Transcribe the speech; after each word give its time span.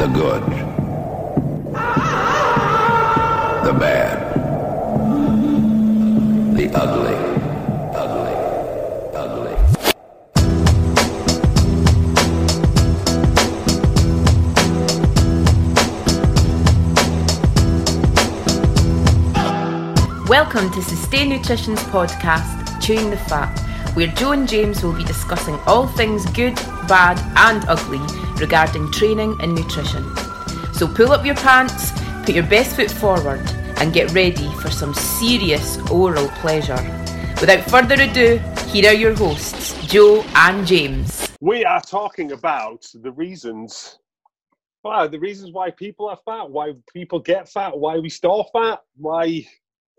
The 0.00 0.06
good. 0.06 0.42
The 3.66 3.72
bad. 3.78 4.16
The 6.56 6.70
ugly. 6.74 7.16
Ugly. 7.94 8.34
Ugly. 9.14 9.56
Welcome 20.26 20.70
to 20.70 20.80
Sustain 20.80 21.28
Nutrition's 21.28 21.82
podcast, 21.90 22.80
Chewing 22.80 23.10
the 23.10 23.18
Fat, 23.18 23.54
where 23.94 24.06
Joe 24.06 24.32
and 24.32 24.48
James 24.48 24.82
will 24.82 24.94
be 24.94 25.04
discussing 25.04 25.58
all 25.66 25.86
things 25.88 26.24
good, 26.30 26.54
bad, 26.88 27.18
and 27.36 27.68
ugly 27.68 27.98
regarding 28.40 28.90
training 28.92 29.36
and 29.40 29.54
nutrition. 29.54 30.04
So 30.72 30.86
pull 30.88 31.12
up 31.12 31.24
your 31.24 31.36
pants, 31.36 31.92
put 32.24 32.34
your 32.34 32.46
best 32.46 32.76
foot 32.76 32.90
forward, 32.90 33.40
and 33.78 33.92
get 33.92 34.12
ready 34.12 34.50
for 34.54 34.70
some 34.70 34.94
serious 34.94 35.78
oral 35.90 36.28
pleasure. 36.42 36.80
Without 37.40 37.62
further 37.70 37.94
ado, 38.02 38.38
here 38.68 38.90
are 38.90 38.94
your 38.94 39.14
hosts, 39.14 39.74
Joe 39.86 40.22
and 40.34 40.66
James. 40.66 41.28
We 41.40 41.64
are 41.64 41.80
talking 41.80 42.32
about 42.32 42.84
the 42.94 43.10
reasons, 43.12 43.98
well, 44.84 45.08
the 45.08 45.18
reasons 45.18 45.52
why 45.52 45.70
people 45.70 46.08
are 46.08 46.18
fat, 46.24 46.50
why 46.50 46.72
people 46.92 47.18
get 47.20 47.48
fat, 47.48 47.76
why 47.78 47.98
we 47.98 48.10
store 48.10 48.46
fat, 48.52 48.80
why 48.96 49.46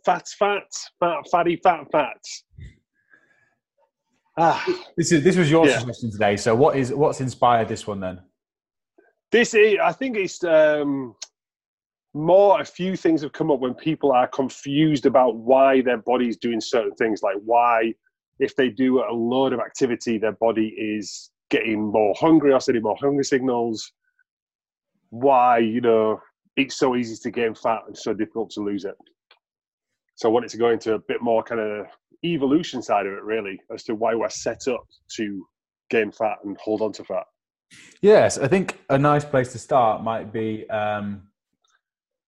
fat's 0.05 0.34
fat, 0.35 0.63
fat, 0.99 1.27
fatty, 1.31 1.57
fat, 1.57 1.85
fats. 1.91 2.43
Ah, 4.37 4.63
This 4.95 5.12
is 5.12 5.23
this 5.23 5.35
was 5.35 5.51
your 5.51 5.67
Yeah. 5.67 5.79
suggestion 5.79 6.12
today. 6.12 6.37
So 6.37 6.55
what 6.55 6.77
is 6.77 6.93
what's 6.93 7.21
inspired 7.21 7.67
this 7.67 7.85
one 7.85 7.99
then? 7.99 8.21
This 9.31 9.53
is, 9.53 9.77
I 9.81 9.91
think 9.91 10.17
it's 10.17 10.44
um, 10.44 11.16
more 12.13 12.60
a 12.60 12.65
few 12.65 12.96
things 12.96 13.21
have 13.21 13.32
come 13.32 13.51
up 13.51 13.60
when 13.60 13.73
people 13.73 14.12
are 14.12 14.27
confused 14.27 15.05
about 15.05 15.38
why 15.38 15.82
their 15.82 15.98
body's 15.98 16.38
doing 16.38 16.60
certain 16.60 16.93
things, 16.96 17.23
like 17.23 17.38
why 17.43 17.93
if 18.40 18.55
they 18.55 18.70
do 18.70 18.99
a 18.99 19.13
load 19.13 19.54
of 19.54 19.60
activity, 19.60 20.18
their 20.18 20.34
body 20.34 20.68
is 20.77 21.32
getting 21.49 21.82
more 21.82 22.13
hungry 22.20 22.51
or 22.51 22.60
sending 22.60 22.84
more 22.84 22.98
hunger 22.99 23.23
signals. 23.23 23.93
Why, 25.10 25.60
you 25.60 25.79
know, 25.79 26.20
it's 26.57 26.77
so 26.77 26.95
easy 26.95 27.16
to 27.23 27.32
gain 27.32 27.54
fat 27.54 27.82
and 27.88 27.98
so 27.98 28.13
difficult 28.13 28.49
to 28.51 28.62
lose 28.62 28.84
it. 28.85 28.95
So 30.16 30.27
I 30.27 30.32
wanted 30.32 30.49
to 30.51 30.57
go 30.57 30.70
into 30.70 30.93
a 30.93 30.99
bit 30.99 31.21
more 31.21 31.43
kind 31.43 31.62
of 31.62 31.85
evolution 32.23 32.82
side 32.82 33.05
of 33.05 33.13
it, 33.13 33.23
really, 33.23 33.60
as 33.73 33.84
to 33.84 33.95
why 33.95 34.16
we're 34.16 34.29
set 34.29 34.68
up 34.68 34.85
to 35.16 35.48
gain 35.90 36.12
fat 36.12 36.38
and 36.43 36.57
hold 36.57 36.82
on 36.82 36.91
to 36.93 37.04
fat. 37.04 37.23
Yes, 38.01 38.39
I 38.39 38.47
think 38.47 38.79
a 38.89 38.97
nice 38.97 39.23
place 39.23 39.51
to 39.51 39.59
start 39.59 40.03
might 40.03 40.33
be 40.33 40.67
um, 40.69 41.21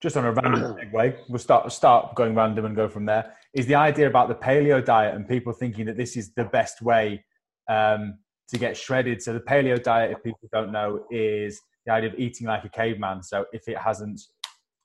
just 0.04 0.16
on 0.16 0.26
a 0.26 0.32
random 0.32 0.76
segue. 0.94 1.18
We'll 1.28 1.40
start 1.40 1.72
start 1.72 2.14
going 2.14 2.36
random 2.36 2.66
and 2.66 2.76
go 2.76 2.88
from 2.88 3.06
there. 3.06 3.34
Is 3.54 3.66
the 3.66 3.76
idea 3.76 4.08
about 4.08 4.28
the 4.28 4.36
paleo 4.36 4.84
diet 4.84 5.16
and 5.16 5.28
people 5.28 5.52
thinking 5.52 5.86
that 5.86 5.98
this 5.98 6.16
is 6.16 6.32
the 6.34 6.46
best 6.46 6.84
way 6.84 7.26
um, 7.68 8.20
to 8.50 8.60
get 8.60 8.78
shredded? 8.78 9.24
So 9.24 9.34
the 9.34 9.40
paleo 9.40 9.82
diet, 9.82 10.12
if 10.12 10.24
people 10.24 10.48
don't 10.52 10.72
know, 10.72 11.06
is 11.10 11.60
the 11.88 11.94
idea 11.94 12.12
of 12.12 12.20
eating 12.20 12.46
like 12.46 12.64
a 12.66 12.70
caveman. 12.70 13.24
So 13.24 13.46
if 13.52 13.68
it 13.68 13.78
hasn't 13.78 14.22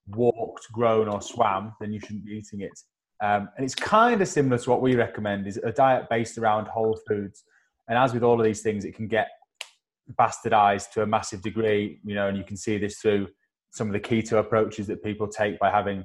walked, 0.07 0.73
grown, 0.73 1.07
or 1.07 1.21
swam, 1.21 1.75
then 1.81 1.93
you 1.93 2.01
shouldn't 2.01 2.25
be 2.25 2.33
eating 2.33 2.63
it. 2.63 2.79
Um, 3.23 3.51
and 3.57 3.65
it's 3.65 3.75
kind 3.75 4.23
of 4.23 4.29
similar 4.29 4.57
to 4.57 4.71
what 4.71 4.81
we 4.81 4.95
recommend: 4.95 5.47
is 5.47 5.59
a 5.59 5.73
diet 5.73 6.09
based 6.09 6.39
around 6.39 6.67
whole 6.69 6.99
foods. 7.07 7.45
And 7.89 7.99
as 7.99 8.15
with 8.15 8.23
all 8.23 8.39
of 8.39 8.45
these 8.45 8.63
things, 8.63 8.85
it 8.85 8.95
can 8.95 9.09
get 9.09 9.29
bastardized 10.19 10.91
to 10.93 11.03
a 11.03 11.07
massive 11.07 11.43
degree, 11.43 12.01
you 12.05 12.15
know, 12.15 12.29
and 12.29 12.37
you 12.37 12.45
can 12.45 12.57
see 12.57 12.79
this 12.79 12.99
through 12.99 13.29
some 13.71 13.87
of 13.87 13.93
the 13.93 14.01
keto 14.01 14.39
approaches 14.39 14.87
that 14.87 15.03
people 15.03 15.29
take 15.29 15.59
by 15.59 15.71
having 15.71 16.05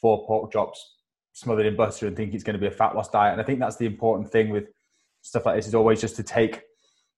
four 0.00 0.26
pork 0.26 0.52
chops 0.52 0.94
smothered 1.32 1.66
in 1.66 1.76
butter 1.76 2.06
and 2.06 2.16
think 2.16 2.32
it's 2.32 2.44
going 2.44 2.54
to 2.54 2.60
be 2.60 2.66
a 2.66 2.70
fat 2.70 2.94
loss 2.94 3.08
diet. 3.08 3.32
And 3.32 3.40
I 3.40 3.44
think 3.44 3.58
that's 3.58 3.76
the 3.76 3.86
important 3.86 4.30
thing 4.30 4.50
with 4.50 4.64
stuff 5.22 5.46
like 5.46 5.56
this 5.56 5.66
is 5.66 5.74
always 5.74 6.00
just 6.00 6.16
to 6.16 6.22
take 6.22 6.62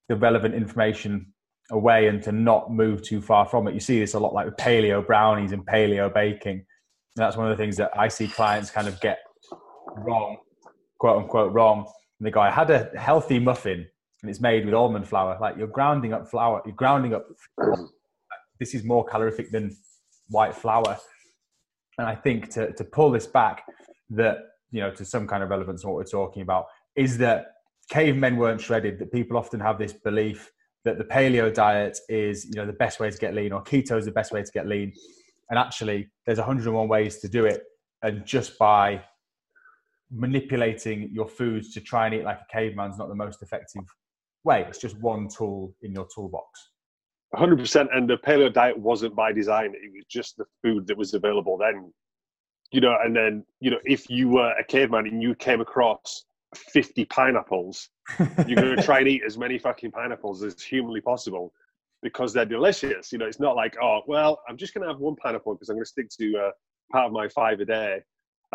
the 0.08 0.16
relevant 0.16 0.54
information 0.54 1.32
away 1.70 2.08
and 2.08 2.22
to 2.22 2.32
not 2.32 2.72
move 2.72 3.02
too 3.02 3.20
far 3.20 3.46
from 3.46 3.68
it. 3.68 3.74
You 3.74 3.80
see 3.80 3.98
this 3.98 4.14
a 4.14 4.18
lot 4.18 4.32
like 4.32 4.46
with 4.46 4.56
paleo 4.56 5.06
brownies 5.06 5.52
and 5.52 5.66
paleo 5.66 6.12
baking. 6.12 6.52
And 6.52 6.64
that's 7.16 7.36
one 7.36 7.50
of 7.50 7.56
the 7.56 7.62
things 7.62 7.76
that 7.76 7.90
I 7.96 8.08
see 8.08 8.28
clients 8.28 8.70
kind 8.70 8.88
of 8.88 9.00
get 9.00 9.18
wrong, 9.96 10.36
quote 10.98 11.22
unquote 11.22 11.52
wrong. 11.52 11.86
And 12.18 12.26
they 12.26 12.30
go, 12.30 12.40
I 12.40 12.50
had 12.50 12.70
a 12.70 12.90
healthy 12.96 13.38
muffin 13.38 13.86
and 14.22 14.30
it's 14.30 14.40
made 14.40 14.64
with 14.64 14.74
almond 14.74 15.06
flour. 15.06 15.36
Like 15.40 15.56
you're 15.56 15.66
grounding 15.66 16.12
up 16.12 16.28
flour, 16.28 16.62
you're 16.64 16.74
grounding 16.74 17.14
up. 17.14 17.26
This 18.58 18.74
is 18.74 18.84
more 18.84 19.04
calorific 19.04 19.50
than 19.50 19.76
white 20.28 20.54
flour. 20.54 20.98
And 21.98 22.06
I 22.06 22.14
think 22.14 22.50
to, 22.50 22.72
to 22.72 22.84
pull 22.84 23.10
this 23.10 23.26
back, 23.26 23.62
that, 24.10 24.38
you 24.70 24.80
know, 24.80 24.90
to 24.92 25.04
some 25.04 25.26
kind 25.26 25.42
of 25.42 25.50
relevance 25.50 25.84
what 25.84 25.94
we're 25.94 26.04
talking 26.04 26.42
about, 26.42 26.66
is 26.94 27.18
that 27.18 27.52
cavemen 27.90 28.36
weren't 28.36 28.60
shredded, 28.60 28.98
that 28.98 29.12
people 29.12 29.36
often 29.36 29.60
have 29.60 29.78
this 29.78 29.92
belief 29.92 30.50
that 30.84 30.98
the 30.98 31.04
paleo 31.04 31.52
diet 31.52 31.98
is, 32.08 32.44
you 32.46 32.54
know, 32.54 32.66
the 32.66 32.72
best 32.72 33.00
way 33.00 33.10
to 33.10 33.18
get 33.18 33.34
lean 33.34 33.52
or 33.52 33.62
keto 33.62 33.98
is 33.98 34.04
the 34.04 34.12
best 34.12 34.32
way 34.32 34.42
to 34.42 34.52
get 34.52 34.66
lean. 34.66 34.92
And 35.50 35.58
actually, 35.58 36.08
there's 36.24 36.38
101 36.38 36.88
ways 36.88 37.18
to 37.18 37.28
do 37.28 37.44
it. 37.44 37.62
And 38.02 38.24
just 38.24 38.58
by 38.58 39.02
manipulating 40.10 41.10
your 41.12 41.26
foods 41.26 41.72
to 41.74 41.80
try 41.80 42.06
and 42.06 42.14
eat 42.14 42.24
like 42.24 42.38
a 42.38 42.52
caveman 42.52 42.90
is 42.90 42.98
not 42.98 43.08
the 43.08 43.14
most 43.14 43.42
effective 43.42 43.82
way. 44.46 44.64
It's 44.68 44.78
just 44.78 44.98
one 45.00 45.28
tool 45.28 45.74
in 45.82 45.92
your 45.92 46.06
toolbox. 46.14 46.70
100% 47.34 47.88
and 47.94 48.08
the 48.08 48.16
paleo 48.16 48.52
diet 48.52 48.78
wasn't 48.78 49.14
by 49.14 49.32
design 49.32 49.74
it 49.74 49.92
was 49.92 50.04
just 50.08 50.36
the 50.36 50.44
food 50.62 50.86
that 50.86 50.96
was 50.96 51.12
available 51.12 51.58
then 51.58 51.92
you 52.70 52.80
know 52.80 52.96
and 53.04 53.14
then 53.14 53.44
you 53.60 53.70
know 53.70 53.78
if 53.84 54.08
you 54.08 54.28
were 54.28 54.52
a 54.58 54.64
caveman 54.64 55.06
and 55.06 55.20
you 55.20 55.34
came 55.34 55.60
across 55.60 56.24
50 56.54 57.04
pineapples 57.06 57.88
you're 58.46 58.56
going 58.56 58.76
to 58.76 58.82
try 58.82 59.00
and 59.00 59.08
eat 59.08 59.22
as 59.26 59.36
many 59.36 59.58
fucking 59.58 59.90
pineapples 59.90 60.44
as 60.44 60.62
humanly 60.62 61.00
possible 61.00 61.52
because 62.02 62.32
they're 62.32 62.44
delicious 62.46 63.10
you 63.10 63.18
know 63.18 63.26
it's 63.26 63.40
not 63.40 63.56
like 63.56 63.76
oh 63.82 64.00
well 64.06 64.40
i'm 64.48 64.56
just 64.56 64.72
going 64.72 64.86
to 64.86 64.88
have 64.88 65.00
one 65.00 65.16
pineapple 65.16 65.54
because 65.54 65.68
i'm 65.68 65.76
going 65.76 65.84
to 65.84 65.90
stick 65.90 66.08
to 66.08 66.38
uh, 66.38 66.50
part 66.92 67.06
of 67.06 67.12
my 67.12 67.28
five 67.28 67.58
a 67.60 67.64
day 67.64 67.98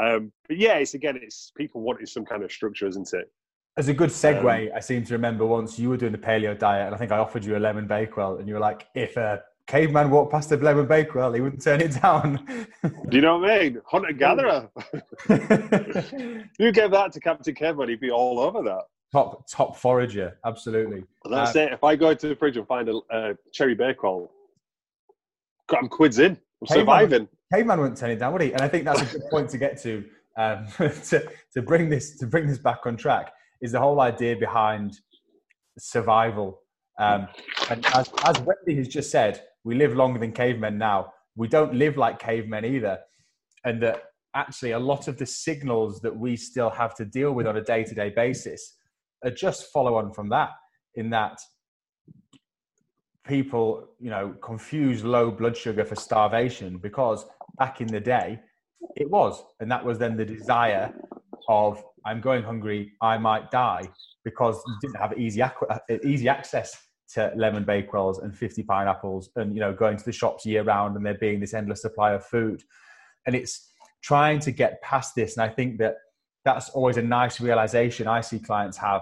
um, 0.02 0.32
but 0.48 0.58
yeah 0.58 0.76
it's 0.76 0.94
again 0.94 1.20
it's 1.22 1.52
people 1.58 1.82
wanting 1.82 2.06
some 2.06 2.26
kind 2.26 2.44
of 2.44 2.52
structure 2.52 2.88
isn't 2.88 3.14
it 3.14 3.30
As 3.78 3.88
a 3.88 3.94
good 3.94 4.10
segue, 4.10 4.76
I 4.76 4.80
seem 4.82 5.06
to 5.06 5.14
remember 5.14 5.46
once 5.46 5.80
you 5.80 5.90
were 5.90 5.98
doing 5.98 6.12
the 6.12 6.18
paleo 6.18 6.58
diet, 6.58 6.88
and 6.88 6.96
I 6.96 6.98
think 6.98 7.12
I 7.12 7.18
offered 7.20 7.46
you 7.46 7.56
a 7.56 7.60
lemon 7.60 7.88
bakewell, 7.88 8.38
and 8.38 8.48
you 8.48 8.56
were 8.56 8.60
like, 8.60 8.88
if 8.96 9.16
a 9.16 9.42
caveman 9.66 10.10
walked 10.10 10.32
past 10.32 10.52
a 10.52 10.58
lemon 10.58 10.88
bakewell, 10.88 11.32
he 11.32 11.40
wouldn't 11.40 11.62
turn 11.64 11.80
it 11.80 12.02
down. 12.02 12.46
do 12.84 13.16
you 13.16 13.22
know 13.22 13.38
what 13.38 13.50
i 13.50 13.60
mean 13.60 13.82
hunter 13.86 14.12
gatherer 14.12 14.68
you 16.60 16.72
gave 16.74 16.92
that 16.92 17.12
to 17.14 17.20
captain 17.22 17.54
caveman 17.56 17.88
he'd 17.88 18.02
be 18.02 18.12
all 18.12 18.40
over 18.40 18.62
that 18.62 18.82
top 19.14 19.48
top 19.48 19.78
forager, 19.78 20.38
absolutely. 20.46 21.04
Well, 21.24 21.34
that's 21.44 21.56
Uh, 21.56 21.60
it. 21.60 21.74
If 21.74 21.84
I 21.84 21.96
go 21.96 22.10
into 22.10 22.28
the 22.30 22.36
fridge 22.36 22.56
and 22.58 22.66
find 22.68 22.88
a, 22.90 23.00
a 23.12 23.34
cherry 23.54 23.76
bakewell, 23.76 24.32
I'm 25.70 25.88
quids 25.90 26.20
in. 26.20 26.32
I'm 26.62 26.68
Caveman- 26.68 26.80
surviving. 26.82 27.28
caveman 27.54 27.80
wouldn't 27.80 27.98
turn 27.98 28.12
it 28.12 28.20
down, 28.20 28.32
would 28.34 28.42
he? 28.42 28.52
And 28.54 28.62
I 28.62 28.68
think 28.70 28.86
that's 28.86 29.02
a 29.02 29.06
good 29.06 29.30
point 29.30 29.50
to 29.52 29.58
get 29.58 29.82
to 29.84 30.04
um, 30.38 30.66
to 30.78 31.30
to 31.54 31.62
bring 31.62 31.90
this 31.90 32.18
to 32.20 32.26
bring 32.28 32.48
this 32.48 32.58
back 32.58 32.86
on 32.86 32.96
track 32.98 33.32
is 33.62 33.72
the 33.72 33.80
whole 33.80 34.02
idea 34.02 34.36
behind 34.36 35.00
survival. 35.78 36.62
Um, 37.00 37.28
and 37.70 37.86
as, 37.96 38.12
as 38.26 38.40
Wendy 38.40 38.76
has 38.76 38.88
just 38.88 39.12
said, 39.12 39.44
we 39.64 39.76
live 39.76 39.96
longer 39.96 40.20
than 40.20 40.32
cavemen 40.32 40.78
now. 40.78 41.14
We 41.36 41.48
don't 41.48 41.74
live 41.74 41.98
like 41.98 42.20
cavemen 42.20 42.66
either, 42.66 43.00
and 43.64 43.82
that 43.82 44.04
actually 44.36 44.72
a 44.72 44.80
lot 44.80 45.08
of 45.08 45.18
the 45.18 45.26
signals 45.26 46.02
that 46.02 46.16
we 46.16 46.36
still 46.36 46.70
have 46.70 46.96
to 46.96 47.06
deal 47.06 47.32
with 47.34 47.48
on 47.48 47.58
a 47.58 47.62
day 47.62 47.84
to 47.84 47.96
day 47.96 48.10
basis 48.10 48.78
are 49.24 49.32
just 49.32 49.72
follow 49.72 49.96
on 49.96 50.14
from 50.14 50.30
that. 50.30 50.50
In 50.96 51.10
that 51.12 51.40
people, 53.26 53.88
you 54.00 54.10
know, 54.10 54.36
confuse 54.42 55.04
low 55.04 55.32
blood 55.32 55.56
sugar 55.56 55.86
for 55.86 55.96
starvation 55.96 56.78
because 56.78 57.26
back 57.58 57.80
in 57.80 57.88
the 57.88 58.00
day 58.00 58.40
it 58.96 59.10
was, 59.10 59.42
and 59.60 59.72
that 59.72 59.84
was 59.86 59.98
then 59.98 60.18
the 60.18 60.26
desire 60.26 60.94
of 61.48 61.84
I'm 62.06 62.22
going 62.22 62.44
hungry, 62.44 62.94
I 63.02 63.18
might 63.18 63.52
die 63.52 63.84
because 64.24 64.62
you 64.68 64.76
didn't 64.82 64.98
have 64.98 65.18
easy 65.18 65.42
uh, 65.42 65.50
easy 66.04 66.30
access 66.30 66.78
to 67.14 67.32
lemon 67.36 67.66
bakewells 67.66 68.24
and 68.24 68.36
50 68.36 68.64
pineapples 68.64 69.30
and 69.36 69.54
you 69.54 69.60
know 69.60 69.74
going 69.74 69.98
to 69.98 70.06
the 70.06 70.12
shops 70.12 70.46
year 70.46 70.64
round 70.64 70.96
and 70.96 71.06
there 71.06 71.16
being 71.16 71.40
this 71.40 71.54
endless 71.54 71.82
supply 71.82 72.14
of 72.14 72.26
food. 72.26 72.64
And 73.26 73.36
it's 73.36 73.72
trying 74.02 74.40
to 74.40 74.52
get 74.52 74.82
past 74.82 75.16
this 75.16 75.38
and 75.38 75.44
i 75.44 75.54
think 75.54 75.78
that 75.78 75.96
that's 76.44 76.70
always 76.70 76.98
a 76.98 77.02
nice 77.02 77.40
realization 77.40 78.08
i 78.08 78.20
see 78.20 78.40
clients 78.40 78.78
have 78.78 79.02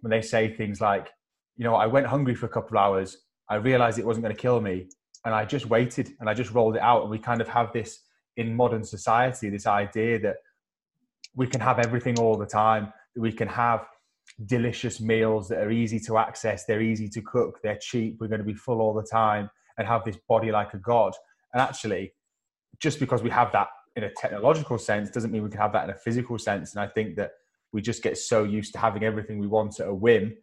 when 0.00 0.10
they 0.10 0.22
say 0.22 0.48
things 0.48 0.80
like 0.80 1.10
you 1.56 1.64
know 1.64 1.74
i 1.74 1.86
went 1.86 2.06
hungry 2.06 2.34
for 2.34 2.46
a 2.46 2.48
couple 2.48 2.78
of 2.78 2.84
hours 2.84 3.16
i 3.48 3.56
realized 3.56 3.98
it 3.98 4.06
wasn't 4.06 4.22
going 4.22 4.34
to 4.34 4.40
kill 4.40 4.60
me 4.60 4.86
and 5.24 5.34
i 5.34 5.44
just 5.44 5.66
waited 5.66 6.12
and 6.20 6.30
i 6.30 6.34
just 6.34 6.52
rolled 6.52 6.76
it 6.76 6.82
out. 6.82 7.02
And 7.02 7.10
we 7.10 7.18
kind 7.18 7.40
of 7.40 7.48
have 7.48 7.72
this 7.72 8.00
in 8.36 8.54
modern 8.54 8.84
society 8.84 9.50
this 9.50 9.66
idea 9.66 10.18
that 10.20 10.36
we 11.40 11.46
can 11.46 11.60
have 11.60 11.78
everything 11.78 12.18
all 12.18 12.36
the 12.36 12.52
time 12.62 12.92
we 13.16 13.32
can 13.32 13.48
have 13.48 13.80
delicious 14.46 15.00
meals 15.00 15.48
that 15.48 15.58
are 15.64 15.70
easy 15.82 15.98
to 15.98 16.18
access 16.18 16.64
they're 16.66 16.86
easy 16.92 17.08
to 17.08 17.20
cook 17.22 17.52
they're 17.62 17.82
cheap 17.88 18.16
we're 18.20 18.32
going 18.34 18.44
to 18.46 18.52
be 18.54 18.60
full 18.66 18.80
all 18.80 18.94
the 18.94 19.08
time 19.20 19.48
and 19.78 19.86
have 19.86 20.04
this 20.04 20.18
body 20.28 20.50
like 20.50 20.74
a 20.74 20.78
god. 20.78 21.14
And 21.54 21.62
actually, 21.62 22.12
just 22.80 23.00
because 23.00 23.22
we 23.22 23.30
have 23.30 23.50
that 23.52 23.68
in 23.96 24.04
a 24.04 24.10
technological 24.10 24.76
sense 24.76 25.10
doesn't 25.10 25.32
mean 25.32 25.42
we 25.42 25.50
can 25.50 25.60
have 25.60 25.72
that 25.72 25.84
in 25.84 25.90
a 25.90 25.98
physical 25.98 26.38
sense. 26.38 26.74
And 26.74 26.82
I 26.84 26.88
think 26.88 27.16
that 27.16 27.30
we 27.72 27.80
just 27.80 28.02
get 28.02 28.18
so 28.18 28.44
used 28.44 28.72
to 28.74 28.78
having 28.78 29.02
everything 29.02 29.38
we 29.38 29.46
want 29.46 29.80
at 29.80 29.88
a 29.88 29.94
whim 29.94 30.36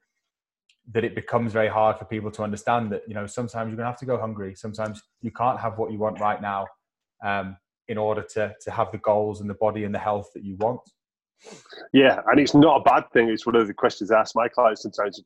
that 0.92 1.03
it 1.03 1.15
becomes 1.15 1.51
very 1.51 1.68
hard 1.68 1.97
for 1.97 2.06
people 2.06 2.31
to 2.31 2.44
understand 2.44 2.92
that 2.92 3.01
you 3.07 3.15
know 3.15 3.25
sometimes 3.25 3.69
you're 3.69 3.77
going 3.77 3.86
to 3.86 3.92
have 3.92 3.97
to 3.97 4.06
go 4.06 4.19
hungry 4.19 4.53
sometimes 4.53 5.01
you 5.21 5.31
can't 5.31 5.59
have 5.59 5.80
what 5.80 5.92
you 5.92 5.97
want 5.97 6.19
right 6.19 6.44
now 6.44 6.68
um, 7.24 7.57
in 7.88 7.98
order 7.98 8.22
to 8.22 8.54
to 8.62 8.72
have 8.72 8.92
the 8.92 8.98
goals 9.00 9.42
and 9.42 9.50
the 9.50 9.56
body 9.56 9.84
and 9.84 9.94
the 9.94 10.00
health 10.00 10.30
that 10.34 10.44
you 10.44 10.56
want 10.58 10.80
yeah 11.94 12.22
and 12.28 12.40
it's 12.40 12.56
not 12.56 12.82
a 12.82 12.84
bad 12.84 13.04
thing 13.12 13.30
it's 13.30 13.46
one 13.46 13.56
of 13.56 13.68
the 13.68 13.74
questions 13.74 14.12
i 14.12 14.20
ask 14.20 14.36
my 14.36 14.48
clients 14.48 14.82
sometimes 14.84 15.22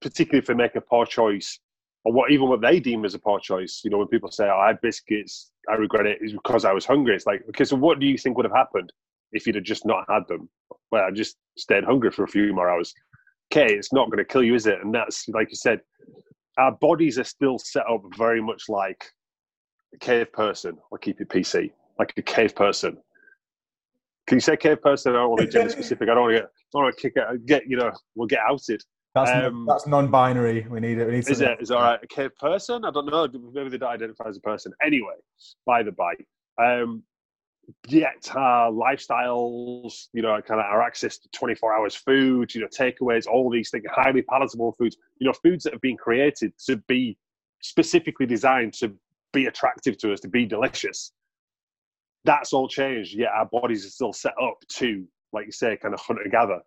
particularly 0.00 0.38
if 0.38 0.46
they 0.46 0.54
make 0.54 0.76
a 0.76 0.80
poor 0.80 1.06
choice 1.06 1.58
or 2.04 2.12
what 2.12 2.30
even 2.30 2.48
what 2.48 2.60
they 2.60 2.80
deem 2.80 3.04
as 3.04 3.14
a 3.14 3.18
poor 3.18 3.38
choice 3.38 3.80
you 3.84 3.90
know 3.90 3.98
when 3.98 4.08
people 4.08 4.30
say 4.30 4.46
oh, 4.46 4.58
i 4.58 4.68
had 4.68 4.80
biscuits 4.80 5.52
i 5.70 5.74
regret 5.74 6.06
it," 6.06 6.18
it 6.20 6.24
is 6.24 6.32
because 6.32 6.64
i 6.64 6.72
was 6.72 6.84
hungry 6.84 7.14
it's 7.14 7.26
like 7.26 7.42
okay 7.48 7.64
so 7.64 7.76
what 7.76 8.00
do 8.00 8.06
you 8.06 8.18
think 8.18 8.36
would 8.36 8.44
have 8.44 8.52
happened 8.54 8.92
if 9.32 9.46
you'd 9.46 9.54
have 9.54 9.64
just 9.64 9.86
not 9.86 10.04
had 10.10 10.22
them 10.28 10.48
well 10.90 11.04
i 11.04 11.10
just 11.10 11.36
stayed 11.56 11.84
hungry 11.84 12.10
for 12.10 12.24
a 12.24 12.28
few 12.28 12.52
more 12.52 12.68
hours 12.68 12.92
okay, 13.52 13.74
it's 13.74 13.92
not 13.92 14.06
going 14.06 14.18
to 14.18 14.24
kill 14.24 14.42
you, 14.42 14.54
is 14.54 14.66
it? 14.66 14.78
And 14.82 14.94
that's 14.94 15.28
like 15.28 15.50
you 15.50 15.56
said, 15.56 15.80
our 16.58 16.72
bodies 16.72 17.18
are 17.18 17.24
still 17.24 17.58
set 17.58 17.84
up 17.88 18.02
very 18.16 18.42
much 18.42 18.64
like 18.68 19.04
a 19.94 19.98
cave 19.98 20.32
person. 20.32 20.78
I'll 20.90 20.98
keep 20.98 21.20
it 21.20 21.28
PC, 21.28 21.70
like 22.02 22.14
a 22.16 22.22
cave 22.22 22.54
person. 22.54 22.96
Can 24.26 24.36
you 24.36 24.40
say 24.40 24.56
cave 24.56 24.82
person? 24.82 25.12
I 25.12 25.18
don't 25.18 25.30
want 25.30 25.40
to 25.40 25.46
be 25.46 25.52
gender 25.52 25.70
specific. 25.70 26.08
I 26.08 26.14
don't 26.14 26.22
want 26.22 26.34
to 26.34 26.40
get, 26.40 26.50
I 26.74 26.78
want 26.78 26.96
to 26.96 27.02
kick 27.02 27.12
it, 27.16 27.46
get, 27.46 27.66
you 27.66 27.76
know, 27.76 27.92
we'll 28.14 28.28
get 28.28 28.40
outed. 28.40 28.82
That's, 29.14 29.30
um, 29.30 29.66
that's 29.68 29.86
non-binary. 29.86 30.66
We 30.70 30.80
need 30.80 30.98
it. 30.98 31.06
We 31.06 31.12
need 31.12 31.28
is 31.28 31.40
it? 31.40 31.58
Is 31.60 31.70
it 31.70 31.76
all 31.76 31.82
right? 31.82 32.00
A 32.02 32.06
cave 32.06 32.30
person? 32.38 32.84
I 32.84 32.90
don't 32.90 33.06
know. 33.06 33.28
Maybe 33.52 33.68
they 33.68 33.78
don't 33.78 33.90
identify 33.90 34.28
as 34.28 34.36
a 34.36 34.40
person. 34.40 34.72
Anyway, 34.82 35.14
by 35.66 35.82
the 35.82 35.92
by, 35.92 36.14
um, 36.58 37.02
yet 37.88 38.30
our 38.34 38.70
lifestyles, 38.70 40.06
you 40.12 40.22
know, 40.22 40.40
kind 40.40 40.60
of 40.60 40.66
our 40.66 40.82
access 40.82 41.18
to 41.18 41.28
24 41.30 41.74
hours 41.76 41.94
food, 41.94 42.54
you 42.54 42.62
know, 42.62 42.68
takeaways, 42.68 43.26
all 43.26 43.50
these 43.50 43.70
things, 43.70 43.84
highly 43.90 44.22
palatable 44.22 44.74
foods, 44.78 44.96
you 45.18 45.26
know, 45.26 45.34
foods 45.34 45.64
that 45.64 45.72
have 45.72 45.82
been 45.82 45.96
created 45.96 46.52
to 46.66 46.76
be 46.88 47.16
specifically 47.60 48.26
designed 48.26 48.72
to 48.72 48.92
be 49.32 49.46
attractive 49.46 49.98
to 49.98 50.12
us, 50.12 50.20
to 50.20 50.28
be 50.28 50.46
delicious. 50.46 51.12
That's 52.24 52.52
all 52.52 52.68
changed, 52.68 53.14
yet 53.14 53.30
our 53.34 53.46
bodies 53.46 53.84
are 53.86 53.90
still 53.90 54.12
set 54.12 54.34
up 54.40 54.58
to, 54.76 55.04
like 55.32 55.46
you 55.46 55.52
say, 55.52 55.76
kind 55.76 55.94
of 55.94 56.00
hunt 56.00 56.20
and 56.22 56.30
gather. 56.30 56.60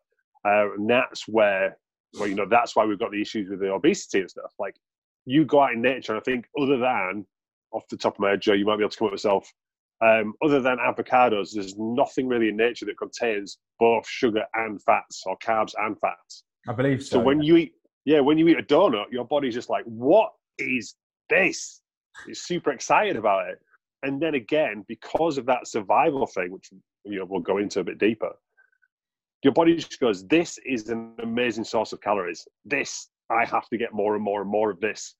Uh, 0.45 0.73
and 0.73 0.89
that's 0.89 1.27
where, 1.27 1.77
well, 2.19 2.27
you 2.27 2.35
know, 2.35 2.47
that's 2.49 2.75
why 2.75 2.85
we've 2.85 2.99
got 2.99 3.11
the 3.11 3.21
issues 3.21 3.49
with 3.49 3.59
the 3.59 3.71
obesity 3.71 4.19
and 4.19 4.29
stuff. 4.29 4.53
Like, 4.59 4.75
you 5.25 5.45
go 5.45 5.61
out 5.61 5.73
in 5.73 5.81
nature, 5.81 6.13
and 6.13 6.21
I 6.21 6.23
think, 6.23 6.45
other 6.59 6.77
than 6.77 7.25
off 7.71 7.83
the 7.89 7.97
top 7.97 8.15
of 8.15 8.19
my 8.19 8.31
head, 8.31 8.41
Joe, 8.41 8.53
you 8.53 8.65
might 8.65 8.77
be 8.77 8.83
able 8.83 8.91
to 8.91 8.97
come 8.97 9.07
up 9.07 9.11
with 9.11 9.23
yourself 9.23 9.51
um, 10.01 10.33
other 10.43 10.59
than 10.59 10.77
avocados, 10.77 11.53
there's 11.53 11.75
nothing 11.77 12.27
really 12.27 12.49
in 12.49 12.57
nature 12.57 12.85
that 12.85 12.97
contains 12.97 13.57
both 13.79 14.07
sugar 14.07 14.43
and 14.55 14.81
fats, 14.83 15.23
or 15.25 15.37
carbs 15.39 15.73
and 15.77 15.97
fats. 15.99 16.43
I 16.67 16.73
believe 16.73 17.03
so. 17.03 17.17
So 17.17 17.19
when 17.19 17.41
yeah. 17.41 17.47
you 17.47 17.57
eat, 17.57 17.73
yeah, 18.03 18.19
when 18.19 18.37
you 18.37 18.47
eat 18.49 18.59
a 18.59 18.63
donut, 18.63 19.05
your 19.11 19.25
body's 19.25 19.53
just 19.53 19.69
like, 19.69 19.85
"What 19.85 20.31
is 20.57 20.95
this?" 21.29 21.81
It's 22.27 22.41
super 22.41 22.71
excited 22.71 23.15
about 23.15 23.49
it. 23.49 23.59
And 24.05 24.21
then 24.21 24.35
again, 24.35 24.85
because 24.87 25.37
of 25.39 25.45
that 25.47 25.67
survival 25.67 26.27
thing, 26.27 26.51
which 26.51 26.69
you 27.03 27.19
know 27.19 27.25
we'll 27.27 27.41
go 27.41 27.57
into 27.57 27.79
a 27.79 27.83
bit 27.83 27.97
deeper, 27.97 28.31
your 29.43 29.53
body 29.53 29.75
just 29.75 29.99
goes, 29.99 30.27
"This 30.27 30.59
is 30.65 30.89
an 30.89 31.15
amazing 31.23 31.63
source 31.63 31.91
of 31.91 32.01
calories. 32.01 32.47
This 32.63 33.09
I 33.31 33.45
have 33.45 33.67
to 33.69 33.77
get 33.77 33.93
more 33.93 34.15
and 34.15 34.23
more 34.23 34.41
and 34.41 34.49
more 34.49 34.69
of 34.69 34.79
this." 34.79 35.15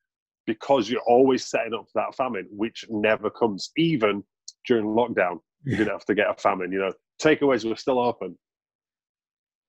Because 0.46 0.88
you're 0.88 1.02
always 1.08 1.48
setting 1.48 1.74
up 1.74 1.86
for 1.92 2.02
that 2.02 2.16
famine, 2.16 2.48
which 2.52 2.86
never 2.90 3.32
comes, 3.32 3.72
even 3.78 4.24
during 4.68 4.86
lockdown. 4.86 5.40
You 5.64 5.78
didn't 5.78 5.94
have 5.94 6.06
to 6.06 6.14
get 6.14 6.30
a 6.30 6.36
famine. 6.36 6.72
You 6.72 6.80
know, 6.80 6.94
takeaways 7.20 7.68
were 7.68 7.76
still 7.76 8.00
open. 8.00 8.38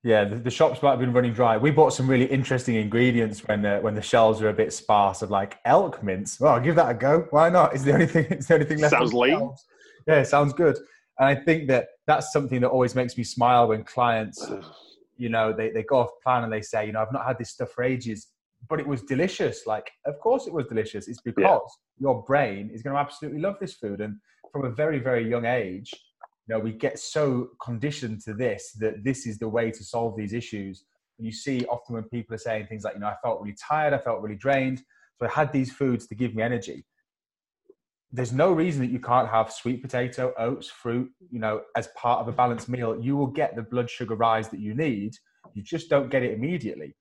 Yeah, 0.06 0.22
the, 0.22 0.36
the, 0.36 0.52
shops 0.52 0.80
might 0.84 0.90
have 0.90 1.00
been 1.00 1.12
running 1.12 1.32
dry. 1.32 1.56
We 1.56 1.72
bought 1.72 1.92
some 1.92 2.06
really 2.06 2.26
interesting 2.26 2.76
ingredients 2.76 3.40
when 3.40 3.66
uh, 3.66 3.80
when 3.80 3.96
the 3.96 4.02
shelves 4.02 4.40
are 4.40 4.48
a 4.48 4.52
bit 4.52 4.72
sparse 4.72 5.20
of 5.20 5.32
like 5.32 5.58
elk 5.64 6.00
mince. 6.00 6.38
Well, 6.38 6.54
I'll 6.54 6.60
give 6.60 6.76
that 6.76 6.88
a 6.88 6.94
go. 6.94 7.26
Why 7.30 7.48
not? 7.48 7.74
Is 7.74 7.82
the 7.82 7.94
only 7.94 8.06
thing? 8.06 8.26
It's 8.30 8.46
the 8.46 8.54
only 8.54 8.66
thing 8.66 8.78
left. 8.78 8.92
Sounds 8.92 9.12
lean. 9.12 9.52
Yeah, 10.06 10.22
sounds 10.22 10.52
good. 10.52 10.76
And 11.18 11.28
I 11.28 11.34
think 11.34 11.66
that 11.70 11.88
that's 12.06 12.32
something 12.32 12.60
that 12.60 12.68
always 12.68 12.94
makes 12.94 13.18
me 13.18 13.24
smile 13.24 13.66
when 13.66 13.82
clients, 13.82 14.48
you 15.16 15.28
know, 15.28 15.52
they, 15.52 15.70
they 15.70 15.82
go 15.82 15.96
off 15.96 16.10
plan 16.22 16.44
and 16.44 16.52
they 16.52 16.62
say, 16.62 16.86
you 16.86 16.92
know, 16.92 17.00
I've 17.00 17.12
not 17.12 17.26
had 17.26 17.36
this 17.36 17.50
stuff 17.50 17.70
for 17.72 17.82
ages, 17.82 18.28
but 18.68 18.78
it 18.78 18.86
was 18.86 19.02
delicious. 19.02 19.66
Like, 19.66 19.90
of 20.04 20.20
course 20.20 20.46
it 20.46 20.52
was 20.52 20.66
delicious. 20.66 21.08
It's 21.08 21.20
because 21.20 21.42
yeah. 21.42 21.58
your 21.98 22.22
brain 22.22 22.70
is 22.72 22.80
going 22.80 22.94
to 22.94 23.00
absolutely 23.00 23.40
love 23.40 23.56
this 23.60 23.74
food. 23.74 24.00
And 24.00 24.18
from 24.52 24.66
a 24.66 24.70
very 24.70 25.00
very 25.00 25.28
young 25.28 25.46
age 25.46 25.92
know 26.54 26.60
we 26.60 26.72
get 26.72 26.98
so 26.98 27.50
conditioned 27.62 28.22
to 28.22 28.34
this 28.34 28.72
that 28.80 29.04
this 29.04 29.26
is 29.26 29.38
the 29.38 29.48
way 29.48 29.70
to 29.70 29.84
solve 29.84 30.16
these 30.16 30.32
issues. 30.32 30.84
And 31.18 31.26
you 31.26 31.32
see 31.32 31.64
often 31.66 31.94
when 31.94 32.04
people 32.04 32.34
are 32.34 32.38
saying 32.38 32.66
things 32.66 32.84
like 32.84 32.94
you 32.94 33.00
know 33.00 33.06
i 33.06 33.16
felt 33.22 33.40
really 33.40 33.56
tired 33.56 33.94
i 33.94 33.98
felt 33.98 34.20
really 34.20 34.36
drained 34.36 34.82
so 35.18 35.26
i 35.26 35.30
had 35.30 35.52
these 35.52 35.72
foods 35.72 36.06
to 36.08 36.14
give 36.14 36.34
me 36.34 36.42
energy. 36.42 36.84
There's 38.12 38.32
no 38.32 38.52
reason 38.52 38.80
that 38.82 38.90
you 38.90 39.00
can't 39.00 39.28
have 39.28 39.52
sweet 39.52 39.82
potato 39.82 40.32
oats 40.38 40.68
fruit 40.68 41.10
you 41.30 41.38
know 41.38 41.62
as 41.76 41.88
part 41.88 42.20
of 42.20 42.28
a 42.28 42.32
balanced 42.32 42.68
meal. 42.68 42.98
You 43.00 43.16
will 43.16 43.26
get 43.26 43.56
the 43.56 43.62
blood 43.62 43.90
sugar 43.90 44.14
rise 44.14 44.48
that 44.50 44.60
you 44.60 44.74
need. 44.74 45.14
You 45.54 45.62
just 45.62 45.88
don't 45.90 46.10
get 46.10 46.22
it 46.22 46.32
immediately. 46.32 46.94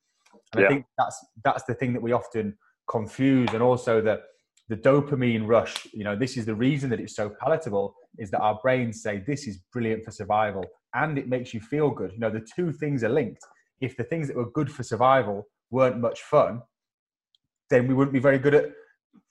And 0.53 0.61
yeah. 0.61 0.65
i 0.65 0.69
think 0.69 0.85
that's 0.97 1.25
that's 1.43 1.63
the 1.65 1.73
thing 1.73 1.93
that 1.93 2.01
we 2.01 2.11
often 2.11 2.57
confuse 2.87 3.49
and 3.53 3.61
also 3.61 4.01
the 4.01 4.21
the 4.67 4.75
dopamine 4.75 5.47
rush, 5.47 5.87
you 5.93 6.03
know, 6.03 6.15
this 6.15 6.37
is 6.37 6.45
the 6.45 6.55
reason 6.55 6.89
that 6.89 6.99
it's 6.99 7.15
so 7.15 7.29
palatable 7.39 7.95
is 8.19 8.31
that 8.31 8.39
our 8.39 8.59
brains 8.61 9.01
say 9.01 9.23
this 9.25 9.47
is 9.47 9.59
brilliant 9.71 10.03
for 10.03 10.11
survival 10.11 10.65
and 10.93 11.17
it 11.17 11.27
makes 11.27 11.53
you 11.53 11.59
feel 11.59 11.89
good. 11.89 12.11
You 12.13 12.19
know, 12.19 12.29
the 12.29 12.45
two 12.55 12.71
things 12.71 13.03
are 13.03 13.09
linked. 13.09 13.41
If 13.81 13.97
the 13.97 14.03
things 14.03 14.27
that 14.27 14.37
were 14.37 14.49
good 14.51 14.71
for 14.71 14.83
survival 14.83 15.47
weren't 15.69 15.99
much 15.99 16.21
fun, 16.21 16.61
then 17.69 17.87
we 17.87 17.93
wouldn't 17.93 18.13
be 18.13 18.19
very 18.19 18.39
good 18.39 18.55
at 18.55 18.71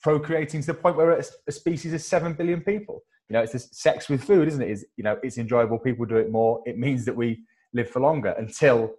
procreating 0.02 0.60
to 0.60 0.66
the 0.68 0.74
point 0.74 0.96
where 0.96 1.12
a 1.12 1.52
species 1.52 1.94
of 1.94 2.02
7 2.02 2.34
billion 2.34 2.60
people. 2.60 3.02
You 3.28 3.34
know, 3.34 3.42
it's 3.42 3.52
this 3.52 3.68
sex 3.72 4.08
with 4.08 4.22
food, 4.22 4.48
isn't 4.48 4.60
it? 4.60 4.70
Is 4.70 4.84
you 4.96 5.04
know, 5.04 5.18
it's 5.22 5.38
enjoyable, 5.38 5.78
people 5.78 6.04
do 6.04 6.16
it 6.16 6.30
more. 6.30 6.60
It 6.66 6.78
means 6.78 7.04
that 7.06 7.16
we 7.16 7.42
live 7.72 7.88
for 7.88 8.00
longer 8.00 8.34
until 8.38 8.92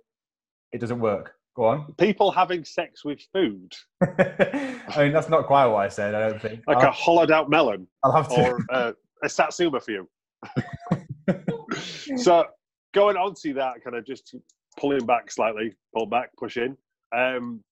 it 0.72 0.80
doesn't 0.82 1.00
work. 1.00 1.34
Go 1.56 1.66
on. 1.66 1.94
People 1.94 2.32
having 2.32 2.66
sex 2.66 3.06
with 3.06 3.22
food. 3.32 3.74
I 4.04 4.96
mean, 4.98 5.14
that's 5.14 5.30
not 5.30 5.46
quite 5.46 5.68
what 5.68 5.86
I 5.86 5.88
said. 5.88 6.14
I 6.14 6.30
don't 6.30 6.42
think. 6.42 6.64
Like 6.68 6.78
I'll, 6.78 6.90
a 6.90 6.92
hollowed 6.92 7.32
out 7.32 7.50
melon. 7.50 7.88
I'll 8.04 8.12
have 8.12 8.28
to. 8.30 8.52
Or 8.52 8.60
uh, 8.72 8.92
a 9.24 9.30
satsuma 9.30 9.80
for 9.80 9.92
you. 9.92 10.10
so 12.18 12.46
going 12.94 13.18
on 13.18 13.34
to 13.42 13.54
that, 13.54 13.84
kind 13.84 13.96
of 13.96 14.06
just 14.06 14.36
pulling 14.80 15.06
back 15.06 15.32
slightly, 15.32 15.74
pull 15.96 16.06
back, 16.06 16.30
push 16.38 16.58
in. 16.58 16.78
Um, 17.16 17.64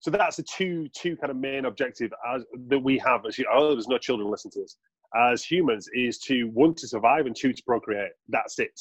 so 0.00 0.10
that's 0.10 0.36
the 0.36 0.44
two 0.44 0.88
two 0.96 1.16
kind 1.16 1.30
of 1.30 1.36
main 1.36 1.66
objective 1.66 2.10
as, 2.34 2.42
that 2.68 2.78
we 2.78 2.98
have 2.98 3.26
as 3.26 3.38
oh, 3.52 3.74
there's 3.74 3.88
no 3.88 3.98
children 3.98 4.30
listen 4.30 4.50
to 4.52 4.60
this 4.60 4.76
as 5.16 5.42
humans 5.42 5.88
is 5.92 6.18
to 6.18 6.44
one 6.44 6.74
to 6.74 6.86
survive 6.86 7.26
and 7.26 7.34
two 7.34 7.52
to 7.52 7.62
procreate. 7.64 8.12
That's 8.28 8.58
it. 8.58 8.78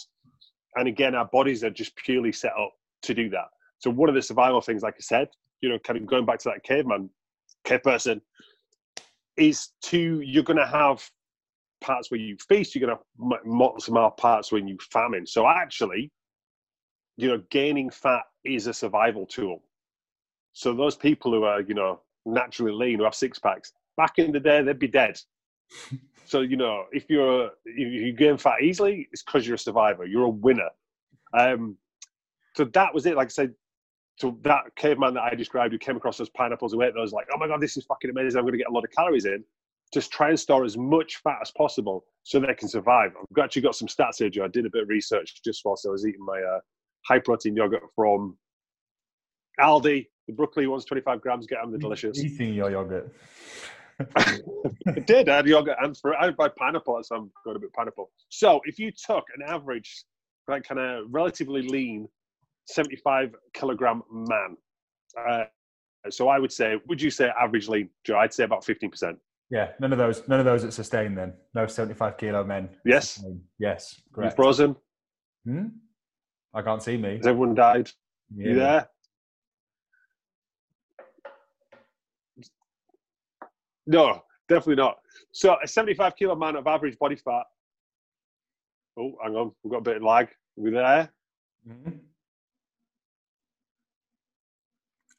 And 0.75 0.88
again, 0.88 1.16
our 1.16 1.25
bodies 1.25 1.63
are 1.63 1.70
just 1.70 1.96
purely 1.96 2.32
set 2.32 2.51
up 2.51 2.72
to 3.04 3.13
do 3.13 3.30
that. 3.32 3.48
So 3.80 3.89
one 3.89 4.10
of 4.10 4.16
the 4.16 4.22
survival 4.22 4.62
things, 4.62 4.84
like 4.84 4.96
I 4.96 5.01
said, 5.01 5.30
you 5.62 5.70
know, 5.70 5.80
kind 5.80 5.98
of 5.98 6.06
going 6.06 6.25
back 6.25 6.39
to 6.39 6.50
that 6.50 6.63
caveman, 6.63 7.10
cave 7.63 7.84
person, 7.84 8.22
is 9.38 9.70
to 9.84 10.22
you're 10.22 10.44
going 10.44 10.58
to 10.58 10.68
have 10.68 11.04
parts 11.81 12.12
where 12.12 12.19
you 12.19 12.38
feast, 12.48 12.75
you're 12.75 12.88
going 12.88 12.98
to 12.98 13.38
have 13.38 13.81
some 13.81 13.93
more 13.95 14.12
parts 14.12 14.51
when 14.51 14.67
you 14.67 14.77
famine. 14.91 15.25
So 15.25 15.48
actually, 15.48 16.12
you 17.17 17.27
know, 17.27 17.41
gaining 17.50 17.89
fat 17.89 18.24
is 18.43 18.67
a 18.67 18.74
survival 18.74 19.25
tool. 19.25 19.63
So 20.53 20.74
those 20.74 20.95
people 20.95 21.31
who 21.31 21.43
are, 21.43 21.62
you 21.62 21.74
know, 21.74 22.01
naturally 22.25 22.71
lean, 22.71 23.00
who 23.00 23.03
have 23.03 23.15
six 23.15 23.39
packs, 23.39 23.74
back 23.98 24.17
in 24.17 24.31
the 24.31 24.39
day, 24.39 24.62
they'd 24.62 24.79
be 24.79 24.88
dead. 24.88 25.19
so 26.25 26.41
you 26.41 26.57
know, 26.57 26.86
if 26.91 27.05
you're 27.09 27.51
if 27.65 27.93
you 27.93 28.13
gain 28.13 28.38
fat 28.38 28.62
easily, 28.62 29.07
it's 29.12 29.24
because 29.24 29.45
you're 29.45 29.55
a 29.55 29.59
survivor. 29.59 30.05
You're 30.05 30.25
a 30.25 30.29
winner. 30.29 30.69
Um, 31.38 31.77
so 32.55 32.65
that 32.65 32.93
was 32.93 33.05
it. 33.05 33.15
Like 33.15 33.27
I 33.27 33.29
said, 33.29 33.53
so 34.17 34.38
that 34.43 34.75
caveman 34.75 35.13
that 35.13 35.24
I 35.24 35.36
described 35.36 35.71
who 35.71 35.79
came 35.79 35.95
across 35.95 36.17
those 36.17 36.29
pineapples 36.29 36.74
who 36.74 36.81
ate 36.81 36.93
those, 36.93 37.13
like, 37.13 37.27
oh 37.33 37.38
my 37.38 37.48
god, 37.48 37.62
this 37.62 37.77
is 37.77 37.86
fucking 37.86 38.09
amazing. 38.09 38.38
I'm 38.38 38.43
going 38.43 38.53
to 38.53 38.57
get 38.57 38.67
a 38.67 38.74
lot 38.74 38.83
of 38.83 38.91
calories 38.91 39.25
in. 39.25 39.43
Just 39.93 40.12
try 40.12 40.29
and 40.29 40.39
store 40.39 40.65
as 40.65 40.77
much 40.77 41.17
fat 41.17 41.39
as 41.41 41.51
possible 41.51 42.05
so 42.24 42.39
they 42.39 42.53
can 42.53 42.67
survive. 42.67 43.12
I've 43.19 43.43
actually 43.43 43.63
got 43.63 43.75
some 43.75 43.88
stats 43.88 44.17
here, 44.17 44.29
Joe. 44.29 44.46
I 44.46 44.48
did 44.48 44.65
a 44.65 44.69
bit 44.69 44.84
of 44.84 44.89
research 44.89 45.41
just 45.43 45.62
whilst 45.65 45.86
I 45.86 45.89
was 45.89 46.05
eating 46.05 46.24
my 46.24 46.39
uh, 46.39 46.60
high 47.08 47.19
protein 47.19 47.55
yogurt 47.55 47.84
from 47.96 48.38
Aldi. 49.60 50.08
The 50.27 50.34
Brooklea 50.34 50.69
one's 50.69 50.86
25 50.86 51.22
grams. 51.22 51.48
Get 51.48 51.60
them, 51.62 51.72
they're 51.72 51.79
delicious. 51.79 52.19
Eating 52.19 52.53
your 52.53 52.69
yogurt. 52.69 53.12
I 54.15 55.00
did. 55.05 55.27
I 55.27 55.38
had 55.38 55.48
yogurt 55.48 55.77
and 55.81 55.98
fruit. 55.98 56.15
I 56.19 56.25
had 56.25 56.55
pineapple, 56.55 57.01
so 57.03 57.15
I'm 57.15 57.31
going 57.43 57.58
a 57.58 57.60
bit 57.60 57.74
pineapple. 57.74 58.12
So 58.29 58.62
if 58.65 58.79
you 58.79 58.91
took 58.91 59.25
an 59.36 59.43
average, 59.48 60.03
like 60.48 60.63
kind 60.63 60.79
of 60.79 61.05
relatively 61.10 61.63
lean 61.63 62.08
75 62.67 63.36
kilogram 63.53 64.03
man. 64.12 64.58
Uh, 65.17 65.43
so 66.10 66.29
I 66.29 66.39
would 66.39 66.51
say, 66.51 66.75
would 66.88 67.01
you 67.01 67.10
say 67.10 67.29
average 67.39 67.67
lean, 67.67 67.89
Joe? 68.05 68.17
I'd 68.17 68.34
say 68.34 68.43
about 68.43 68.63
15%. 68.63 69.17
Yeah, 69.51 69.72
none 69.79 69.91
of 69.91 69.98
those. 69.98 70.27
None 70.27 70.39
of 70.39 70.46
those 70.46 70.63
at 70.63 70.74
sustain. 70.74 71.15
Then 71.15 71.34
no 71.56 71.65
seventy-five 71.65 72.18
kilo 72.18 72.44
men. 72.44 72.70
Yes. 72.86 73.12
Sustain. 73.13 73.41
Yes. 73.58 74.01
You 74.18 74.29
frozen? 74.32 74.75
Hmm? 75.46 75.68
I 76.53 76.62
can't 76.62 76.84
see 76.84 76.98
me. 76.98 77.18
Has 77.18 77.27
everyone 77.27 77.56
died? 77.56 77.89
Yeah. 78.36 78.48
You 78.50 78.56
there? 78.56 78.89
No, 83.88 84.22
definitely 84.48 84.75
not. 84.75 84.98
So 85.32 85.56
a 85.63 85.68
75 85.68 86.15
kilo 86.15 86.36
man 86.36 86.56
of 86.56 86.68
average 86.68 86.98
body 87.00 87.15
fat. 87.15 87.44
Oh, 89.00 89.13
hang 89.24 89.36
on, 89.36 89.51
we've 89.63 89.72
got 89.72 89.79
a 89.79 89.82
bit 89.82 89.98
of 89.98 90.03
lag. 90.03 90.27
Are 90.27 90.32
we 90.58 90.72
there? 90.72 91.10
Mhm. 91.68 92.00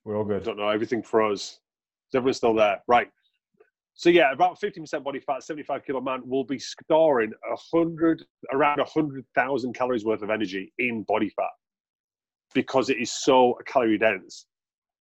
We're 0.05 0.17
all 0.17 0.25
I 0.25 0.29
good. 0.29 0.45
don't 0.45 0.57
know, 0.57 0.69
everything 0.69 1.03
froze. 1.03 1.61
Is 2.09 2.15
everyone 2.15 2.35
still 2.35 2.55
there? 2.55 2.83
Right. 2.87 3.11
So 4.01 4.09
yeah, 4.09 4.33
about 4.33 4.59
50% 4.59 5.05
body 5.05 5.21
fat, 5.21 5.43
75 5.43 5.85
kilo 5.85 6.01
man 6.01 6.23
will 6.25 6.43
be 6.43 6.59
storing 6.59 7.33
a 7.53 7.57
hundred 7.71 8.25
around 8.51 8.81
hundred 8.87 9.27
thousand 9.35 9.75
calories 9.75 10.07
worth 10.07 10.23
of 10.23 10.31
energy 10.31 10.73
in 10.79 11.03
body 11.03 11.29
fat 11.29 11.51
because 12.55 12.89
it 12.89 12.97
is 12.97 13.13
so 13.13 13.59
calorie 13.67 13.99
dense, 13.99 14.47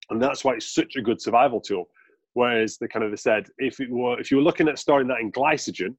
and 0.09 0.21
that's 0.21 0.43
why 0.43 0.55
it's 0.55 0.75
such 0.75 0.97
a 0.97 1.01
good 1.01 1.21
survival 1.21 1.61
tool. 1.61 1.85
Whereas 2.33 2.77
they 2.77 2.89
kind 2.89 3.05
of 3.05 3.17
said 3.17 3.47
if 3.57 3.79
it 3.79 3.89
were 3.89 4.19
if 4.19 4.31
you 4.31 4.35
were 4.35 4.43
looking 4.43 4.67
at 4.67 4.77
storing 4.77 5.07
that 5.07 5.21
in 5.21 5.31
glycogen, 5.31 5.95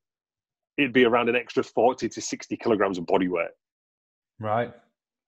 it'd 0.76 0.92
be 0.92 1.07
around 1.07 1.30
an 1.30 1.37
extra 1.37 1.62
40 1.62 2.07
to 2.07 2.21
60 2.21 2.54
kilograms 2.59 2.99
of 2.99 3.07
body 3.07 3.28
weight. 3.28 3.49
Right. 4.38 4.71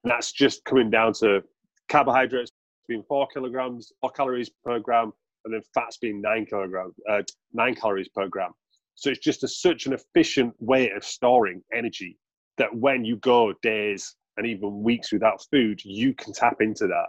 And 0.05 0.11
that's 0.11 0.31
just 0.31 0.63
coming 0.67 0.91
down 0.91 1.15
to 1.21 1.43
carbohydrates 1.89 2.53
being 2.87 3.03
four 3.03 3.29
kilograms, 3.33 3.93
four 4.03 4.11
calories 4.11 4.51
per 4.63 4.79
gram, 4.79 5.15
and 5.45 5.55
then 5.55 5.63
fats 5.75 5.97
being 5.99 6.21
nine 6.21 6.47
kilograms, 6.47 6.95
uh, 7.11 7.23
nine 7.53 7.75
calories 7.75 8.09
per 8.09 8.29
gram. 8.29 8.53
So 8.95 9.11
it's 9.11 9.21
just 9.21 9.43
a, 9.43 9.49
such 9.49 9.87
an 9.87 9.95
efficient 9.95 10.55
way 10.61 10.91
of 10.91 11.05
storing 11.05 11.63
energy 11.75 12.19
that 12.59 12.75
when 12.75 13.05
you 13.05 13.17
go 13.17 13.53
days 13.63 14.15
and 14.37 14.47
even 14.47 14.83
weeks 14.83 15.13
without 15.13 15.45
food, 15.51 15.81
you 15.85 16.15
can 16.15 16.33
tap 16.33 16.61
into 16.61 16.87
that, 16.87 17.07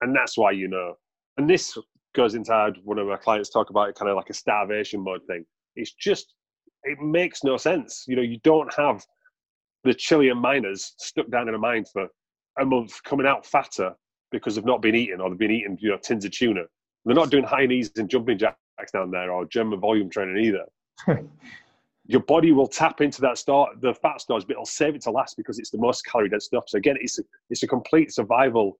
and 0.00 0.14
that's 0.14 0.36
why 0.36 0.50
you 0.50 0.68
know. 0.68 0.94
And 1.38 1.48
this 1.48 1.76
goes 2.14 2.34
into 2.34 2.52
how 2.52 2.72
one 2.84 2.98
of 2.98 3.08
our 3.08 3.18
clients 3.18 3.50
talk 3.50 3.70
about 3.70 3.88
it, 3.88 3.94
kind 3.94 4.10
of 4.10 4.16
like 4.16 4.30
a 4.30 4.34
starvation 4.34 5.00
mode 5.00 5.22
thing. 5.26 5.44
It's 5.76 5.92
just 5.92 6.34
it 6.84 6.98
makes 7.00 7.44
no 7.44 7.56
sense. 7.56 8.04
You 8.06 8.16
know, 8.16 8.22
you 8.22 8.38
don't 8.42 8.72
have 8.74 9.04
the 9.84 9.94
Chilean 9.94 10.38
miners 10.38 10.94
stuck 10.98 11.30
down 11.30 11.48
in 11.48 11.54
a 11.54 11.58
mine 11.58 11.84
for 11.92 12.06
a 12.60 12.64
month 12.64 13.02
coming 13.04 13.26
out 13.26 13.46
fatter 13.46 13.94
because 14.30 14.54
they've 14.54 14.64
not 14.64 14.82
been 14.82 14.94
eating 14.94 15.20
or 15.20 15.30
they've 15.30 15.38
been 15.38 15.50
eating 15.50 15.76
you 15.80 15.90
know 15.90 15.98
tins 15.98 16.24
of 16.24 16.32
tuna. 16.32 16.62
They're 17.04 17.14
not 17.14 17.30
doing 17.30 17.44
high 17.44 17.66
knees 17.66 17.90
and 17.96 18.08
jumping 18.08 18.38
jacks 18.38 18.56
down 18.92 19.10
there 19.10 19.30
or 19.32 19.44
German 19.46 19.80
volume 19.80 20.10
training 20.10 20.44
either. 20.44 20.66
Your 22.06 22.20
body 22.20 22.52
will 22.52 22.66
tap 22.66 23.00
into 23.00 23.20
that 23.22 23.38
start, 23.38 23.80
the 23.80 23.94
fat 23.94 24.20
stores, 24.20 24.44
but 24.44 24.52
it'll 24.52 24.64
save 24.64 24.94
it 24.94 25.02
to 25.02 25.10
last 25.10 25.36
because 25.36 25.58
it's 25.58 25.70
the 25.70 25.78
most 25.78 26.02
calorie 26.04 26.28
dense 26.28 26.46
stuff. 26.46 26.64
So 26.66 26.78
again, 26.78 26.96
it's 27.00 27.18
a, 27.18 27.22
it's 27.48 27.62
a 27.62 27.68
complete 27.68 28.12
survival 28.12 28.78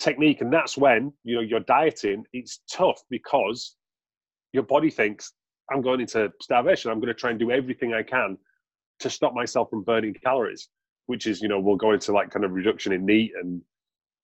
technique, 0.00 0.40
and 0.40 0.52
that's 0.52 0.76
when 0.76 1.12
you 1.22 1.36
know 1.36 1.42
you're 1.42 1.60
dieting. 1.60 2.24
It's 2.32 2.60
tough 2.70 3.00
because 3.08 3.76
your 4.52 4.64
body 4.64 4.90
thinks 4.90 5.32
I'm 5.70 5.82
going 5.82 6.00
into 6.00 6.32
starvation. 6.42 6.90
I'm 6.90 6.98
going 6.98 7.08
to 7.08 7.14
try 7.14 7.30
and 7.30 7.38
do 7.38 7.50
everything 7.50 7.94
I 7.94 8.02
can 8.02 8.36
to 9.00 9.10
stop 9.10 9.34
myself 9.34 9.70
from 9.70 9.82
burning 9.82 10.14
calories, 10.14 10.68
which 11.06 11.26
is, 11.26 11.40
you 11.40 11.48
know, 11.48 11.60
we'll 11.60 11.76
go 11.76 11.92
into 11.92 12.12
like 12.12 12.30
kind 12.30 12.44
of 12.44 12.52
reduction 12.52 12.92
in 12.92 13.06
NEAT 13.06 13.32
and, 13.40 13.62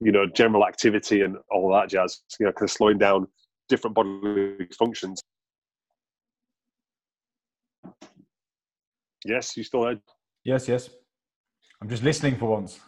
you 0.01 0.13
know, 0.13 0.27
general 0.27 0.67
activity 0.67 1.23
and 1.23 1.37
all 1.51 1.73
that 1.73 1.89
jazz, 1.89 2.21
you 2.39 2.47
know, 2.47 2.53
kind 2.53 2.69
of 2.69 2.71
slowing 2.71 2.99
down 2.99 3.27
different 3.69 3.95
bodily 3.95 4.67
functions. 4.79 5.23
Yes, 9.25 9.57
you 9.57 9.65
still 9.65 9.83
there? 9.83 9.99
Yes. 10.45 10.69
Yes. 10.69 10.91
I'm 11.83 11.89
just 11.89 12.03
listening 12.03 12.37
for 12.37 12.47
once. 12.47 12.81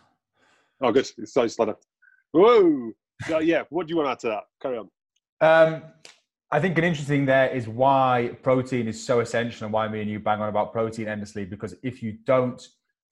Oh, 0.81 0.93
good. 0.93 1.09
It's 1.19 1.35
so 1.35 1.47
slow. 1.47 1.75
Whoa. 2.33 2.93
So, 3.27 3.41
yeah, 3.41 3.65
what 3.71 3.87
do 3.87 3.93
you 3.93 3.97
want 3.97 4.07
to 4.07 4.13
add 4.13 4.19
to 4.21 4.27
that? 4.29 4.45
Carry 4.63 4.79
on. 4.79 4.89
Um, 5.41 5.83
I 6.51 6.61
think 6.61 6.79
an 6.79 6.85
interesting 6.85 7.27
there 7.27 7.49
is 7.49 7.69
why 7.69 8.37
protein 8.43 8.89
is 8.89 9.05
so 9.05 9.21
essential 9.21 9.65
and 9.65 9.73
why 9.73 9.89
me 9.89 10.01
and 10.01 10.11
you 10.11 10.21
bang 10.21 10.41
on 10.41 10.49
about 10.49 10.73
protein 10.73 11.09
endlessly. 11.09 11.45
Because 11.45 11.75
if 11.83 12.03
you 12.03 12.19
don't 12.25 12.67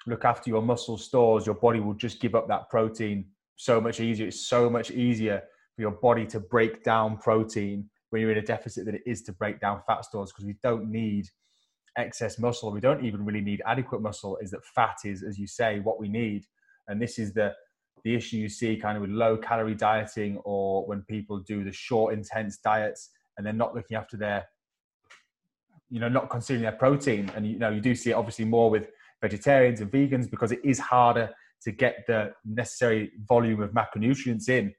look 0.07 0.25
after 0.25 0.49
your 0.49 0.63
muscle 0.63 0.97
stores, 0.97 1.45
your 1.45 1.57
body 1.57 1.81
will 1.81 1.95
just 1.95 2.21
give 2.21 2.35
up 2.35 2.49
that 2.49 2.71
protein 2.71 3.27
so 3.57 3.81
much 3.81 4.01
easier. 4.01 4.29
It's 4.29 4.47
so 4.47 4.71
much 4.71 4.91
easier 4.91 5.43
for 5.75 5.83
your 5.83 5.91
body 5.91 6.27
to 6.27 6.41
break 6.41 6.85
down 6.85 7.19
protein 7.19 7.89
when 8.11 8.23
you're 8.23 8.33
in 8.33 8.39
a 8.39 8.43
deficit 8.43 8.87
than 8.87 8.95
it 8.95 9.03
is 9.07 9.23
to 9.23 9.33
break 9.33 9.61
down 9.61 9.83
fat 9.87 10.05
stores 10.05 10.33
because 10.33 10.45
we 10.45 10.57
don't 10.63 10.91
need 10.91 11.29
excess 11.97 12.39
muscle. 12.39 12.71
We 12.71 12.81
don't 12.81 13.05
even 13.05 13.25
really 13.25 13.41
need 13.41 13.63
adequate 13.67 14.01
muscle. 14.03 14.39
Is 14.39 14.51
that 14.53 14.65
fat 14.65 14.99
is, 15.05 15.23
as 15.23 15.39
you 15.39 15.47
say, 15.47 15.81
what 15.81 15.99
we 15.99 16.09
need, 16.09 16.45
and 16.89 17.01
this 17.01 17.19
is 17.19 17.33
the 17.33 17.55
the 18.05 18.15
issue 18.15 18.37
you 18.37 18.49
see 18.49 18.77
kind 18.77 18.97
of 18.97 19.01
with 19.01 19.11
low 19.11 19.37
calorie 19.37 19.75
dieting 19.75 20.39
or 20.45 20.87
when 20.87 21.03
people 21.03 21.41
do 21.41 21.65
the 21.65 21.73
short 21.73 22.15
intense 22.15 22.59
diets 22.59 23.11
and 23.37 23.45
they're 23.45 23.53
not 23.53 23.75
looking 23.75 23.97
after 23.97 24.17
their 24.17 24.47
you 25.91 25.99
know 25.99 26.09
not 26.09 26.31
consuming 26.31 26.63
their 26.63 26.71
protein 26.71 27.29
and 27.35 27.45
you 27.45 27.59
know 27.59 27.71
you 27.71 27.81
do 27.81 27.97
see 27.97 28.11
it 28.11 28.13
obviously 28.13 28.45
more 28.45 28.71
with 28.71 28.91
vegetarians 29.21 29.81
and 29.81 29.91
vegans 29.91 30.31
because 30.31 30.53
it 30.53 30.61
is 30.63 30.79
harder 30.79 31.35
to 31.67 31.73
get 31.73 32.07
the 32.07 32.33
necessary 32.45 33.11
volume 33.29 33.61
of 33.61 33.73
macronutrients 33.73 34.49
in 34.49 34.73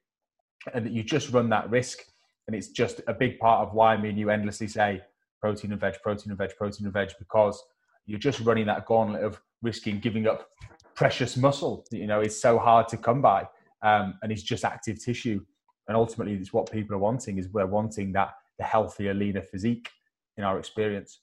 and 0.73 0.85
that 0.85 0.93
you 0.93 1.03
just 1.03 1.29
run 1.31 1.49
that 1.49 1.69
risk 1.69 1.99
and 2.47 2.55
it's 2.55 2.69
just 2.69 3.01
a 3.07 3.13
big 3.13 3.37
part 3.39 3.67
of 3.67 3.73
why 3.73 3.97
me 3.97 4.07
and 4.07 4.17
you 4.17 4.29
endlessly 4.29 4.69
say 4.69 5.01
protein 5.41 5.73
and 5.73 5.81
veg 5.81 5.95
protein 6.01 6.31
and 6.31 6.37
veg 6.37 6.51
protein 6.57 6.85
and 6.85 6.93
veg 6.93 7.11
because 7.19 7.61
you're 8.05 8.17
just 8.17 8.39
running 8.39 8.65
that 8.65 8.85
gauntlet 8.85 9.21
of 9.21 9.41
risking 9.61 9.99
giving 9.99 10.27
up 10.27 10.47
precious 10.95 11.35
muscle 11.35 11.85
that 11.91 11.97
you 11.97 12.07
know 12.07 12.21
is 12.21 12.41
so 12.41 12.57
hard 12.57 12.87
to 12.87 12.95
come 12.95 13.21
by 13.21 13.45
um, 13.83 14.13
and 14.23 14.31
it's 14.31 14.43
just 14.43 14.63
active 14.63 14.97
tissue 15.03 15.43
and 15.89 15.97
ultimately 15.97 16.35
it's 16.35 16.53
what 16.53 16.71
people 16.71 16.95
are 16.95 16.99
wanting 16.99 17.37
is 17.37 17.49
we're 17.49 17.65
wanting 17.65 18.13
that 18.13 18.29
the 18.59 18.63
healthier 18.63 19.13
leaner 19.13 19.41
physique 19.41 19.89
in 20.37 20.45
our 20.45 20.57
experience 20.57 21.19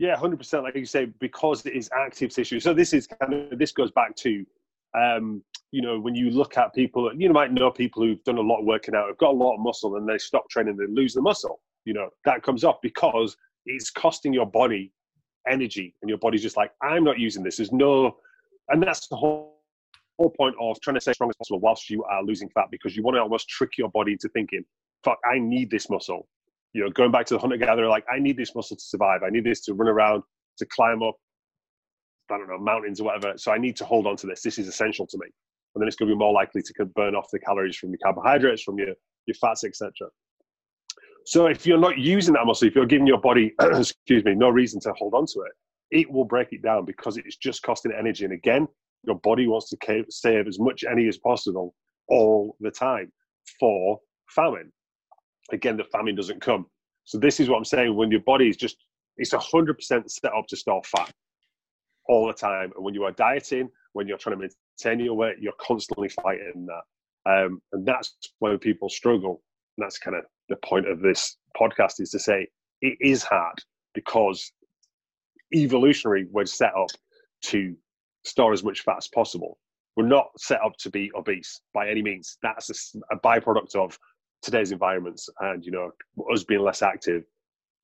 Yeah, 0.00 0.16
hundred 0.16 0.38
percent. 0.38 0.64
Like 0.64 0.76
you 0.76 0.86
say, 0.86 1.04
because 1.20 1.66
it 1.66 1.74
is 1.74 1.90
active 1.94 2.30
tissue. 2.30 2.58
So 2.58 2.72
this 2.72 2.94
is 2.94 3.06
kind 3.06 3.34
of 3.34 3.58
this 3.58 3.70
goes 3.70 3.90
back 3.90 4.16
to, 4.16 4.46
um, 4.94 5.42
you 5.72 5.82
know, 5.82 6.00
when 6.00 6.14
you 6.14 6.30
look 6.30 6.56
at 6.56 6.74
people, 6.74 7.10
you 7.16 7.30
might 7.30 7.52
know 7.52 7.70
people 7.70 8.02
who've 8.02 8.22
done 8.24 8.38
a 8.38 8.42
lot 8.42 8.60
of 8.60 8.66
working 8.66 8.94
out, 8.94 9.06
have 9.08 9.18
got 9.18 9.30
a 9.30 9.36
lot 9.36 9.54
of 9.54 9.60
muscle, 9.60 9.96
and 9.96 10.08
they 10.08 10.18
stop 10.18 10.48
training, 10.50 10.76
they 10.76 10.86
lose 10.86 11.14
the 11.14 11.22
muscle. 11.22 11.60
You 11.84 11.94
know, 11.94 12.10
that 12.24 12.42
comes 12.42 12.64
off 12.64 12.76
because 12.82 13.36
it's 13.66 13.90
costing 13.90 14.32
your 14.32 14.46
body 14.46 14.92
energy, 15.48 15.94
and 16.02 16.08
your 16.08 16.18
body's 16.18 16.42
just 16.42 16.56
like, 16.56 16.72
I'm 16.82 17.04
not 17.04 17.18
using 17.18 17.42
this. 17.42 17.56
There's 17.58 17.72
no, 17.72 18.16
and 18.68 18.82
that's 18.82 19.06
the 19.08 19.16
whole 19.16 19.60
whole 20.20 20.30
point 20.30 20.54
of 20.60 20.78
trying 20.82 20.94
to 20.94 21.00
stay 21.00 21.14
strong 21.14 21.30
as 21.30 21.36
possible 21.36 21.60
whilst 21.60 21.88
you 21.88 22.04
are 22.04 22.22
losing 22.22 22.48
fat 22.50 22.66
because 22.70 22.94
you 22.94 23.02
want 23.02 23.16
to 23.16 23.20
almost 23.20 23.48
trick 23.48 23.78
your 23.78 23.88
body 23.88 24.12
into 24.12 24.28
thinking, 24.28 24.62
fuck, 25.02 25.18
I 25.24 25.38
need 25.38 25.70
this 25.70 25.88
muscle. 25.88 26.28
You 26.74 26.84
know, 26.84 26.90
going 26.90 27.10
back 27.10 27.24
to 27.26 27.34
the 27.34 27.40
hunter 27.40 27.56
gatherer, 27.56 27.88
like 27.88 28.04
I 28.12 28.18
need 28.18 28.36
this 28.36 28.54
muscle 28.54 28.76
to 28.76 28.82
survive. 28.82 29.22
I 29.22 29.30
need 29.30 29.44
this 29.44 29.62
to 29.62 29.74
run 29.74 29.88
around, 29.88 30.22
to 30.58 30.66
climb 30.66 31.02
up, 31.02 31.16
I 32.30 32.38
don't 32.38 32.48
know, 32.48 32.58
mountains 32.58 33.00
or 33.00 33.04
whatever. 33.04 33.36
So 33.36 33.52
I 33.52 33.58
need 33.58 33.76
to 33.76 33.84
hold 33.84 34.06
on 34.06 34.16
to 34.16 34.26
this. 34.26 34.42
This 34.42 34.58
is 34.58 34.68
essential 34.68 35.06
to 35.06 35.18
me. 35.18 35.26
And 35.74 35.82
then 35.82 35.88
it's 35.88 35.96
going 35.96 36.08
to 36.08 36.14
be 36.14 36.18
more 36.18 36.32
likely 36.32 36.62
to 36.62 36.84
burn 36.96 37.14
off 37.14 37.28
the 37.32 37.38
calories 37.38 37.76
from 37.76 37.90
your 37.90 37.98
carbohydrates, 38.02 38.62
from 38.62 38.78
your, 38.78 38.88
your 39.26 39.34
fats, 39.40 39.64
etc. 39.64 39.92
So 41.26 41.46
if 41.46 41.66
you're 41.66 41.78
not 41.78 41.98
using 41.98 42.34
that 42.34 42.46
muscle, 42.46 42.66
if 42.66 42.74
you're 42.74 42.86
giving 42.86 43.06
your 43.06 43.20
body, 43.20 43.54
excuse 43.60 44.24
me, 44.24 44.34
no 44.34 44.48
reason 44.48 44.80
to 44.80 44.92
hold 44.94 45.14
on 45.14 45.26
to 45.26 45.40
it, 45.40 45.52
it 45.90 46.10
will 46.10 46.24
break 46.24 46.52
it 46.52 46.62
down 46.62 46.84
because 46.84 47.16
it's 47.16 47.36
just 47.36 47.62
costing 47.62 47.92
energy. 47.96 48.24
And 48.24 48.34
again, 48.34 48.66
your 49.04 49.16
body 49.16 49.46
wants 49.46 49.70
to 49.70 50.04
save 50.08 50.46
as 50.46 50.58
much 50.58 50.84
energy 50.84 51.08
as 51.08 51.18
possible 51.18 51.74
all 52.08 52.56
the 52.60 52.70
time 52.70 53.12
for 53.58 53.98
famine. 54.28 54.72
Again, 55.52 55.76
the 55.76 55.84
famine 55.84 56.14
doesn't 56.14 56.40
come. 56.40 56.66
So 57.04 57.18
this 57.18 57.40
is 57.40 57.48
what 57.48 57.56
I'm 57.56 57.64
saying. 57.64 57.94
When 57.94 58.10
your 58.10 58.20
body 58.20 58.48
is 58.48 58.56
just, 58.56 58.76
it's 59.16 59.32
100% 59.32 59.76
set 59.78 60.32
up 60.36 60.46
to 60.48 60.56
store 60.56 60.82
fat 60.84 61.12
all 62.10 62.26
the 62.26 62.32
time. 62.32 62.72
And 62.74 62.84
when 62.84 62.92
you 62.92 63.04
are 63.04 63.12
dieting, 63.12 63.70
when 63.92 64.08
you're 64.08 64.18
trying 64.18 64.38
to 64.38 64.48
maintain 64.84 65.04
your 65.04 65.14
weight, 65.14 65.36
you're 65.40 65.52
constantly 65.60 66.08
fighting 66.08 66.66
that. 66.66 66.82
Um, 67.30 67.62
and 67.72 67.86
that's 67.86 68.16
when 68.40 68.58
people 68.58 68.88
struggle. 68.88 69.42
And 69.78 69.84
that's 69.84 69.98
kind 69.98 70.16
of 70.16 70.24
the 70.48 70.56
point 70.56 70.88
of 70.88 71.00
this 71.00 71.36
podcast 71.58 72.00
is 72.00 72.10
to 72.10 72.18
say 72.18 72.48
it 72.82 72.98
is 73.00 73.22
hard 73.22 73.54
because 73.94 74.52
evolutionary 75.54 76.26
we're 76.32 76.46
set 76.46 76.74
up 76.76 76.90
to 77.42 77.76
store 78.24 78.52
as 78.52 78.64
much 78.64 78.80
fat 78.80 78.96
as 78.98 79.08
possible. 79.08 79.58
We're 79.96 80.06
not 80.06 80.26
set 80.36 80.60
up 80.64 80.72
to 80.80 80.90
be 80.90 81.12
obese 81.16 81.60
by 81.72 81.88
any 81.88 82.02
means. 82.02 82.38
That's 82.42 82.70
a, 82.70 83.14
a 83.14 83.20
byproduct 83.20 83.76
of 83.76 83.96
today's 84.42 84.72
environments 84.72 85.28
and 85.40 85.64
you 85.64 85.70
know 85.70 85.90
us 86.32 86.42
being 86.42 86.62
less 86.62 86.82
active, 86.82 87.22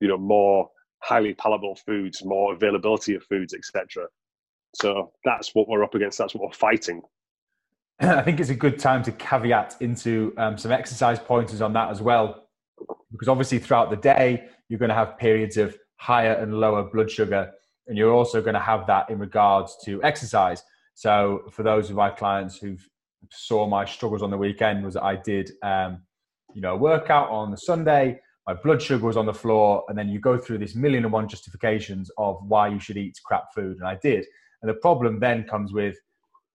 you 0.01 0.07
know 0.09 0.17
more 0.17 0.69
highly 0.99 1.33
palatable 1.35 1.75
foods, 1.75 2.23
more 2.23 2.53
availability 2.53 3.15
of 3.15 3.23
foods, 3.23 3.53
etc. 3.53 4.07
So 4.75 5.11
that's 5.23 5.55
what 5.55 5.67
we're 5.67 5.83
up 5.83 5.95
against. 5.95 6.17
That's 6.17 6.35
what 6.35 6.43
we're 6.43 6.53
fighting. 6.53 7.01
I 7.99 8.21
think 8.21 8.39
it's 8.39 8.49
a 8.49 8.55
good 8.55 8.79
time 8.79 9.03
to 9.03 9.11
caveat 9.11 9.77
into 9.79 10.33
um, 10.37 10.57
some 10.57 10.71
exercise 10.71 11.19
pointers 11.19 11.61
on 11.61 11.73
that 11.73 11.89
as 11.89 12.01
well, 12.01 12.47
because 13.11 13.27
obviously 13.27 13.59
throughout 13.59 13.89
the 13.89 13.97
day 13.97 14.47
you're 14.69 14.79
going 14.79 14.89
to 14.89 14.95
have 14.95 15.17
periods 15.17 15.57
of 15.57 15.77
higher 15.97 16.33
and 16.33 16.53
lower 16.53 16.83
blood 16.83 17.09
sugar. 17.09 17.51
And 17.87 17.97
you're 17.97 18.13
also 18.13 18.41
going 18.41 18.53
to 18.53 18.59
have 18.59 18.85
that 18.87 19.09
in 19.09 19.17
regards 19.17 19.77
to 19.85 20.03
exercise. 20.03 20.61
So 20.93 21.43
for 21.51 21.63
those 21.63 21.89
of 21.89 21.95
my 21.95 22.09
clients 22.09 22.57
who 22.57 22.77
saw 23.31 23.67
my 23.67 23.85
struggles 23.85 24.21
on 24.21 24.29
the 24.29 24.37
weekend 24.37 24.83
was 24.83 24.95
that 24.95 25.03
I 25.03 25.15
did, 25.15 25.51
um, 25.63 26.01
you 26.53 26.61
know, 26.61 26.73
a 26.73 26.77
workout 26.77 27.29
on 27.29 27.49
the 27.49 27.57
Sunday, 27.57 28.19
my 28.47 28.53
blood 28.53 28.81
sugar 28.81 29.05
was 29.05 29.17
on 29.17 29.25
the 29.25 29.33
floor, 29.33 29.83
and 29.89 29.97
then 29.97 30.07
you 30.07 30.19
go 30.19 30.37
through 30.37 30.59
this 30.59 30.73
million 30.73 31.03
and 31.03 31.11
one 31.11 31.27
justifications 31.27 32.09
of 32.17 32.39
why 32.47 32.69
you 32.69 32.79
should 32.79 32.95
eat 32.95 33.19
crap 33.25 33.53
food. 33.53 33.77
And 33.77 33.85
I 33.85 33.95
did. 34.01 34.25
And 34.61 34.69
the 34.69 34.75
problem 34.75 35.19
then 35.19 35.43
comes 35.43 35.73
with 35.73 35.97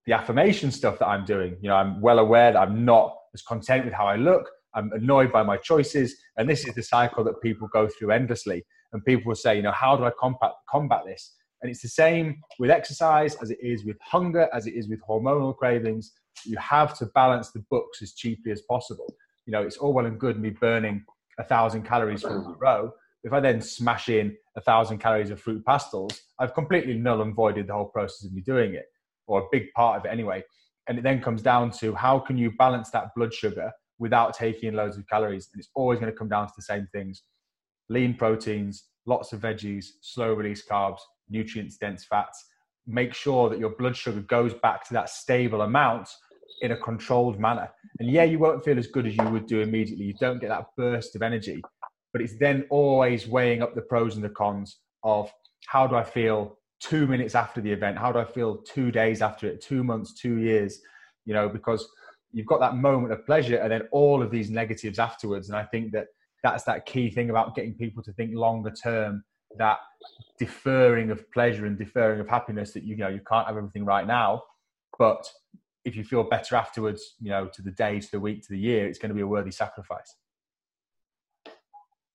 the 0.06 0.14
affirmation 0.14 0.70
stuff 0.70 0.98
that 0.98 1.06
I'm 1.06 1.26
doing. 1.26 1.56
You 1.60 1.68
know, 1.68 1.76
I'm 1.76 2.00
well 2.00 2.18
aware 2.18 2.50
that 2.52 2.58
I'm 2.58 2.86
not 2.86 3.14
as 3.34 3.42
content 3.42 3.84
with 3.84 3.92
how 3.92 4.06
I 4.06 4.16
look. 4.16 4.48
I'm 4.74 4.90
annoyed 4.92 5.30
by 5.30 5.42
my 5.42 5.58
choices. 5.58 6.16
And 6.38 6.48
this 6.48 6.66
is 6.66 6.74
the 6.74 6.82
cycle 6.82 7.24
that 7.24 7.42
people 7.42 7.68
go 7.68 7.86
through 7.86 8.10
endlessly. 8.10 8.64
And 8.94 9.04
people 9.04 9.28
will 9.28 9.36
say, 9.36 9.56
you 9.56 9.62
know, 9.62 9.72
how 9.72 9.94
do 9.94 10.04
I 10.04 10.10
combat, 10.18 10.52
combat 10.70 11.02
this? 11.06 11.34
And 11.60 11.70
it's 11.70 11.82
the 11.82 11.88
same 11.88 12.40
with 12.58 12.70
exercise 12.70 13.36
as 13.36 13.50
it 13.50 13.58
is 13.62 13.84
with 13.84 13.98
hunger, 14.00 14.48
as 14.54 14.66
it 14.66 14.74
is 14.74 14.88
with 14.88 15.00
hormonal 15.06 15.54
cravings. 15.54 16.12
You 16.44 16.56
have 16.56 16.96
to 16.98 17.06
balance 17.14 17.50
the 17.50 17.64
books 17.70 18.00
as 18.00 18.14
cheaply 18.14 18.50
as 18.50 18.62
possible. 18.62 19.14
You 19.46 19.52
know, 19.52 19.62
it's 19.62 19.76
all 19.76 19.92
well 19.92 20.06
and 20.06 20.18
good 20.18 20.40
me 20.40 20.50
burning 20.50 21.04
a 21.38 21.44
thousand 21.44 21.82
calories 21.82 22.22
for 22.22 22.36
a 22.36 22.56
row. 22.58 22.92
If 23.24 23.32
I 23.32 23.40
then 23.40 23.60
smash 23.60 24.08
in 24.08 24.36
a 24.56 24.60
thousand 24.60 24.98
calories 24.98 25.30
of 25.30 25.40
Fruit 25.40 25.64
Pastilles, 25.64 26.18
I've 26.38 26.54
completely 26.54 26.94
null 26.94 27.22
and 27.22 27.34
voided 27.34 27.68
the 27.68 27.74
whole 27.74 27.86
process 27.86 28.26
of 28.26 28.32
me 28.32 28.42
doing 28.42 28.74
it, 28.74 28.86
or 29.26 29.40
a 29.40 29.46
big 29.52 29.72
part 29.74 29.98
of 29.98 30.04
it 30.04 30.08
anyway. 30.08 30.42
And 30.88 30.98
it 30.98 31.02
then 31.02 31.22
comes 31.22 31.42
down 31.42 31.70
to 31.72 31.94
how 31.94 32.18
can 32.18 32.36
you 32.36 32.50
balance 32.58 32.90
that 32.90 33.14
blood 33.14 33.32
sugar 33.32 33.70
without 33.98 34.34
taking 34.34 34.68
in 34.68 34.74
loads 34.74 34.96
of 34.96 35.06
calories? 35.08 35.48
And 35.52 35.60
it's 35.60 35.70
always 35.74 36.00
going 36.00 36.10
to 36.10 36.18
come 36.18 36.28
down 36.28 36.46
to 36.48 36.52
the 36.56 36.62
same 36.62 36.88
things 36.92 37.22
lean 37.88 38.14
proteins, 38.14 38.84
lots 39.06 39.32
of 39.32 39.40
veggies, 39.40 39.86
slow 40.00 40.32
release 40.32 40.64
carbs, 40.66 41.00
nutrients 41.28 41.76
dense 41.76 42.04
fats. 42.04 42.42
Make 42.86 43.14
sure 43.14 43.48
that 43.50 43.58
your 43.58 43.70
blood 43.70 43.96
sugar 43.96 44.20
goes 44.20 44.54
back 44.54 44.86
to 44.88 44.94
that 44.94 45.10
stable 45.10 45.62
amount 45.62 46.08
in 46.60 46.72
a 46.72 46.76
controlled 46.76 47.40
manner. 47.40 47.70
And 47.98 48.10
yeah, 48.10 48.24
you 48.24 48.38
won't 48.38 48.64
feel 48.64 48.78
as 48.78 48.86
good 48.86 49.06
as 49.06 49.16
you 49.16 49.24
would 49.24 49.46
do 49.46 49.60
immediately. 49.60 50.04
You 50.04 50.14
don't 50.20 50.40
get 50.40 50.48
that 50.48 50.66
burst 50.76 51.16
of 51.16 51.22
energy, 51.22 51.62
but 52.12 52.22
it's 52.22 52.38
then 52.38 52.64
always 52.70 53.26
weighing 53.26 53.62
up 53.62 53.74
the 53.74 53.82
pros 53.82 54.16
and 54.16 54.24
the 54.24 54.30
cons 54.30 54.78
of 55.02 55.32
how 55.66 55.86
do 55.86 55.96
I 55.96 56.04
feel 56.04 56.58
two 56.80 57.06
minutes 57.06 57.34
after 57.34 57.60
the 57.60 57.70
event? 57.70 57.98
How 57.98 58.12
do 58.12 58.18
I 58.18 58.24
feel 58.24 58.58
two 58.58 58.90
days 58.90 59.22
after 59.22 59.46
it, 59.46 59.60
two 59.60 59.84
months, 59.84 60.14
two 60.14 60.38
years? 60.38 60.80
You 61.24 61.34
know, 61.34 61.48
because 61.48 61.88
you've 62.32 62.46
got 62.46 62.60
that 62.60 62.76
moment 62.76 63.12
of 63.12 63.24
pleasure 63.26 63.56
and 63.56 63.70
then 63.70 63.82
all 63.92 64.22
of 64.22 64.30
these 64.30 64.50
negatives 64.50 64.98
afterwards. 64.98 65.48
And 65.48 65.56
I 65.56 65.64
think 65.64 65.92
that 65.92 66.06
that's 66.42 66.64
that 66.64 66.86
key 66.86 67.10
thing 67.10 67.30
about 67.30 67.54
getting 67.54 67.74
people 67.74 68.02
to 68.02 68.12
think 68.12 68.34
longer 68.34 68.70
term 68.70 69.22
that 69.58 69.78
deferring 70.38 71.10
of 71.10 71.30
pleasure 71.30 71.66
and 71.66 71.78
deferring 71.78 72.20
of 72.20 72.28
happiness 72.28 72.72
that 72.72 72.84
you, 72.84 72.96
know 72.96 73.08
you 73.08 73.20
can't 73.28 73.46
have 73.46 73.56
everything 73.56 73.84
right 73.84 74.06
now 74.06 74.42
but 74.98 75.26
if 75.84 75.96
you 75.96 76.04
feel 76.04 76.22
better 76.22 76.56
afterwards 76.56 77.16
you 77.20 77.30
know 77.30 77.48
to 77.52 77.62
the 77.62 77.70
day 77.72 77.98
to 78.00 78.10
the 78.12 78.20
week 78.20 78.42
to 78.42 78.48
the 78.50 78.58
year 78.58 78.86
it's 78.86 78.98
going 78.98 79.08
to 79.08 79.14
be 79.14 79.22
a 79.22 79.26
worthy 79.26 79.50
sacrifice 79.50 80.16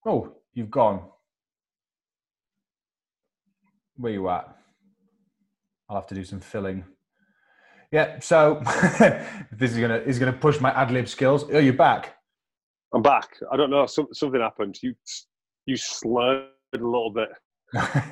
oh 0.05 0.33
you've 0.53 0.71
gone 0.71 1.01
where 3.95 4.13
you 4.13 4.29
at 4.29 4.55
i'll 5.89 5.97
have 5.97 6.07
to 6.07 6.15
do 6.15 6.24
some 6.24 6.39
filling 6.39 6.83
yeah 7.91 8.19
so 8.19 8.62
this 9.51 9.71
is 9.71 9.79
gonna 9.79 9.97
is 9.97 10.19
gonna 10.19 10.33
push 10.33 10.59
my 10.59 10.71
ad 10.71 10.91
lib 10.91 11.07
skills 11.07 11.45
oh 11.51 11.59
you're 11.59 11.74
back 11.74 12.17
I'm 12.93 13.01
back. 13.01 13.38
I 13.51 13.57
don't 13.57 13.69
know. 13.69 13.86
Some, 13.86 14.07
something 14.13 14.39
happened. 14.39 14.77
You 14.81 14.95
you 15.65 15.75
slurred 15.75 16.47
a 16.74 16.77
little 16.77 17.12
bit. 17.12 17.29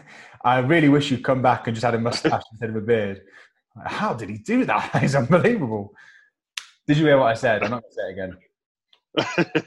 I 0.44 0.60
really 0.60 0.90
wish 0.90 1.12
you'd 1.12 1.24
come 1.24 1.42
back 1.42 1.68
and 1.68 1.76
just 1.76 1.86
had 1.86 1.96
a 1.96 2.00
mustache 2.00 2.44
instead 2.52 2.70
of 2.70 2.76
a 2.76 2.82
beard. 2.82 3.22
How 3.84 4.14
did 4.14 4.30
he 4.30 4.38
do 4.38 4.64
that? 4.66 4.92
It's 5.04 5.16
unbelievable. 5.16 5.94
Did 6.88 6.98
you 6.98 7.06
hear 7.06 7.18
what 7.18 7.28
I 7.28 7.34
said? 7.34 7.64
I'm 7.64 7.72
not 7.72 7.84
going 7.84 7.92
to 7.92 7.96
say 7.96 8.10
it 8.10 8.14
again. 8.14 8.38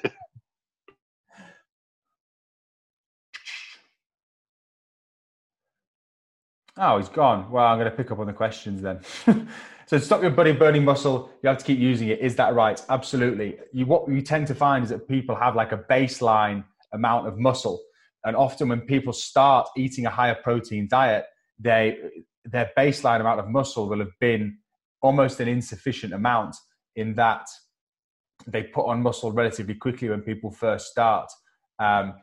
oh, 6.77 6.99
he's 6.99 7.09
gone. 7.09 7.51
Well, 7.51 7.67
I'm 7.67 7.79
going 7.79 7.91
to 7.91 7.97
pick 7.97 8.11
up 8.11 8.19
on 8.19 8.27
the 8.27 8.33
questions 8.33 8.83
then. 8.83 9.01
So 9.89 9.99
to 9.99 10.05
stop 10.05 10.21
your 10.21 10.33
body 10.33 10.53
burning 10.53 10.85
muscle, 10.85 11.31
you 11.43 11.49
have 11.49 11.57
to 11.57 11.65
keep 11.65 11.79
using 11.79 12.09
it. 12.09 12.19
Is 12.19 12.37
that 12.37 12.55
right? 12.55 12.79
Absolutely. 12.91 13.57
You, 13.73 13.87
what 13.87 14.07
you 14.07 14.21
tend 14.21 14.47
to 14.49 14.55
find 14.55 14.85
is 14.85 14.91
that 14.91 15.09
people 15.09 15.35
have 15.35 15.57
like 15.57 15.73
a 15.73 15.79
baseline 15.79 16.63
amount 16.93 17.27
of 17.27 17.39
muscle. 17.39 17.81
And 18.23 18.37
often 18.37 18.69
when 18.69 18.83
people 18.83 19.15
start 19.15 19.67
eating 19.79 20.05
a 20.05 20.11
higher 20.11 20.35
protein 20.35 20.89
diet, 20.91 21.25
they, 21.59 21.97
their 22.51 22.71
baseline 22.77 23.21
amount 23.21 23.41
of 23.41 23.49
muscle 23.49 23.89
will 23.89 23.99
have 23.99 24.19
been 24.21 24.59
almost 25.03 25.41
an 25.41 25.49
insufficient 25.49 26.13
amount 26.13 26.57
in 26.97 27.15
that 27.15 27.47
they 28.47 28.63
put 28.63 28.87
on 28.87 29.03
muscle 29.03 29.33
relatively 29.33 29.75
quickly 29.75 30.09
when 30.09 30.23
people 30.23 30.51
first 30.51 30.89
start. 30.89 31.31
Um, 31.79 32.15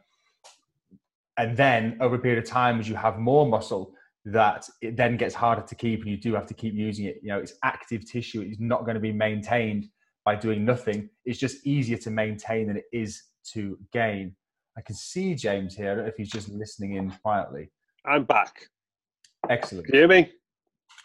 and 1.37 1.55
then 1.55 1.97
over 2.01 2.15
a 2.15 2.19
period 2.19 2.43
of 2.43 2.49
time, 2.49 2.79
as 2.79 2.87
you 2.87 2.95
have 2.95 3.19
more 3.19 3.45
muscle, 3.45 3.93
that 4.25 4.67
it 4.81 4.97
then 4.97 5.17
gets 5.17 5.35
harder 5.35 5.61
to 5.61 5.75
keep 5.75 6.01
and 6.01 6.09
you 6.09 6.17
do 6.17 6.33
have 6.33 6.47
to 6.47 6.53
keep 6.53 6.73
using 6.73 7.05
it. 7.05 7.19
You 7.21 7.29
know, 7.29 7.39
it's 7.39 7.53
active 7.63 8.09
tissue. 8.09 8.41
It's 8.41 8.59
not 8.59 8.85
going 8.85 8.95
to 8.95 9.01
be 9.01 9.11
maintained 9.11 9.87
by 10.23 10.35
doing 10.35 10.65
nothing. 10.65 11.09
It's 11.25 11.37
just 11.37 11.65
easier 11.67 11.97
to 11.97 12.09
maintain 12.09 12.67
than 12.67 12.77
it 12.77 12.85
is 12.91 13.21
to 13.53 13.77
gain. 13.93 14.35
I 14.77 14.81
can 14.81 14.95
see 14.95 15.35
James 15.35 15.75
here. 15.75 15.91
I 15.91 15.95
don't 15.95 16.03
know 16.05 16.09
if 16.09 16.17
he's 16.17 16.31
just 16.31 16.49
listening 16.49 16.95
in 16.95 17.11
quietly. 17.23 17.69
I'm 18.05 18.23
back. 18.23 18.69
Excellent. 19.49 19.85
Can 19.85 19.95
you 19.95 20.01
hear 20.01 20.07
me? 20.07 20.31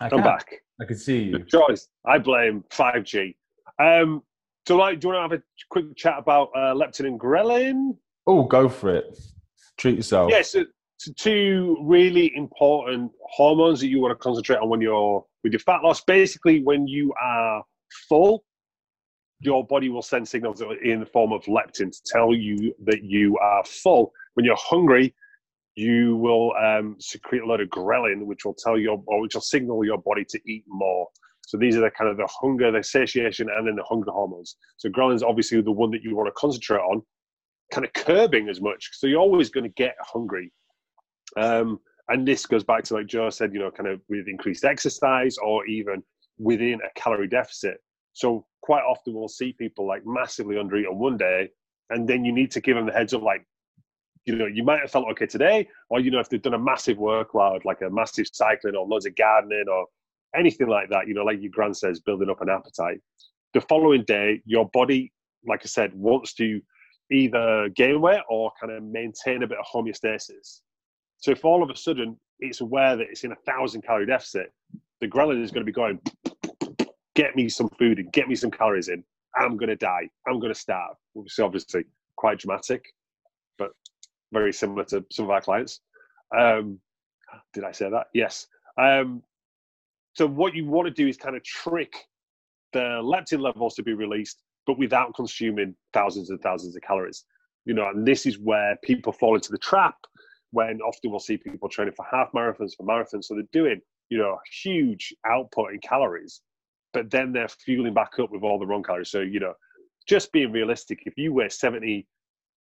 I 0.01 0.05
I'm 0.05 0.11
can. 0.11 0.23
back. 0.23 0.55
I 0.81 0.85
can 0.85 0.97
see 0.97 1.25
you. 1.25 1.45
Choice. 1.45 1.89
I 2.07 2.19
blame 2.19 2.65
5G. 2.71 3.35
Um, 3.79 4.23
so, 4.67 4.77
like, 4.77 5.01
do 5.01 5.09
you 5.09 5.15
want 5.15 5.31
to 5.31 5.37
have 5.37 5.41
a 5.41 5.45
quick 5.71 5.97
chat 5.97 6.15
about 6.19 6.51
uh, 6.55 6.75
leptin 6.75 7.07
and 7.07 7.19
ghrelin? 7.19 7.97
Oh, 8.27 8.45
go 8.45 8.69
for 8.69 8.95
it. 8.95 9.19
Treat 9.79 9.97
yourself. 9.97 10.31
Yes, 10.31 10.55
yeah, 10.55 10.63
so, 10.63 10.67
so 10.99 11.13
two 11.17 11.77
really 11.83 12.33
important 12.37 13.11
hormones 13.23 13.81
that 13.81 13.89
you 13.89 14.01
want 14.01 14.13
to 14.13 14.23
concentrate 14.23 14.59
on 14.59 14.69
when 14.69 14.81
you're 14.81 15.25
with 15.43 15.53
your 15.53 15.61
fat 15.61 15.83
loss. 15.83 16.03
Basically, 16.03 16.63
when 16.63 16.87
you 16.87 17.13
are 17.23 17.63
full, 18.09 18.45
your 19.41 19.67
body 19.67 19.89
will 19.89 20.03
send 20.03 20.29
signals 20.29 20.63
in 20.83 21.01
the 21.01 21.07
form 21.07 21.33
of 21.33 21.43
leptin 21.45 21.91
to 21.91 22.01
tell 22.05 22.35
you 22.35 22.75
that 22.85 23.03
you 23.03 23.39
are 23.39 23.65
full. 23.65 24.13
When 24.35 24.45
you're 24.45 24.57
hungry, 24.59 25.15
you 25.77 26.17
will 26.17 26.53
um, 26.57 26.97
secrete 26.99 27.43
a 27.43 27.47
lot 27.47 27.61
of 27.61 27.69
ghrelin, 27.69 28.25
which 28.25 28.45
will 28.45 28.55
tell 28.55 28.79
your 28.79 29.03
or 29.07 29.21
which 29.21 29.35
will 29.35 29.41
signal 29.41 29.85
your 29.85 29.99
body 29.99 30.25
to 30.29 30.41
eat 30.47 30.65
more. 30.67 31.09
So 31.47 31.57
these 31.59 31.77
are 31.77 31.81
the 31.81 31.91
kind 31.91 32.11
of 32.11 32.17
the 32.17 32.29
hunger, 32.29 32.71
the 32.71 32.83
satiation, 32.83 33.49
and 33.57 33.67
then 33.67 33.77
the 33.77 33.85
hunger 33.85 34.11
hormones. 34.11 34.57
So 34.77 34.89
ghrelin 34.89 35.15
is 35.15 35.23
obviously 35.23 35.61
the 35.63 35.73
one 35.73 35.91
that 35.93 36.03
you 36.03 36.15
want 36.15 36.29
to 36.29 36.33
concentrate 36.33 36.81
on, 36.81 37.03
kind 37.73 37.85
of 37.85 37.93
curbing 37.93 38.49
as 38.49 38.61
much. 38.61 38.91
So 38.93 39.07
you're 39.07 39.21
always 39.21 39.51
going 39.51 39.65
to 39.65 39.71
get 39.71 39.97
hungry. 40.01 40.53
Um, 41.37 41.81
and 42.09 42.27
this 42.27 42.47
goes 42.47 42.65
back 42.65 42.85
to 42.85 42.95
like 42.95 43.07
Joe 43.07 43.31
said, 43.31 43.53
you 43.55 43.61
know, 43.61 43.71
kind 43.71 43.89
of 43.89 44.01
with 44.09 44.27
increased 44.29 44.65
exercise 44.65 45.39
or 45.39 45.67
even 45.67 46.03
within 46.39 46.81
a 46.85 47.01
calorie 47.01 47.29
deficit. 47.29 47.79
So 48.13 48.47
quite 48.63 48.83
often 48.83 49.15
we'll 49.15 49.29
see 49.29 49.53
people 49.53 49.87
like 49.87 50.03
massively 50.05 50.57
undereat 50.57 50.89
on 50.89 50.99
one 50.99 51.17
day, 51.17 51.49
and 51.91 52.09
then 52.09 52.25
you 52.25 52.33
need 52.33 52.51
to 52.53 52.61
give 52.61 52.77
them 52.77 52.87
the 52.87 52.93
heads 52.93 53.15
up, 53.15 53.23
like, 53.23 53.47
you 54.27 54.37
know, 54.37 54.47
you 54.47 54.63
might 54.63 54.81
have 54.81 54.91
felt 54.91 55.07
okay 55.13 55.27
today, 55.27 55.69
or 55.89 56.01
you 56.01 56.11
know, 56.11 56.21
if 56.21 56.29
they've 56.29 56.43
done 56.43 56.55
a 56.55 56.59
massive 56.59 56.99
workload, 56.99 57.65
like 57.65 57.81
a 57.83 57.91
massive 57.91 58.27
cycling 58.33 58.77
or 58.77 58.87
loads 58.87 59.07
of 59.07 59.17
gardening 59.17 59.65
or 59.71 59.87
anything 60.37 60.69
like 60.69 60.91
that, 60.91 61.09
you 61.09 61.15
know, 61.15 61.25
like 61.25 61.41
your 61.41 61.51
grand 61.51 61.77
says, 61.77 62.01
building 62.01 62.31
up 62.31 62.41
an 62.41 62.51
appetite. 62.51 63.01
The 63.55 63.61
following 63.63 64.05
day, 64.05 64.41
your 64.45 64.69
body, 64.73 65.13
like 65.47 65.61
I 65.63 65.67
said, 65.67 65.93
wants 65.95 66.35
to 66.35 66.61
either 67.11 67.69
gain 67.75 68.01
weight 68.01 68.23
or 68.29 68.53
kind 68.61 68.73
of 68.73 68.83
maintain 68.85 69.43
a 69.43 69.47
bit 69.47 69.59
of 69.59 69.67
homeostasis. 69.67 70.61
So 71.19 71.33
if 71.33 71.45
all 71.45 71.63
of 71.63 71.71
a 71.71 71.77
sudden 71.77 72.17
it's 72.39 72.61
aware 72.61 72.97
that 72.97 73.07
it's 73.11 73.25
in 73.25 73.33
a 73.33 73.37
thousand 73.47 73.83
calorie 73.83 74.07
deficit, 74.07 74.53
the 75.01 75.09
ghrelin 75.09 75.43
is 75.43 75.51
going 75.51 75.67
to 75.67 75.71
be 75.71 75.73
going, 75.73 75.99
get 77.15 77.35
me 77.35 77.49
some 77.49 77.69
food 77.71 77.99
and 77.99 78.13
get 78.13 78.29
me 78.29 78.35
some 78.35 78.51
calories 78.51 78.89
in. 78.89 79.03
I'm 79.37 79.57
going 79.57 79.69
to 79.69 79.77
die. 79.77 80.09
I'm 80.27 80.41
going 80.41 80.53
to 80.53 80.59
starve. 80.59 80.97
Which 81.15 81.39
obviously 81.39 81.85
quite 82.17 82.39
dramatic, 82.39 82.85
very 84.33 84.53
similar 84.53 84.85
to 84.85 85.05
some 85.11 85.25
of 85.25 85.31
our 85.31 85.41
clients. 85.41 85.81
Um, 86.37 86.81
did 87.53 87.65
I 87.65 87.73
say 87.73 87.91
that? 87.91 88.07
Yes. 88.15 88.47
Um, 88.79 89.23
so 90.15 90.27
what 90.27 90.55
you 90.55 90.67
want 90.67 90.87
to 90.87 90.93
do 90.93 91.09
is 91.09 91.17
kind 91.17 91.37
of 91.37 91.45
trick 91.45 91.95
the 92.73 93.01
leptin 93.03 93.41
levels 93.41 93.75
to 93.75 93.83
be 93.83 93.95
released, 93.95 94.43
but 94.67 94.79
without 94.79 95.15
consuming 95.15 95.75
thousands 95.93 96.31
and 96.31 96.41
thousands 96.41 96.77
of 96.77 96.83
calories. 96.83 97.25
You 97.65 97.75
know, 97.75 97.89
and 97.89 98.07
this 98.07 98.27
is 98.27 98.39
where 98.39 98.77
people 98.83 99.13
fall 99.13 99.35
into 99.35 99.53
the 99.53 99.59
trap 99.59 99.97
when 100.53 100.81
often 100.81 101.11
we'll 101.11 101.21
see 101.21 101.37
people 101.37 101.69
training 101.69 101.95
for 101.95 102.05
half 102.11 102.33
marathons, 102.33 102.73
for 102.77 102.85
marathons. 102.85 103.25
So 103.25 103.35
they're 103.35 103.45
doing, 103.53 103.81
you 104.09 104.19
know, 104.19 104.39
huge 104.63 105.15
output 105.27 105.73
in 105.73 105.81
calories, 105.81 106.41
but 106.93 107.11
then 107.11 107.33
they're 107.33 107.49
fueling 107.49 107.95
back 107.95 108.19
up 108.19 108.31
with 108.31 108.43
all 108.43 108.59
the 108.59 108.67
wrong 108.67 108.83
calories. 108.83 109.11
So, 109.11 109.21
you 109.21 109.41
know, 109.41 109.55
just 110.09 110.33
being 110.33 110.51
realistic, 110.51 111.03
if 111.07 111.17
you 111.17 111.33
weigh 111.33 111.49
70, 111.49 112.07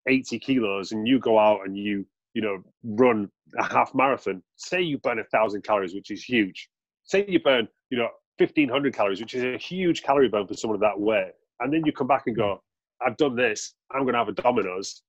80 0.08 0.38
kilos 0.38 0.92
and 0.92 1.06
you 1.06 1.18
go 1.18 1.38
out 1.38 1.60
and 1.64 1.76
you, 1.76 2.06
you 2.34 2.42
know, 2.42 2.62
run 2.84 3.30
a 3.58 3.64
half 3.64 3.94
marathon, 3.94 4.42
say 4.56 4.80
you 4.80 4.98
burn 4.98 5.18
a 5.18 5.24
thousand 5.24 5.62
calories, 5.62 5.94
which 5.94 6.10
is 6.10 6.22
huge. 6.22 6.68
Say 7.04 7.24
you 7.28 7.40
burn, 7.40 7.68
you 7.90 7.98
know, 7.98 8.08
fifteen 8.38 8.68
hundred 8.68 8.94
calories, 8.94 9.20
which 9.20 9.34
is 9.34 9.42
a 9.42 9.58
huge 9.58 10.02
calorie 10.02 10.28
burn 10.28 10.46
for 10.46 10.54
someone 10.54 10.76
of 10.76 10.80
that 10.80 10.98
weight, 10.98 11.32
and 11.60 11.72
then 11.72 11.82
you 11.84 11.92
come 11.92 12.06
back 12.06 12.22
and 12.26 12.36
go, 12.36 12.62
"I've 13.04 13.16
done 13.16 13.36
this. 13.36 13.74
I'm 13.90 14.02
going 14.02 14.14
to 14.14 14.18
have 14.18 14.28
a 14.28 14.32
Domino's." 14.32 15.02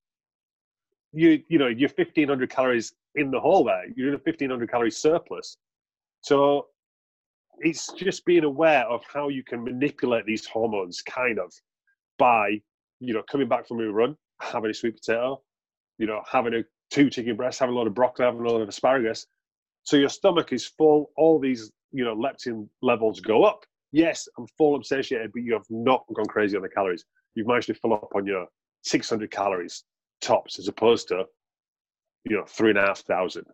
You, 1.14 1.42
you 1.48 1.58
know, 1.58 1.68
you're 1.68 1.90
fifteen 1.90 2.28
hundred 2.28 2.50
calories 2.50 2.94
in 3.16 3.32
the 3.32 3.40
hole 3.40 3.64
there. 3.64 3.86
You're 3.96 4.10
in 4.10 4.16
a 4.16 4.20
fifteen 4.20 4.50
hundred 4.50 4.70
calorie 4.72 4.92
surplus. 4.92 5.58
So 6.22 6.68
it's 7.60 7.92
just 7.94 8.26
being 8.26 8.44
aware 8.44 8.86
of 8.86 9.02
how 9.12 9.30
you 9.30 9.44
can 9.44 9.64
manipulate 9.64 10.26
these 10.26 10.46
hormones, 10.46 11.02
kind 11.02 11.40
of, 11.40 11.54
by 12.18 12.62
you 13.00 13.14
know 13.14 13.24
coming 13.32 13.48
back 13.48 13.68
from 13.68 13.80
a 13.80 13.92
run, 13.92 14.16
having 14.42 14.72
a 14.72 14.74
sweet 14.74 14.96
potato, 14.96 15.42
you 15.98 16.08
know, 16.08 16.22
having 16.30 16.54
a 16.54 16.64
two 16.90 17.10
chicken 17.10 17.36
breasts, 17.36 17.60
having 17.60 17.76
a 17.76 17.78
lot 17.78 17.88
of 17.88 17.94
broccoli, 17.94 18.26
having 18.26 18.42
a 18.42 18.50
lot 18.50 18.62
of 18.62 18.70
asparagus. 18.70 19.26
So 19.84 19.98
your 19.98 20.10
stomach 20.10 20.54
is 20.54 20.66
full. 20.66 21.12
All 21.18 21.40
these 21.40 21.72
you 21.92 22.04
know 22.04 22.16
leptin 22.16 22.68
levels 22.82 23.20
go 23.20 23.44
up. 23.44 23.66
Yes, 23.92 24.28
I'm 24.38 24.48
full, 24.58 24.76
I'm 24.76 24.84
satiated, 24.84 25.32
but 25.34 25.44
you 25.44 25.54
have 25.54 25.66
not 25.70 26.06
gone 26.14 26.26
crazy 26.26 26.56
on 26.56 26.64
the 26.64 26.70
calories. 26.70 27.04
You've 27.36 27.48
managed 27.48 27.68
to 27.68 27.74
fill 27.74 27.94
up 27.94 28.10
on 28.16 28.26
your 28.26 28.46
600 28.84 29.30
calories 29.32 29.84
tops, 30.22 30.60
as 30.60 30.68
opposed 30.68 31.08
to 31.10 31.26
you 32.26 32.38
know 32.38 32.46
three 32.48 32.70
and 32.70 32.80
a 32.80 32.82
half 32.82 33.00
thousand. 33.00 33.46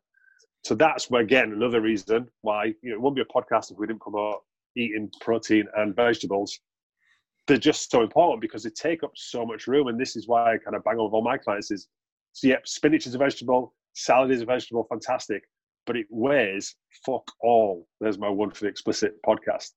So 0.63 0.75
that's 0.75 1.09
where, 1.09 1.21
again 1.21 1.51
another 1.51 1.81
reason 1.81 2.27
why 2.41 2.65
you 2.81 2.89
know 2.89 2.95
it 2.95 3.01
won't 3.01 3.15
be 3.15 3.21
a 3.21 3.25
podcast 3.25 3.71
if 3.71 3.77
we 3.77 3.87
didn't 3.87 4.01
promote 4.01 4.41
eating 4.75 5.09
protein 5.21 5.65
and 5.75 5.95
vegetables. 5.95 6.59
They're 7.47 7.57
just 7.57 7.89
so 7.89 8.01
important 8.01 8.41
because 8.41 8.63
they 8.63 8.69
take 8.69 9.03
up 9.03 9.11
so 9.15 9.45
much 9.45 9.67
room, 9.67 9.87
and 9.87 9.99
this 9.99 10.15
is 10.15 10.27
why 10.27 10.53
I 10.53 10.57
kind 10.57 10.75
of 10.75 10.83
bang 10.83 10.97
on 10.97 11.05
with 11.05 11.13
all 11.13 11.23
my 11.23 11.37
clients 11.37 11.71
is, 11.71 11.87
so 12.33 12.47
yep, 12.47 12.67
spinach 12.67 13.07
is 13.07 13.15
a 13.15 13.17
vegetable, 13.17 13.73
salad 13.93 14.31
is 14.31 14.41
a 14.41 14.45
vegetable, 14.45 14.85
fantastic, 14.89 15.43
but 15.85 15.95
it 15.95 16.05
weighs 16.09 16.75
fuck 17.05 17.23
all. 17.41 17.87
There's 18.01 18.19
my 18.19 18.29
one 18.29 18.51
for 18.51 18.65
the 18.65 18.69
explicit 18.69 19.13
podcast. 19.25 19.71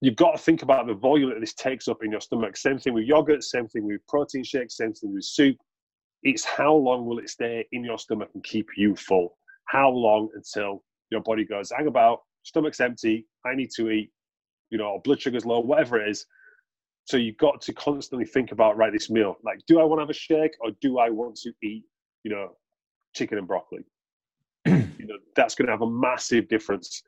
You've 0.00 0.16
got 0.16 0.32
to 0.32 0.38
think 0.38 0.62
about 0.62 0.86
the 0.86 0.94
volume 0.94 1.30
that 1.30 1.40
this 1.40 1.54
takes 1.54 1.86
up 1.88 1.98
in 2.02 2.10
your 2.10 2.20
stomach. 2.20 2.56
Same 2.56 2.78
thing 2.78 2.92
with 2.92 3.04
yogurt, 3.04 3.44
same 3.44 3.68
thing 3.68 3.84
with 3.86 4.00
protein 4.08 4.44
shakes, 4.44 4.76
same 4.76 4.92
thing 4.92 5.14
with 5.14 5.24
soup. 5.24 5.56
It's 6.24 6.44
how 6.44 6.74
long 6.74 7.06
will 7.06 7.18
it 7.18 7.30
stay 7.30 7.64
in 7.72 7.84
your 7.84 7.98
stomach 7.98 8.30
and 8.34 8.42
keep 8.42 8.66
you 8.76 8.96
full? 8.96 9.36
how 9.66 9.90
long 9.90 10.28
until 10.34 10.82
your 11.10 11.20
body 11.20 11.44
goes, 11.44 11.70
hang 11.76 11.86
about, 11.86 12.20
stomach's 12.42 12.80
empty, 12.80 13.26
I 13.44 13.54
need 13.54 13.70
to 13.76 13.90
eat, 13.90 14.10
you 14.70 14.78
know, 14.78 15.00
blood 15.04 15.20
sugar's 15.20 15.44
low, 15.44 15.60
whatever 15.60 16.00
it 16.00 16.08
is. 16.08 16.26
So 17.04 17.16
you've 17.16 17.36
got 17.36 17.60
to 17.62 17.72
constantly 17.72 18.26
think 18.26 18.52
about, 18.52 18.76
right, 18.76 18.92
this 18.92 19.10
meal, 19.10 19.36
like, 19.44 19.60
do 19.66 19.78
I 19.80 19.84
want 19.84 19.98
to 19.98 20.02
have 20.02 20.10
a 20.10 20.14
shake 20.14 20.52
or 20.60 20.70
do 20.80 20.98
I 20.98 21.10
want 21.10 21.36
to 21.36 21.52
eat, 21.62 21.84
you 22.22 22.30
know, 22.30 22.56
chicken 23.14 23.38
and 23.38 23.46
broccoli? 23.46 23.84
you 24.66 25.06
know, 25.06 25.18
that's 25.36 25.54
going 25.54 25.66
to 25.66 25.72
have 25.72 25.82
a 25.82 25.90
massive 25.90 26.48
difference 26.48 27.02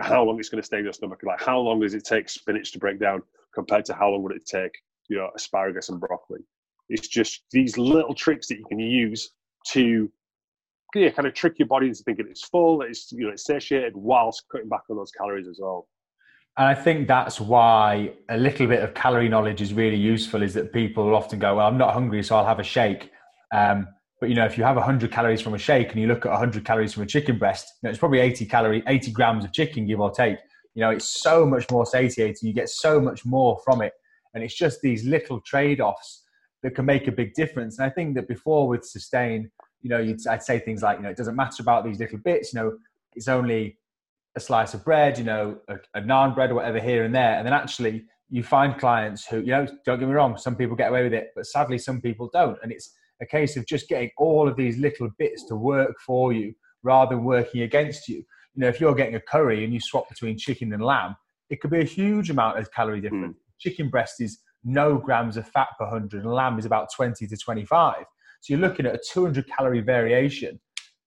how 0.00 0.22
long 0.22 0.38
it's 0.38 0.48
going 0.48 0.62
to 0.62 0.66
stay 0.66 0.78
in 0.78 0.84
your 0.84 0.92
stomach. 0.92 1.20
Like, 1.24 1.40
how 1.40 1.58
long 1.58 1.80
does 1.80 1.94
it 1.94 2.04
take 2.04 2.28
spinach 2.28 2.72
to 2.72 2.78
break 2.78 3.00
down 3.00 3.22
compared 3.54 3.84
to 3.86 3.94
how 3.94 4.10
long 4.10 4.22
would 4.22 4.36
it 4.36 4.46
take, 4.46 4.72
you 5.08 5.16
know, 5.16 5.30
asparagus 5.34 5.88
and 5.88 5.98
broccoli? 5.98 6.40
It's 6.88 7.08
just 7.08 7.44
these 7.50 7.76
little 7.76 8.14
tricks 8.14 8.48
that 8.48 8.58
you 8.58 8.64
can 8.66 8.78
use 8.78 9.30
to 9.68 10.10
yeah, 10.94 11.10
kind 11.10 11.28
of 11.28 11.34
trick 11.34 11.58
your 11.58 11.68
body 11.68 11.88
into 11.88 12.02
thinking 12.02 12.26
it's 12.30 12.44
full, 12.44 12.82
it's 12.82 13.12
you 13.12 13.26
know, 13.26 13.32
it's 13.32 13.44
satiated 13.44 13.92
whilst 13.94 14.44
cutting 14.50 14.68
back 14.68 14.82
on 14.88 14.96
those 14.96 15.10
calories 15.10 15.48
as 15.48 15.58
well. 15.60 15.86
And 16.58 16.66
I 16.66 16.74
think 16.74 17.06
that's 17.06 17.40
why 17.40 18.12
a 18.28 18.36
little 18.36 18.66
bit 18.66 18.82
of 18.82 18.92
calorie 18.92 19.28
knowledge 19.28 19.62
is 19.62 19.72
really 19.72 19.96
useful. 19.96 20.42
Is 20.42 20.54
that 20.54 20.72
people 20.72 21.14
often 21.14 21.38
go, 21.38 21.54
"Well, 21.56 21.66
I'm 21.68 21.78
not 21.78 21.94
hungry, 21.94 22.22
so 22.24 22.34
I'll 22.36 22.44
have 22.44 22.58
a 22.58 22.64
shake." 22.64 23.12
Um, 23.52 23.86
but 24.20 24.28
you 24.28 24.34
know, 24.34 24.44
if 24.44 24.58
you 24.58 24.64
have 24.64 24.76
100 24.76 25.12
calories 25.12 25.40
from 25.40 25.54
a 25.54 25.58
shake 25.58 25.92
and 25.92 26.00
you 26.00 26.08
look 26.08 26.26
at 26.26 26.32
100 26.32 26.64
calories 26.64 26.92
from 26.92 27.04
a 27.04 27.06
chicken 27.06 27.38
breast, 27.38 27.72
you 27.80 27.86
know, 27.86 27.90
it's 27.90 27.98
probably 28.00 28.18
80 28.18 28.46
calorie, 28.46 28.82
80 28.88 29.12
grams 29.12 29.44
of 29.44 29.52
chicken, 29.52 29.86
give 29.86 30.00
or 30.00 30.10
take. 30.10 30.38
You 30.74 30.80
know, 30.80 30.90
it's 30.90 31.22
so 31.22 31.46
much 31.46 31.70
more 31.70 31.86
satiating. 31.86 32.48
You 32.48 32.52
get 32.52 32.68
so 32.68 33.00
much 33.00 33.24
more 33.24 33.60
from 33.64 33.80
it, 33.80 33.92
and 34.34 34.42
it's 34.42 34.54
just 34.54 34.80
these 34.80 35.04
little 35.04 35.40
trade-offs 35.40 36.24
that 36.64 36.74
can 36.74 36.86
make 36.86 37.06
a 37.06 37.12
big 37.12 37.34
difference. 37.34 37.78
And 37.78 37.86
I 37.86 37.90
think 37.90 38.16
that 38.16 38.26
before 38.26 38.66
with 38.66 38.84
sustain, 38.84 39.48
you 39.80 39.90
know, 39.90 40.14
I'd 40.28 40.42
say 40.42 40.58
things 40.58 40.82
like, 40.82 40.98
you 40.98 41.04
know, 41.04 41.10
it 41.10 41.16
doesn't 41.16 41.36
matter 41.36 41.62
about 41.62 41.84
these 41.84 42.00
little 42.00 42.18
bits, 42.18 42.52
you 42.52 42.60
know, 42.60 42.78
it's 43.14 43.28
only 43.28 43.78
a 44.36 44.40
slice 44.40 44.74
of 44.74 44.84
bread, 44.84 45.18
you 45.18 45.24
know, 45.24 45.58
a, 45.68 45.76
a 45.94 46.02
naan 46.02 46.34
bread 46.34 46.50
or 46.50 46.54
whatever 46.54 46.80
here 46.80 47.04
and 47.04 47.14
there. 47.14 47.38
And 47.38 47.46
then 47.46 47.52
actually 47.52 48.04
you 48.28 48.42
find 48.42 48.78
clients 48.78 49.26
who, 49.26 49.40
you 49.40 49.46
know, 49.46 49.66
don't 49.84 49.98
get 49.98 50.08
me 50.08 50.14
wrong, 50.14 50.36
some 50.36 50.56
people 50.56 50.76
get 50.76 50.90
away 50.90 51.02
with 51.02 51.14
it, 51.14 51.28
but 51.34 51.46
sadly 51.46 51.78
some 51.78 52.00
people 52.00 52.30
don't. 52.32 52.58
And 52.62 52.70
it's 52.70 52.94
a 53.20 53.26
case 53.26 53.56
of 53.56 53.66
just 53.66 53.88
getting 53.88 54.10
all 54.18 54.48
of 54.48 54.56
these 54.56 54.78
little 54.78 55.08
bits 55.18 55.44
to 55.46 55.56
work 55.56 55.94
for 56.06 56.32
you 56.32 56.54
rather 56.82 57.16
than 57.16 57.24
working 57.24 57.62
against 57.62 58.08
you. 58.08 58.16
You 58.54 58.62
know, 58.62 58.68
if 58.68 58.80
you're 58.80 58.94
getting 58.94 59.14
a 59.14 59.20
curry 59.20 59.64
and 59.64 59.72
you 59.72 59.80
swap 59.80 60.08
between 60.08 60.36
chicken 60.38 60.72
and 60.72 60.82
lamb, 60.82 61.16
it 61.50 61.60
could 61.60 61.70
be 61.70 61.80
a 61.80 61.84
huge 61.84 62.30
amount 62.30 62.58
of 62.58 62.70
calorie 62.72 63.00
difference. 63.00 63.36
Mm. 63.36 63.58
Chicken 63.58 63.88
breast 63.88 64.20
is 64.20 64.38
no 64.64 64.98
grams 64.98 65.36
of 65.36 65.48
fat 65.48 65.68
per 65.78 65.84
100 65.84 66.22
and 66.22 66.32
lamb 66.32 66.58
is 66.58 66.66
about 66.66 66.88
20 66.94 67.26
to 67.26 67.36
25 67.36 68.04
so 68.40 68.52
you're 68.52 68.60
looking 68.60 68.86
at 68.86 68.94
a 68.94 69.00
200 69.12 69.48
calorie 69.48 69.80
variation 69.80 70.60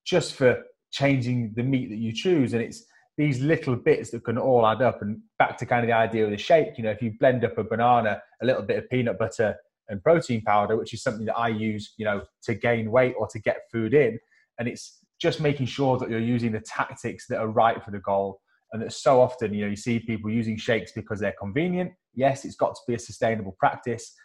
just 0.06 0.34
for 0.34 0.64
changing 0.92 1.54
the 1.56 1.64
meat 1.64 1.90
that 1.90 1.98
you 1.98 2.12
choose. 2.12 2.54
And 2.54 2.62
it's 2.62 2.84
these 3.22 3.40
little 3.40 3.76
bits 3.76 4.10
that 4.10 4.24
can 4.24 4.40
all 4.40 4.66
add 4.66 4.82
up. 4.82 5.04
And 5.04 5.20
back 5.38 5.56
to 5.60 5.66
kind 5.68 5.84
of 5.84 5.88
the 5.88 5.94
idea 5.94 6.26
of 6.26 6.32
the 6.32 6.38
shake, 6.38 6.76
you 6.76 6.84
know, 6.84 6.90
if 6.90 7.04
you 7.04 7.14
blend 7.20 7.46
up 7.46 7.56
a 7.56 7.64
banana, 7.64 8.20
a 8.42 8.46
little 8.48 8.64
bit 8.64 8.80
of 8.80 8.90
peanut 8.90 9.20
butter 9.20 9.56
and 9.90 10.02
protein 10.02 10.42
powder, 10.42 10.76
which 10.76 10.92
is 10.92 11.04
something 11.04 11.28
that 11.28 11.38
I 11.38 11.50
use, 11.50 11.94
you 11.98 12.06
know, 12.06 12.24
to 12.46 12.56
gain 12.56 12.90
weight 12.90 13.14
or 13.20 13.28
to 13.28 13.38
get 13.38 13.58
food 13.72 13.94
in. 13.94 14.18
And 14.58 14.68
it's 14.68 15.04
just 15.20 15.40
making 15.40 15.68
sure 15.68 16.00
that 16.00 16.10
you're 16.10 16.20
using 16.20 16.52
the 16.52 16.62
tactics 16.62 17.28
that 17.28 17.38
are 17.38 17.48
right 17.48 17.84
for 17.84 17.92
the 17.92 18.00
goal. 18.00 18.42
And 18.74 18.82
that 18.82 18.92
so 18.92 19.22
often, 19.22 19.54
you 19.54 19.66
know, 19.66 19.70
you 19.70 19.76
see 19.76 20.00
people 20.00 20.32
using 20.32 20.58
shakes 20.58 20.92
because 20.92 21.20
they're 21.20 21.36
convenient. 21.40 21.92
Yes, 22.16 22.44
it's 22.44 22.56
got 22.56 22.74
to 22.74 22.82
be 22.88 22.96
a 22.96 23.00
sustainable 23.00 23.56
practice, 23.60 24.16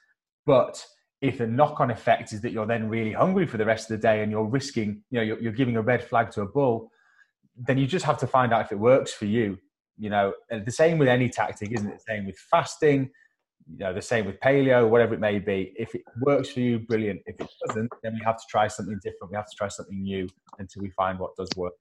but 0.46 0.82
if 1.20 1.38
the 1.38 1.46
knock-on 1.46 1.90
effect 1.90 2.32
is 2.32 2.40
that 2.42 2.52
you're 2.52 2.66
then 2.66 2.88
really 2.88 3.12
hungry 3.12 3.46
for 3.46 3.56
the 3.58 3.64
rest 3.64 3.90
of 3.90 3.98
the 3.98 4.02
day 4.02 4.22
and 4.22 4.30
you're 4.30 4.44
risking, 4.44 5.02
you 5.10 5.18
know, 5.18 5.22
you're, 5.22 5.40
you're, 5.40 5.52
giving 5.52 5.76
a 5.76 5.82
red 5.82 6.04
flag 6.04 6.30
to 6.30 6.42
a 6.42 6.46
bull, 6.46 6.90
then 7.56 7.78
you 7.78 7.86
just 7.86 8.04
have 8.04 8.18
to 8.18 8.26
find 8.26 8.52
out 8.52 8.62
if 8.62 8.72
it 8.72 8.78
works 8.78 9.12
for 9.12 9.24
you. 9.24 9.58
You 9.98 10.10
know, 10.10 10.34
the 10.50 10.70
same 10.70 10.98
with 10.98 11.08
any 11.08 11.28
tactic, 11.28 11.72
isn't 11.72 11.88
it? 11.88 11.98
The 11.98 12.12
same 12.12 12.26
with 12.26 12.38
fasting, 12.50 13.10
you 13.70 13.78
know, 13.78 13.92
the 13.92 14.02
same 14.02 14.26
with 14.26 14.38
paleo, 14.40 14.88
whatever 14.88 15.14
it 15.14 15.20
may 15.20 15.38
be. 15.38 15.72
If 15.76 15.94
it 15.94 16.02
works 16.20 16.50
for 16.50 16.60
you, 16.60 16.78
brilliant. 16.78 17.22
If 17.26 17.40
it 17.40 17.48
doesn't, 17.66 17.90
then 18.02 18.14
we 18.14 18.20
have 18.24 18.36
to 18.36 18.44
try 18.48 18.68
something 18.68 18.98
different. 19.02 19.30
We 19.30 19.36
have 19.36 19.48
to 19.48 19.56
try 19.56 19.68
something 19.68 20.02
new 20.02 20.28
until 20.58 20.82
we 20.82 20.90
find 20.90 21.18
what 21.18 21.34
does 21.36 21.48
work. 21.56 21.72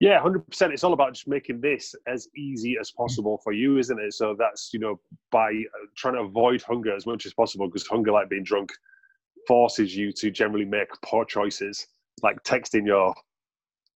Yeah, 0.00 0.20
hundred 0.20 0.46
percent. 0.48 0.72
It's 0.72 0.84
all 0.84 0.92
about 0.92 1.14
just 1.14 1.28
making 1.28 1.60
this 1.60 1.94
as 2.06 2.28
easy 2.36 2.76
as 2.78 2.90
possible 2.90 3.40
for 3.42 3.52
you, 3.52 3.78
isn't 3.78 3.98
it? 3.98 4.12
So 4.12 4.34
that's 4.38 4.70
you 4.74 4.80
know 4.80 5.00
by 5.30 5.48
uh, 5.48 5.86
trying 5.96 6.14
to 6.14 6.20
avoid 6.20 6.60
hunger 6.62 6.94
as 6.94 7.06
much 7.06 7.24
as 7.24 7.32
possible 7.32 7.68
because 7.68 7.86
hunger, 7.86 8.12
like 8.12 8.28
being 8.28 8.44
drunk, 8.44 8.72
forces 9.46 9.96
you 9.96 10.12
to 10.12 10.30
generally 10.30 10.66
make 10.66 10.88
poor 11.04 11.24
choices, 11.24 11.86
like 12.22 12.42
texting 12.42 12.84
your 12.84 13.14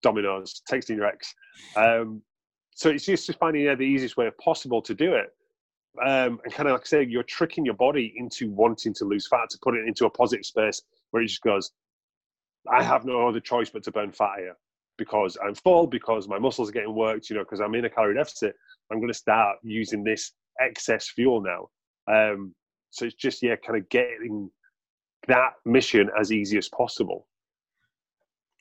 Domino's, 0.03 0.63
texting 0.71 0.97
your 0.97 1.07
ex. 1.07 1.35
Um, 1.77 2.23
so 2.75 2.91
it's 2.91 3.05
just 3.05 3.31
finding 3.39 3.65
the 3.65 3.83
easiest 3.83 4.17
way 4.17 4.31
possible 4.43 4.81
to 4.83 4.95
do 4.95 5.15
it. 5.15 5.35
Um, 6.01 6.39
and 6.45 6.53
kind 6.53 6.69
of 6.69 6.75
like 6.75 6.83
I 6.83 6.85
say, 6.85 7.03
you're 7.03 7.25
tricking 7.25 7.65
your 7.65 7.75
body 7.75 8.15
into 8.17 8.51
wanting 8.51 8.95
to 8.95 9.05
lose 9.05 9.27
fat 9.27 9.51
to 9.51 9.59
put 9.63 9.75
it 9.75 9.87
into 9.89 10.07
a 10.07 10.11
positive 10.11 10.47
space 10.47 10.83
where 11.11 11.23
it 11.23 11.27
just 11.27 11.43
goes, 11.43 11.73
I 12.71 12.83
have 12.83 13.05
no 13.05 13.27
other 13.27 13.41
choice 13.41 13.71
but 13.71 13.83
to 13.85 13.91
burn 13.91 14.13
fat 14.13 14.39
here 14.39 14.57
because 14.97 15.37
I'm 15.45 15.55
full, 15.55 15.87
because 15.87 16.29
my 16.29 16.39
muscles 16.39 16.69
are 16.69 16.73
getting 16.73 16.95
worked, 16.95 17.31
you 17.31 17.37
know, 17.37 17.43
because 17.43 17.61
I'm 17.61 17.75
in 17.75 17.85
a 17.85 17.91
calorie 17.91 18.15
deficit, 18.15 18.55
I'm 18.93 18.99
going 18.99 19.13
to 19.13 19.19
start 19.19 19.57
using 19.63 20.05
this 20.05 20.33
excess 20.61 21.09
fuel 21.09 21.41
now. 21.41 21.69
Um, 22.13 22.55
so 22.91 23.07
it's 23.07 23.15
just, 23.15 23.43
yeah, 23.43 23.57
kind 23.57 23.79
of 23.79 23.89
getting 23.89 24.51
that 25.27 25.53
mission 25.65 26.11
as 26.19 26.33
easy 26.33 26.59
as 26.59 26.69
possible. 26.69 27.27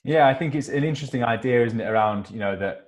Yeah, 0.07 0.25
I 0.25 0.33
think 0.33 0.55
it's 0.55 0.69
an 0.69 0.85
interesting 0.85 1.23
idea, 1.23 1.65
isn't 1.65 1.81
it, 1.81 1.83
around, 1.83 2.31
you 2.31 2.39
know, 2.39 2.55
that 2.55 2.85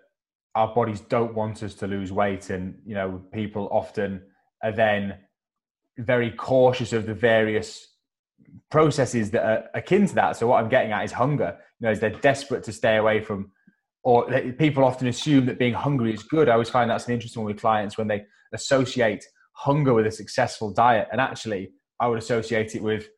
our 0.55 0.73
bodies 0.73 1.01
don't 1.01 1.34
want 1.36 1.62
us 1.63 1.73
to 1.75 1.88
lose 1.88 2.13
weight. 2.13 2.49
And, 2.49 2.79
you 2.86 2.95
know, 2.95 3.21
people 3.34 3.67
often 3.71 4.23
are 4.63 4.71
then 4.71 5.17
very 5.97 6.32
cautious 6.32 6.93
of 6.93 7.05
the 7.05 7.13
various 7.13 7.86
processes 8.71 9.32
that 9.32 9.43
are 9.43 9.63
akin 9.73 10.08
to 10.08 10.15
that. 10.15 10.38
So 10.38 10.47
what 10.47 10.63
I'm 10.63 10.69
getting 10.69 10.93
at 10.93 11.03
is 11.03 11.12
hunger. 11.12 11.58
You 11.79 11.88
know, 11.88 11.91
is 11.91 11.99
they're 11.99 12.10
desperate 12.10 12.63
to 12.63 12.71
stay 12.71 12.95
away 12.95 13.19
from, 13.19 13.51
or 14.03 14.32
people 14.58 14.86
often 14.86 15.08
assume 15.08 15.45
that 15.47 15.60
being 15.60 15.73
hungry 15.73 16.13
is 16.13 16.23
good. 16.23 16.47
I 16.47 16.53
always 16.53 16.69
find 16.69 16.89
that's 16.89 17.08
an 17.08 17.13
interesting 17.13 17.43
one 17.43 17.51
with 17.51 17.62
clients 17.62 17.97
when 17.97 18.08
they 18.08 18.23
associate 18.53 19.25
hunger 19.51 19.93
with 19.93 20.08
a 20.08 20.12
successful 20.12 20.71
diet, 20.73 21.10
and 21.12 21.19
actually, 21.19 21.71
I 21.99 22.08
would 22.08 22.17
associate 22.17 22.75
it 22.75 22.82
with 22.82 23.10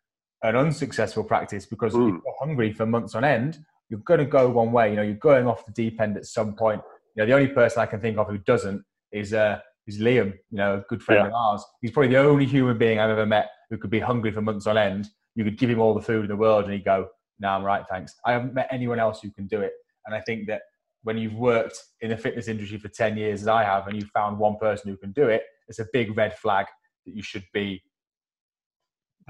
an 0.42 0.56
unsuccessful 0.56 1.24
practice 1.24 1.68
because 1.68 1.94
mm. 1.94 2.08
if 2.08 2.14
you're 2.16 2.36
hungry 2.40 2.74
for 2.74 2.88
months 2.88 3.14
on 3.14 3.24
end, 3.24 3.64
you're 3.92 4.00
going 4.00 4.20
to 4.20 4.26
go 4.26 4.50
one 4.50 4.72
way. 4.72 4.90
You 4.90 4.96
know, 4.96 5.04
you're 5.04 5.14
going 5.16 5.46
off 5.46 5.66
the 5.68 5.72
deep 5.74 6.02
end 6.02 6.18
at 6.18 6.26
some 6.26 6.56
point. 6.56 6.82
You 7.16 7.22
know, 7.22 7.28
the 7.28 7.34
only 7.34 7.50
person 7.50 7.84
I 7.84 7.86
can 7.86 8.02
think 8.02 8.18
of 8.18 8.28
who 8.28 8.40
doesn't 8.40 8.84
is 9.12 9.34
uh, 9.34 9.60
is 9.86 10.00
Liam. 10.00 10.34
You 10.50 10.58
know, 10.58 10.76
a 10.78 10.84
good 10.90 11.04
friend 11.04 11.22
yeah. 11.22 11.28
of 11.28 11.34
ours. 11.34 11.64
He's 11.82 11.92
probably 11.92 12.10
the 12.10 12.18
only 12.18 12.48
human 12.48 12.80
being 12.80 12.98
I've 12.98 13.12
ever 13.12 13.28
met 13.28 13.50
who 13.70 13.78
could 13.78 13.92
be 13.92 14.00
hungry 14.00 14.32
for 14.32 14.42
months 14.42 14.66
on 14.66 14.78
end 14.78 15.08
you 15.36 15.44
could 15.44 15.58
give 15.58 15.70
him 15.70 15.80
all 15.80 15.94
the 15.94 16.02
food 16.02 16.24
in 16.24 16.28
the 16.28 16.36
world 16.36 16.66
and 16.66 16.74
he'd 16.74 16.86
go, 16.86 17.08
no, 17.40 17.50
I'm 17.50 17.64
right, 17.64 17.84
thanks. 17.90 18.16
I 18.26 18.34
haven't 18.34 18.54
met 18.54 18.68
anyone 18.72 19.00
else 19.00 19.22
who 19.22 19.32
can 19.32 19.48
do 19.48 19.62
it. 19.62 19.72
And 20.06 20.16
I 20.16 20.22
think 20.22 20.48
that 20.48 20.62
when 21.04 21.18
you've 21.18 21.36
worked 21.36 21.78
in 22.02 22.10
the 22.10 22.18
fitness 22.18 22.48
industry 22.48 22.78
for 22.78 22.90
10 22.90 23.18
years, 23.18 23.42
as 23.42 23.48
I 23.48 23.64
have, 23.64 23.88
and 23.88 23.96
you've 23.96 24.10
found 24.10 24.38
one 24.38 24.58
person 24.58 24.90
who 24.90 24.98
can 24.98 25.12
do 25.12 25.28
it, 25.28 25.44
it's 25.68 25.80
a 25.80 25.88
big 25.94 26.16
red 26.16 26.38
flag 26.38 26.68
that 27.06 27.16
you 27.16 27.24
should 27.24 27.46
be 27.54 27.82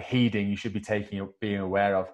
heeding, 0.02 0.50
you 0.50 0.58
should 0.58 0.74
be 0.74 0.82
taking, 0.82 1.28
being 1.40 1.60
aware 1.60 1.96
of. 1.96 2.12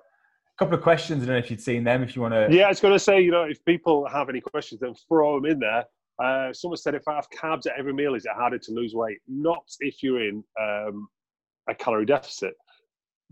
Couple 0.57 0.75
of 0.75 0.81
questions. 0.81 1.21
I 1.21 1.27
don't 1.27 1.35
know 1.35 1.39
if 1.39 1.51
you'd 1.51 1.61
seen 1.61 1.83
them. 1.83 2.01
If 2.01 2.15
you 2.15 2.21
want 2.23 2.33
to, 2.33 2.47
Yeah, 2.49 2.65
I 2.65 2.69
was 2.69 2.79
going 2.79 2.93
to 2.93 2.99
say, 2.99 3.21
you 3.21 3.31
know, 3.31 3.43
if 3.43 3.63
people 3.65 4.07
have 4.07 4.27
any 4.29 4.41
questions, 4.41 4.81
then 4.81 4.95
throw 5.07 5.39
them 5.39 5.51
in 5.51 5.59
there. 5.59 5.85
Uh, 6.23 6.51
someone 6.51 6.77
said 6.77 6.95
if 6.95 7.07
I 7.07 7.15
have 7.15 7.29
carbs 7.29 7.67
at 7.67 7.73
every 7.77 7.93
meal, 7.93 8.15
is 8.15 8.25
it 8.25 8.31
harder 8.35 8.57
to 8.57 8.71
lose 8.71 8.95
weight? 8.95 9.19
Not 9.27 9.63
if 9.81 10.01
you're 10.01 10.27
in 10.27 10.43
um, 10.59 11.07
a 11.69 11.75
calorie 11.75 12.07
deficit. 12.07 12.55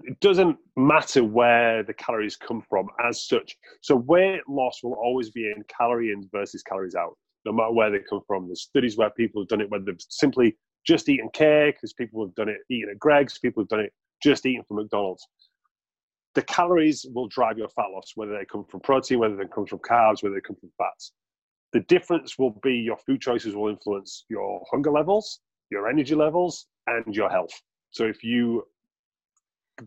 It 0.04 0.20
doesn't 0.20 0.58
matter 0.76 1.24
where 1.24 1.82
the 1.82 1.94
calories 1.94 2.36
come 2.36 2.62
from 2.70 2.90
as 3.04 3.28
such. 3.28 3.56
So 3.82 3.96
weight 3.96 4.42
loss 4.48 4.82
will 4.84 4.94
always 4.94 5.32
be 5.32 5.46
in 5.46 5.64
calorie 5.68 6.12
in 6.12 6.30
versus 6.32 6.62
calories 6.62 6.96
out, 6.96 7.18
no 7.46 7.54
matter 7.54 7.72
where 7.72 7.90
they 7.90 8.00
come 8.08 8.22
from. 8.28 8.48
There's 8.48 8.62
studies 8.62 8.98
where 8.98 9.10
people 9.10 9.42
have 9.42 9.48
done 9.48 9.62
it, 9.62 9.72
whether 9.72 9.86
they've 9.86 10.06
simply 10.10 10.58
just 10.86 11.10
eaten 11.10 11.30
cake, 11.34 11.76
because 11.76 11.94
people 11.94 12.24
have 12.24 12.36
done 12.36 12.50
it 12.50 12.58
eating 12.70 12.90
at 12.92 13.00
Greggs, 13.00 13.40
people 13.40 13.64
have 13.64 13.70
done 13.70 13.80
it 13.80 13.94
just 14.22 14.46
eating 14.46 14.64
from 14.68 14.78
McDonald's. 14.78 15.28
The 16.36 16.44
calories 16.44 17.06
will 17.14 17.28
drive 17.28 17.58
your 17.58 17.70
fat 17.70 17.88
loss, 17.94 18.12
whether 18.16 18.38
they 18.38 18.46
come 18.46 18.66
from 18.66 18.82
protein, 18.82 19.20
whether 19.20 19.38
they 19.38 19.46
come 19.48 19.66
from 19.66 19.80
carbs, 19.80 20.22
whether 20.22 20.36
they 20.36 20.42
come 20.42 20.58
from 20.58 20.70
fats. 20.78 21.14
The 21.72 21.80
difference 21.82 22.38
will 22.38 22.60
be 22.62 22.74
your 22.76 22.98
food 22.98 23.22
choices 23.22 23.56
will 23.56 23.70
influence 23.70 24.26
your 24.30 24.62
hunger 24.70 24.92
levels, 24.92 25.40
your 25.72 25.90
energy 25.90 26.14
levels, 26.14 26.68
and 26.88 27.16
your 27.16 27.30
health. 27.30 27.54
So 27.92 28.06
if 28.06 28.24
you 28.24 28.68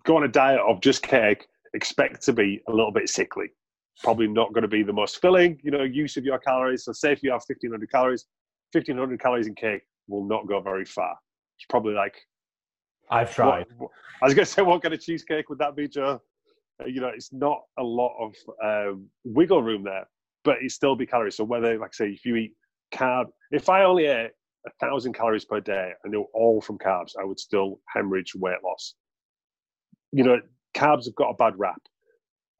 go 0.04 0.16
on 0.16 0.24
a 0.24 0.28
diet 0.28 0.60
of 0.60 0.80
just 0.80 1.02
cake, 1.02 1.46
expect 1.74 2.22
to 2.22 2.32
be 2.32 2.62
a 2.68 2.72
little 2.72 2.92
bit 2.92 3.08
sickly. 3.10 3.48
Probably 4.02 4.26
not 4.26 4.52
going 4.54 4.62
to 4.62 4.68
be 4.68 4.82
the 4.82 4.92
most 4.92 5.20
filling, 5.20 5.60
you 5.62 5.70
know, 5.70 5.82
use 5.82 6.16
of 6.16 6.24
your 6.24 6.38
calories. 6.38 6.84
So 6.84 6.92
say 6.92 7.12
if 7.12 7.22
you 7.22 7.30
have 7.30 7.42
1500 7.46 7.90
calories, 7.90 8.26
1500 8.72 9.20
calories 9.20 9.46
in 9.46 9.54
cake 9.54 9.82
will 10.08 10.24
not 10.24 10.46
go 10.46 10.60
very 10.60 10.84
far. 10.84 11.14
It's 11.56 11.66
probably 11.68 11.94
like 11.94 12.16
I've 13.10 13.34
tried. 13.34 13.66
what- 13.76 13.90
I 14.22 14.24
was 14.24 14.34
going 14.34 14.46
to 14.46 14.50
say, 14.50 14.62
what 14.62 14.82
kind 14.82 14.94
of 14.94 15.00
cheesecake 15.00 15.48
would 15.48 15.58
that 15.58 15.76
be, 15.76 15.86
Joe? 15.88 16.20
Uh, 16.80 16.86
You 16.86 17.00
know, 17.00 17.08
it's 17.08 17.32
not 17.32 17.60
a 17.78 17.82
lot 17.82 18.14
of 18.20 18.34
um, 18.64 19.08
wiggle 19.24 19.62
room 19.62 19.84
there, 19.84 20.06
but 20.44 20.56
it 20.62 20.70
still 20.72 20.96
be 20.96 21.06
calories. 21.06 21.36
So 21.36 21.44
whether, 21.44 21.78
like 21.78 21.90
I 21.94 21.96
say, 21.96 22.08
if 22.10 22.24
you 22.24 22.36
eat 22.36 22.52
carb, 22.92 23.26
if 23.50 23.68
I 23.68 23.84
only 23.84 24.06
ate 24.06 24.30
a 24.66 24.70
thousand 24.80 25.12
calories 25.14 25.44
per 25.44 25.60
day 25.60 25.92
and 26.02 26.12
they 26.12 26.18
were 26.18 26.24
all 26.34 26.60
from 26.60 26.78
carbs, 26.78 27.12
I 27.20 27.24
would 27.24 27.38
still 27.38 27.80
hemorrhage 27.88 28.34
weight 28.34 28.62
loss. 28.64 28.94
You 30.12 30.24
know, 30.24 30.40
carbs 30.74 31.04
have 31.06 31.14
got 31.14 31.30
a 31.30 31.34
bad 31.34 31.58
rap. 31.58 31.80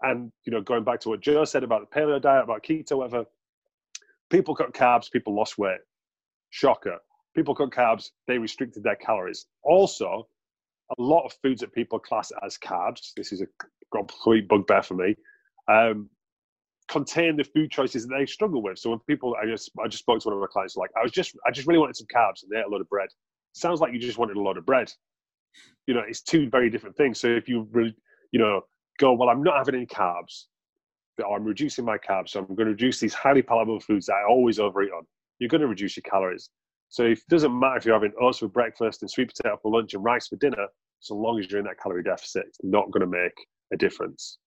And, 0.03 0.31
you 0.47 0.53
know, 0.53 0.61
going 0.61 0.85
back 0.85 1.01
to 1.01 1.09
what 1.09 1.21
Joe 1.21 1.45
said 1.45 1.65
about 1.65 1.81
the 1.89 2.01
paleo 2.01 2.21
diet, 2.21 2.45
about 2.45 2.63
keto, 2.63 2.99
whatever, 2.99 3.25
people 4.31 4.55
cut 4.55 4.73
carbs, 4.73 5.11
people 5.11 5.35
lost 5.35 5.59
weight. 5.59 5.81
Shocker. 6.51 6.99
People 7.35 7.55
cut 7.55 7.71
carbs, 7.71 8.11
they 8.27 8.39
restricted 8.39 8.83
their 8.83 8.97
calories. 8.97 9.47
Also, 9.63 10.29
a 10.97 11.03
lot 11.03 11.25
of 11.25 11.33
foods 11.43 11.61
that 11.61 11.73
people 11.73 11.99
class 11.99 12.33
as 12.45 12.57
carbs, 12.59 13.13
this 13.17 13.33
is 13.33 13.43
a 13.43 13.47
complete 13.95 14.49
bugbear 14.49 14.83
for 14.83 14.95
me, 14.95 15.15
um, 15.69 16.09
contain 16.89 17.37
the 17.37 17.45
food 17.45 17.71
choices 17.71 18.07
that 18.07 18.17
they 18.19 18.27
struggle 18.27 18.63
with. 18.63 18.79
So 18.79 18.91
when 18.91 18.99
people, 19.01 19.37
I 19.43 19.47
just, 19.47 19.71
I 19.85 19.89
just 19.89 20.03
spoke 20.03 20.21
to 20.21 20.29
one 20.29 20.37
of 20.37 20.41
my 20.41 20.47
clients, 20.51 20.77
like, 20.77 20.91
I 20.99 21.03
was 21.03 21.13
just, 21.13 21.37
I 21.47 21.51
just 21.51 21.67
really 21.67 21.79
wanted 21.79 21.97
some 21.97 22.07
carbs 22.15 22.43
and 22.43 22.51
they 22.51 22.59
ate 22.59 22.65
a 22.67 22.71
lot 22.71 22.81
of 22.81 22.89
bread. 22.89 23.09
Sounds 23.53 23.81
like 23.81 23.93
you 23.93 23.99
just 23.99 24.19
wanted 24.19 24.37
a 24.37 24.41
lot 24.41 24.57
of 24.57 24.65
bread. 24.65 24.91
You 25.87 25.95
know, 25.95 26.03
it's 26.07 26.23
two 26.23 26.49
very 26.49 26.71
different 26.71 26.97
things. 26.97 27.21
So 27.21 27.29
if 27.29 27.49
you 27.49 27.69
really, 27.73 27.95
you 28.33 28.39
know, 28.39 28.63
go, 28.99 29.13
well, 29.13 29.29
I'm 29.29 29.43
not 29.43 29.59
having 29.59 29.75
any 29.75 29.87
carbs, 29.87 30.45
I'm 31.19 31.45
reducing 31.45 31.85
my 31.85 31.99
carbs, 31.99 32.31
so 32.31 32.41
I'm 32.41 32.47
going 32.47 32.67
to 32.67 32.73
reduce 32.73 33.01
these 33.01 33.15
highly 33.15 33.43
palatable 33.43 33.81
foods 33.81 34.07
that 34.07 34.15
I 34.15 34.31
always 34.31 34.59
overeat 34.59 34.93
on. 34.93 35.03
You're 35.39 35.49
going 35.49 35.61
to 35.61 35.67
reduce 35.67 35.97
your 35.97 36.03
calories. 36.03 36.51
So 36.89 37.05
it 37.05 37.21
doesn't 37.29 37.59
matter 37.59 37.77
if 37.77 37.85
you're 37.85 37.95
having 37.95 38.13
oats 38.21 38.39
for 38.39 38.49
breakfast 38.49 39.03
and 39.03 39.11
sweet 39.11 39.33
potato 39.35 39.59
for 39.63 39.71
lunch 39.71 39.95
and 39.95 40.03
rice 40.03 40.29
for 40.29 40.37
dinner, 40.37 40.67
so 41.01 41.15
long 41.15 41.39
as 41.39 41.51
you're 41.51 41.61
in 41.61 41.67
that 41.67 41.81
calorie 41.81 42.03
deficit, 42.03 42.45
it's 42.47 42.59
not 42.63 42.91
going 42.91 43.01
to 43.01 43.07
make 43.07 43.35
a 43.73 43.77
difference. 43.77 44.39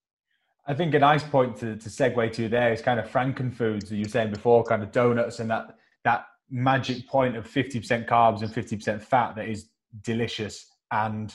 I 0.66 0.74
think 0.74 0.94
a 0.94 0.98
nice 0.98 1.24
point 1.24 1.56
to, 1.56 1.76
to 1.76 1.88
segue 1.88 2.32
to 2.34 2.48
there 2.48 2.72
is 2.72 2.82
kind 2.82 3.00
of 3.00 3.08
Frankenfoods 3.08 3.88
that 3.88 3.96
you 3.96 4.04
were 4.04 4.08
saying 4.08 4.30
before, 4.30 4.62
kind 4.64 4.82
of 4.82 4.92
donuts 4.92 5.40
and 5.40 5.50
that 5.50 5.76
that 6.04 6.26
magic 6.50 7.08
point 7.08 7.36
of 7.36 7.48
50% 7.48 8.06
carbs 8.06 8.42
and 8.42 8.52
50% 8.52 9.02
fat 9.02 9.34
that 9.36 9.48
is 9.48 9.68
delicious 10.02 10.66
and 10.90 11.34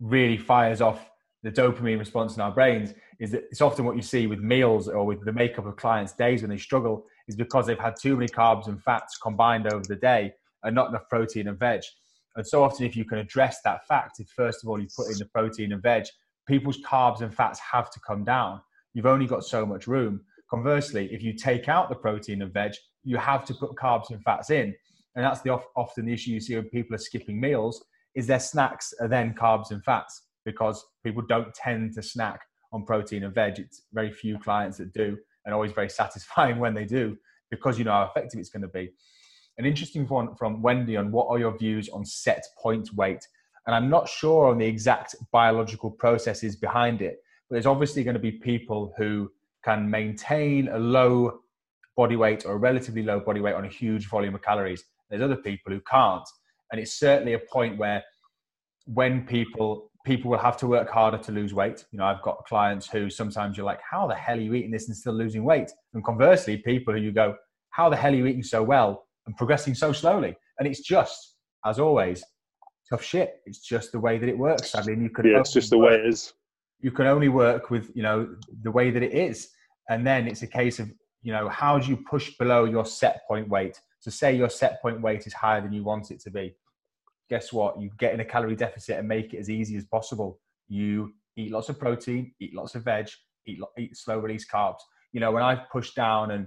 really 0.00 0.36
fires 0.36 0.80
off 0.80 1.10
the 1.42 1.50
dopamine 1.50 1.98
response 1.98 2.36
in 2.36 2.42
our 2.42 2.50
brains 2.50 2.92
is 3.18 3.30
that 3.30 3.44
it's 3.50 3.62
often 3.62 3.84
what 3.84 3.96
you 3.96 4.02
see 4.02 4.26
with 4.26 4.40
meals 4.40 4.88
or 4.88 5.06
with 5.06 5.24
the 5.24 5.32
makeup 5.32 5.66
of 5.66 5.76
clients' 5.76 6.12
days 6.12 6.42
when 6.42 6.50
they 6.50 6.58
struggle 6.58 7.06
is 7.28 7.36
because 7.36 7.66
they've 7.66 7.78
had 7.78 7.94
too 7.96 8.16
many 8.16 8.28
carbs 8.28 8.66
and 8.66 8.82
fats 8.82 9.16
combined 9.16 9.72
over 9.72 9.84
the 9.88 9.96
day 9.96 10.32
and 10.62 10.74
not 10.74 10.88
enough 10.88 11.08
protein 11.08 11.48
and 11.48 11.58
veg. 11.58 11.82
And 12.36 12.46
so 12.46 12.62
often, 12.62 12.86
if 12.86 12.96
you 12.96 13.04
can 13.04 13.18
address 13.18 13.60
that 13.64 13.86
fact, 13.86 14.20
if 14.20 14.28
first 14.28 14.62
of 14.62 14.68
all 14.68 14.80
you 14.80 14.88
put 14.96 15.10
in 15.10 15.18
the 15.18 15.26
protein 15.26 15.72
and 15.72 15.82
veg, 15.82 16.04
people's 16.46 16.78
carbs 16.82 17.20
and 17.20 17.34
fats 17.34 17.60
have 17.60 17.90
to 17.90 18.00
come 18.06 18.24
down. 18.24 18.60
You've 18.94 19.06
only 19.06 19.26
got 19.26 19.44
so 19.44 19.66
much 19.66 19.86
room. 19.86 20.20
Conversely, 20.48 21.08
if 21.12 21.22
you 21.22 21.32
take 21.32 21.68
out 21.68 21.88
the 21.88 21.94
protein 21.94 22.42
and 22.42 22.52
veg, 22.52 22.72
you 23.04 23.16
have 23.16 23.44
to 23.46 23.54
put 23.54 23.74
carbs 23.76 24.10
and 24.10 24.22
fats 24.22 24.50
in. 24.50 24.74
And 25.14 25.24
that's 25.24 25.40
the 25.40 25.58
often 25.76 26.06
the 26.06 26.12
issue 26.12 26.30
you 26.30 26.40
see 26.40 26.54
when 26.54 26.68
people 26.68 26.94
are 26.94 26.98
skipping 26.98 27.40
meals 27.40 27.84
is 28.14 28.26
their 28.26 28.40
snacks 28.40 28.92
are 29.00 29.08
then 29.08 29.34
carbs 29.34 29.70
and 29.70 29.82
fats 29.84 30.22
because 30.44 30.84
people 31.04 31.22
don't 31.28 31.52
tend 31.54 31.94
to 31.94 32.02
snack 32.02 32.40
on 32.72 32.84
protein 32.84 33.24
and 33.24 33.34
veg. 33.34 33.58
It's 33.58 33.82
very 33.92 34.12
few 34.12 34.38
clients 34.38 34.78
that 34.78 34.92
do 34.92 35.16
and 35.44 35.54
always 35.54 35.72
very 35.72 35.90
satisfying 36.00 36.58
when 36.58 36.74
they 36.74 36.84
do 36.84 37.16
because 37.50 37.78
you 37.78 37.84
know 37.84 37.92
how 37.92 38.04
effective 38.04 38.38
it's 38.38 38.50
going 38.50 38.62
to 38.62 38.68
be. 38.68 38.90
An 39.60 39.66
interesting 39.66 40.08
one 40.08 40.34
from 40.36 40.62
Wendy 40.62 40.96
on 40.96 41.12
what 41.12 41.26
are 41.28 41.38
your 41.38 41.54
views 41.54 41.90
on 41.90 42.02
set 42.02 42.46
point 42.56 42.94
weight? 42.94 43.28
And 43.66 43.76
I'm 43.76 43.90
not 43.90 44.08
sure 44.08 44.48
on 44.48 44.56
the 44.56 44.64
exact 44.64 45.14
biological 45.32 45.90
processes 45.90 46.56
behind 46.56 47.02
it, 47.02 47.18
but 47.46 47.56
there's 47.56 47.66
obviously 47.66 48.02
going 48.02 48.14
to 48.14 48.20
be 48.20 48.32
people 48.32 48.94
who 48.96 49.30
can 49.62 49.90
maintain 49.90 50.68
a 50.68 50.78
low 50.78 51.40
body 51.94 52.16
weight 52.16 52.46
or 52.46 52.52
a 52.52 52.56
relatively 52.56 53.02
low 53.02 53.20
body 53.20 53.42
weight 53.42 53.52
on 53.52 53.66
a 53.66 53.68
huge 53.68 54.08
volume 54.08 54.34
of 54.34 54.40
calories. 54.40 54.82
There's 55.10 55.20
other 55.20 55.36
people 55.36 55.74
who 55.74 55.82
can't. 55.82 56.26
And 56.72 56.80
it's 56.80 56.94
certainly 56.94 57.34
a 57.34 57.38
point 57.38 57.76
where 57.76 58.02
when 58.86 59.26
people 59.26 59.90
people 60.06 60.30
will 60.30 60.38
have 60.38 60.56
to 60.56 60.66
work 60.66 60.88
harder 60.88 61.18
to 61.18 61.32
lose 61.32 61.52
weight. 61.52 61.84
You 61.92 61.98
know, 61.98 62.06
I've 62.06 62.22
got 62.22 62.46
clients 62.46 62.88
who 62.88 63.10
sometimes 63.10 63.58
you're 63.58 63.66
like, 63.66 63.82
how 63.82 64.06
the 64.06 64.14
hell 64.14 64.38
are 64.38 64.40
you 64.40 64.54
eating 64.54 64.70
this 64.70 64.88
and 64.88 64.96
still 64.96 65.12
losing 65.12 65.44
weight? 65.44 65.70
And 65.92 66.02
conversely, 66.02 66.56
people 66.56 66.94
who 66.94 67.00
you 67.00 67.12
go, 67.12 67.36
how 67.68 67.90
the 67.90 67.96
hell 67.96 68.10
are 68.10 68.16
you 68.16 68.24
eating 68.24 68.42
so 68.42 68.62
well 68.62 69.04
and 69.30 69.36
progressing 69.36 69.74
so 69.74 69.92
slowly? 69.92 70.36
And 70.58 70.66
it's 70.66 70.80
just, 70.80 71.36
as 71.64 71.78
always, 71.78 72.22
tough 72.88 73.02
shit. 73.02 73.40
It's 73.46 73.60
just 73.60 73.92
the 73.92 74.00
way 74.00 74.18
that 74.18 74.28
it 74.28 74.36
works. 74.36 74.74
I 74.74 74.82
mean, 74.82 75.00
you 75.02 75.10
could 75.10 75.24
Yeah, 75.24 75.38
it's 75.40 75.52
just 75.52 75.70
the 75.70 75.78
way 75.78 75.94
it 75.94 76.06
is. 76.06 76.32
you 76.80 76.90
can 76.90 77.06
only 77.06 77.28
work 77.28 77.70
with 77.70 77.90
you 77.94 78.02
know 78.02 78.18
the 78.62 78.70
way 78.70 78.90
that 78.90 79.02
it 79.02 79.12
is 79.12 79.50
and 79.90 80.06
then 80.06 80.26
it's 80.26 80.42
a 80.42 80.46
case 80.46 80.78
of 80.78 80.90
you 81.22 81.32
know 81.32 81.46
how 81.48 81.78
do 81.78 81.86
you 81.90 81.96
push 82.12 82.26
below 82.38 82.64
your 82.64 82.86
set 82.86 83.20
point 83.28 83.46
weight 83.48 83.78
so 84.00 84.10
say 84.10 84.34
your 84.34 84.48
set 84.48 84.80
point 84.80 85.00
weight 85.02 85.26
is 85.26 85.34
higher 85.34 85.60
than 85.60 85.72
you 85.72 85.84
want 85.84 86.10
it 86.10 86.18
to 86.20 86.30
be 86.30 86.54
guess 87.28 87.52
what 87.52 87.78
you 87.80 87.90
get 87.98 88.14
in 88.14 88.20
a 88.20 88.24
calorie 88.24 88.56
deficit 88.56 88.98
and 88.98 89.06
make 89.06 89.34
it 89.34 89.38
as 89.38 89.50
easy 89.50 89.76
as 89.76 89.84
possible 89.84 90.40
you 90.68 91.12
eat 91.36 91.52
lots 91.52 91.68
of 91.68 91.78
protein 91.78 92.32
eat 92.40 92.54
lots 92.54 92.74
of 92.74 92.82
veg 92.82 93.06
eat, 93.46 93.58
eat 93.78 93.94
slow 93.94 94.18
release 94.18 94.46
carbs 94.50 94.80
you 95.12 95.20
know 95.20 95.30
when 95.30 95.42
i've 95.42 95.68
pushed 95.70 95.94
down 95.94 96.30
and 96.30 96.46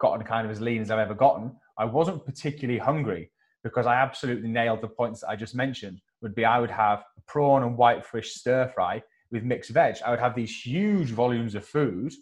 gotten 0.00 0.24
kind 0.24 0.46
of 0.46 0.50
as 0.50 0.62
lean 0.62 0.80
as 0.80 0.90
i've 0.90 0.98
ever 0.98 1.14
gotten 1.26 1.54
i 1.78 1.84
wasn't 1.84 2.24
particularly 2.24 2.78
hungry 2.78 3.30
because 3.62 3.86
i 3.86 3.94
absolutely 3.94 4.48
nailed 4.48 4.80
the 4.80 4.88
points 4.88 5.20
that 5.20 5.28
i 5.28 5.36
just 5.36 5.54
mentioned 5.54 6.00
would 6.22 6.34
be 6.34 6.44
i 6.44 6.58
would 6.58 6.70
have 6.70 7.02
prawn 7.26 7.62
and 7.62 7.76
whitefish 7.76 8.34
stir 8.34 8.68
fry 8.68 9.02
with 9.34 9.42
mixed 9.42 9.70
veg. 9.70 9.96
I 10.06 10.10
would 10.10 10.20
have 10.20 10.34
these 10.34 10.64
huge 10.64 11.10
volumes 11.10 11.54
of 11.54 11.66
food, 11.66 12.14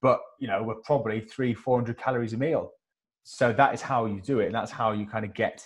but 0.00 0.20
you 0.40 0.48
know, 0.48 0.62
were 0.62 0.76
probably 0.76 1.20
three, 1.20 1.54
four 1.54 1.76
hundred 1.76 1.98
calories 1.98 2.32
a 2.32 2.38
meal. 2.38 2.72
So 3.22 3.52
that 3.52 3.74
is 3.74 3.82
how 3.82 4.06
you 4.06 4.20
do 4.20 4.40
it, 4.40 4.46
and 4.46 4.54
that's 4.54 4.70
how 4.70 4.92
you 4.92 5.06
kind 5.06 5.24
of 5.24 5.34
get 5.34 5.64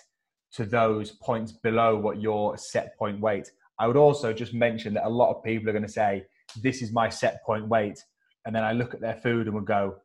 to 0.53 0.65
those 0.65 1.11
points 1.11 1.51
below 1.51 1.97
what 1.97 2.21
your 2.21 2.57
set 2.57 2.97
point 2.97 3.19
weight. 3.19 3.49
I 3.79 3.87
would 3.87 3.97
also 3.97 4.33
just 4.33 4.53
mention 4.53 4.93
that 4.95 5.07
a 5.07 5.09
lot 5.09 5.33
of 5.33 5.43
people 5.43 5.69
are 5.69 5.73
going 5.73 5.85
to 5.85 5.91
say, 5.91 6.25
"This 6.61 6.81
is 6.81 6.91
my 6.91 7.09
set 7.09 7.43
point 7.45 7.67
weight," 7.67 8.03
and 8.45 8.53
then 8.55 8.63
I 8.63 8.73
look 8.73 8.93
at 8.93 9.01
their 9.01 9.15
food 9.15 9.47
and 9.47 9.55
would 9.55 9.65
go, 9.65 9.95
"Ah, 9.95 10.01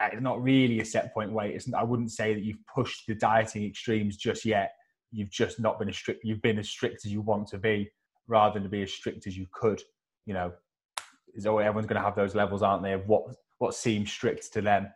Uh, 0.00 0.08
"It's 0.12 0.22
not 0.22 0.42
really 0.42 0.80
a 0.80 0.84
set 0.84 1.12
point 1.12 1.32
weight." 1.32 1.54
It's, 1.54 1.72
I 1.72 1.82
wouldn't 1.82 2.12
say 2.12 2.34
that 2.34 2.42
you've 2.42 2.64
pushed 2.72 3.06
the 3.06 3.14
dieting 3.14 3.64
extremes 3.64 4.16
just 4.16 4.44
yet. 4.44 4.72
You've 5.12 5.30
just 5.30 5.60
not 5.60 5.78
been 5.78 5.88
as 5.88 5.96
strict. 5.96 6.24
You've 6.24 6.42
been 6.42 6.58
as 6.58 6.68
strict 6.68 7.06
as 7.06 7.12
you 7.12 7.20
want 7.20 7.48
to 7.48 7.58
be, 7.58 7.90
rather 8.26 8.54
than 8.54 8.64
to 8.64 8.68
be 8.68 8.82
as 8.82 8.92
strict 8.92 9.26
as 9.26 9.36
you 9.36 9.46
could 9.52 9.82
you 10.26 10.34
know, 10.34 10.52
is 11.34 11.46
everyone's 11.46 11.86
going 11.86 12.00
to 12.00 12.04
have 12.04 12.16
those 12.16 12.34
levels, 12.34 12.62
aren't 12.62 12.82
they? 12.82 12.92
Of 12.92 13.06
what 13.06 13.22
what 13.58 13.74
seems 13.74 14.12
strict 14.12 14.52
to 14.52 14.60
them. 14.60 14.88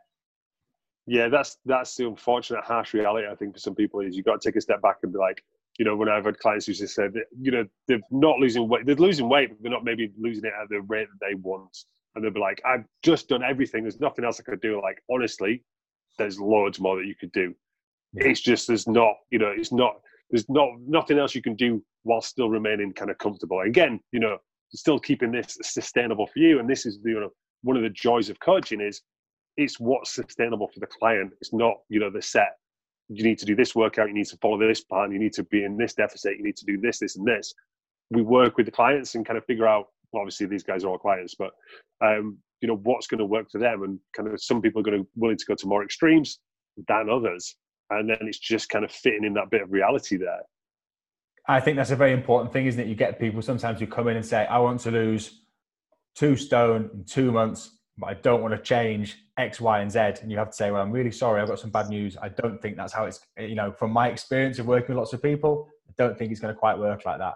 Yeah, 1.07 1.29
that's 1.29 1.57
that's 1.65 1.97
the 1.97 2.07
unfortunate 2.07 2.65
harsh 2.65 2.93
reality. 2.93 3.27
I 3.27 3.35
think 3.35 3.55
for 3.55 3.61
some 3.61 3.75
people 3.75 4.01
is 4.01 4.17
you've 4.17 4.27
got 4.27 4.41
to 4.41 4.49
take 4.49 4.57
a 4.57 4.61
step 4.61 4.83
back 4.83 4.99
and 5.03 5.13
be 5.13 5.19
like, 5.19 5.43
you 5.79 5.85
know, 5.85 5.97
when 5.97 6.09
I've 6.09 6.25
had 6.25 6.39
clients 6.39 6.67
who 6.67 6.75
just 6.75 6.95
said, 6.95 7.13
you 7.41 7.51
know, 7.51 7.65
they're 7.89 8.01
not 8.11 8.39
losing 8.39 8.69
weight, 8.69 8.85
they're 8.85 8.97
losing 8.97 9.29
weight, 9.29 9.49
but 9.51 9.59
they're 9.63 9.73
not 9.73 9.85
maybe 9.85 10.13
losing 10.19 10.45
it 10.45 10.53
at 10.61 10.69
the 10.69 10.83
rate 10.83 11.09
that 11.09 11.27
they 11.27 11.35
want. 11.37 11.77
And 12.15 12.25
they'll 12.25 12.33
be 12.33 12.41
like, 12.41 12.61
I've 12.67 12.85
just 13.03 13.29
done 13.29 13.43
everything. 13.43 13.83
There's 13.83 14.01
nothing 14.01 14.25
else 14.25 14.41
I 14.41 14.43
could 14.43 14.61
do. 14.61 14.81
Like, 14.83 15.03
honestly, 15.11 15.63
there's 16.19 16.41
loads 16.41 16.81
more 16.81 16.97
that 16.97 17.07
you 17.07 17.15
could 17.19 17.33
do. 17.33 17.55
Yeah. 18.13 18.29
It's 18.29 18.41
just 18.41 18.67
there's 18.67 18.89
not, 18.89 19.15
you 19.31 19.39
know, 19.39 19.53
it's 19.57 19.73
not 19.73 20.01
there's 20.31 20.49
not 20.49 20.69
nothing 20.87 21.19
else 21.19 21.35
you 21.35 21.43
can 21.43 21.57
do 21.57 21.83
while 22.05 22.21
still 22.21 22.49
remaining 22.49 22.93
kind 22.93 23.11
of 23.11 23.19
comfortable. 23.19 23.61
Again, 23.61 24.01
you 24.13 24.21
know, 24.21 24.39
still 24.73 24.99
keeping 24.99 25.33
this 25.33 25.59
sustainable 25.63 26.27
for 26.27 26.39
you. 26.39 26.61
And 26.61 26.69
this 26.69 26.87
is 26.87 26.99
you 27.05 27.21
know 27.21 27.31
one 27.63 27.77
of 27.77 27.83
the 27.83 27.91
joys 27.91 28.31
of 28.31 28.39
coaching 28.41 28.81
is 28.81 29.03
it's 29.57 29.79
what's 29.79 30.15
sustainable 30.15 30.69
for 30.69 30.81
the 30.81 30.87
client. 30.87 31.33
It's 31.41 31.53
not 31.53 31.75
you 31.89 32.01
know 32.01 32.11
the 32.11 32.23
set. 32.23 32.53
You 33.09 33.25
need 33.25 33.39
to 33.39 33.47
do 33.47 33.57
this 33.57 33.75
workout. 33.75 34.09
You 34.09 34.15
need 34.15 34.27
to 34.27 34.39
follow 34.41 34.59
this 34.59 34.83
plan. 34.83 35.11
You 35.11 35.19
need 35.19 35.33
to 35.35 35.43
be 35.45 35.65
in 35.65 35.77
this 35.77 35.95
deficit. 35.95 36.37
You 36.39 36.45
need 36.45 36.57
to 36.57 36.65
do 36.65 36.79
this, 36.79 37.01
this, 37.01 37.17
and 37.17 37.27
this. 37.27 37.53
We 38.11 38.23
work 38.23 38.57
with 38.57 38.67
the 38.67 38.73
clients 38.73 39.17
and 39.17 39.27
kind 39.27 39.37
of 39.37 39.45
figure 39.45 39.67
out. 39.67 39.87
Obviously, 40.15 40.47
these 40.47 40.65
guys 40.65 40.85
are 40.85 40.89
all 40.89 40.99
clients, 40.99 41.35
but 41.39 41.53
um, 42.05 42.39
you 42.61 42.69
know 42.69 42.81
what's 42.83 43.07
going 43.07 43.19
to 43.19 43.25
work 43.27 43.51
for 43.51 43.59
them. 43.59 43.83
And 43.83 43.99
kind 44.17 44.29
of 44.29 44.43
some 44.43 44.61
people 44.61 44.81
are 44.81 44.85
going 44.85 45.03
to 45.03 45.09
willing 45.15 45.37
to 45.37 45.47
go 45.47 45.55
to 45.55 45.67
more 45.67 45.85
extremes 45.85 46.39
than 46.89 47.09
others 47.11 47.57
and 47.91 48.09
then 48.09 48.19
it's 48.23 48.39
just 48.39 48.69
kind 48.69 48.85
of 48.85 48.91
fitting 48.91 49.25
in 49.25 49.35
that 49.35 49.51
bit 49.51 49.63
of 49.63 49.73
reality 49.73 50.17
there. 50.17 50.43
I 51.49 51.61
think 51.61 51.77
that's 51.77 51.91
a 51.91 51.97
very 51.97 52.13
important 52.13 52.53
thing, 52.53 52.67
isn't 52.67 52.81
it? 52.81 52.87
You 52.87 52.95
get 52.95 53.19
people 53.19 53.43
sometimes 53.43 53.81
who 53.81 53.87
come 53.87 54.09
in 54.09 54.17
and 54.17 54.25
say, 54.25 54.47
I 54.47 54.59
want 54.59 54.81
to 54.83 54.91
lose 54.91 55.43
two 56.15 56.37
stone 56.37 56.91
in 56.95 57.05
two 57.05 57.33
months, 57.33 57.79
but 57.99 58.07
I 58.07 58.15
don't 58.15 58.43
want 58.43 58.55
to 58.55 58.61
change 58.61 59.19
X, 59.37 59.61
Y, 59.61 59.81
and 59.81 59.91
Z. 59.91 59.99
And 60.23 60.31
you 60.31 60.39
have 60.39 60.51
to 60.51 60.57
say, 60.57 60.71
Well, 60.71 60.81
I'm 60.81 60.93
really 60.93 61.11
sorry, 61.11 61.41
I've 61.41 61.49
got 61.49 61.59
some 61.59 61.71
bad 61.71 61.89
news. 61.89 62.17
I 62.21 62.29
don't 62.29 62.63
think 62.63 62.77
that's 62.77 62.93
how 62.93 63.07
it's, 63.07 63.21
you 63.39 63.57
know, 63.57 63.73
from 63.73 63.91
my 63.91 64.09
experience 64.09 64.59
of 64.59 64.67
working 64.67 64.95
with 64.95 64.99
lots 64.99 65.13
of 65.13 65.23
people, 65.23 65.69
I 65.89 65.93
don't 65.99 66.17
think 66.17 66.31
it's 66.31 66.41
going 66.41 66.55
to 66.55 66.59
quite 66.59 66.79
work 66.79 67.05
like 67.05 67.19
that. 67.19 67.35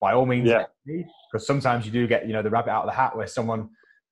By 0.00 0.12
all 0.12 0.26
means, 0.26 0.48
Yeah. 0.48 0.64
because 0.86 1.46
sometimes 1.46 1.84
you 1.86 1.92
do 1.92 2.06
get, 2.06 2.26
you 2.26 2.32
know, 2.32 2.42
the 2.42 2.50
rabbit 2.50 2.70
out 2.70 2.84
of 2.84 2.90
the 2.90 2.96
hat 2.96 3.16
where 3.16 3.26
someone 3.26 3.68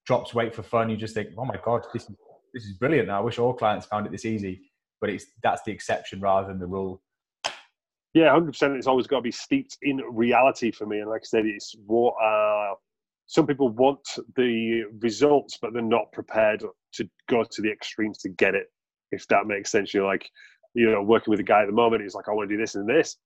drops 0.06 0.34
weight 0.34 0.54
for 0.54 0.62
fun. 0.62 0.90
You 0.90 0.96
just 0.96 1.14
think, 1.14 1.30
Oh 1.38 1.44
my 1.44 1.58
God, 1.64 1.86
this 1.92 2.02
is, 2.04 2.16
this 2.52 2.64
is 2.64 2.74
brilliant. 2.74 3.08
Now 3.08 3.18
I 3.18 3.20
wish 3.20 3.38
all 3.38 3.54
clients 3.54 3.86
found 3.86 4.06
it 4.06 4.12
this 4.12 4.24
easy. 4.24 4.70
But 5.00 5.10
it's 5.10 5.26
that's 5.44 5.62
the 5.62 5.70
exception 5.70 6.20
rather 6.20 6.48
than 6.48 6.58
the 6.58 6.66
rule. 6.66 7.00
Yeah, 8.14 8.30
hundred 8.32 8.52
percent. 8.52 8.76
It's 8.76 8.86
always 8.88 9.06
got 9.06 9.16
to 9.18 9.22
be 9.22 9.30
steeped 9.30 9.76
in 9.82 9.98
reality 10.10 10.72
for 10.72 10.86
me. 10.86 10.98
And 10.98 11.08
like 11.08 11.20
I 11.22 11.24
said, 11.24 11.46
it's 11.46 11.74
what 11.86 12.14
uh, 12.22 12.74
some 13.26 13.46
people 13.46 13.68
want 13.68 14.00
the 14.34 14.84
results, 15.00 15.58
but 15.60 15.72
they're 15.72 15.82
not 15.82 16.10
prepared 16.12 16.64
to 16.94 17.08
go 17.28 17.44
to 17.44 17.62
the 17.62 17.70
extremes 17.70 18.18
to 18.18 18.28
get 18.30 18.54
it. 18.56 18.66
If 19.12 19.26
that 19.28 19.46
makes 19.46 19.70
sense, 19.70 19.94
you're 19.94 20.06
like, 20.06 20.28
you 20.74 20.90
know, 20.90 21.02
working 21.02 21.30
with 21.30 21.40
a 21.40 21.44
guy 21.44 21.60
at 21.62 21.66
the 21.66 21.72
moment. 21.72 22.02
He's 22.02 22.14
like, 22.14 22.28
I 22.28 22.32
want 22.32 22.48
to 22.48 22.56
do 22.56 22.60
this 22.60 22.74
and 22.74 22.88
this, 22.88 23.16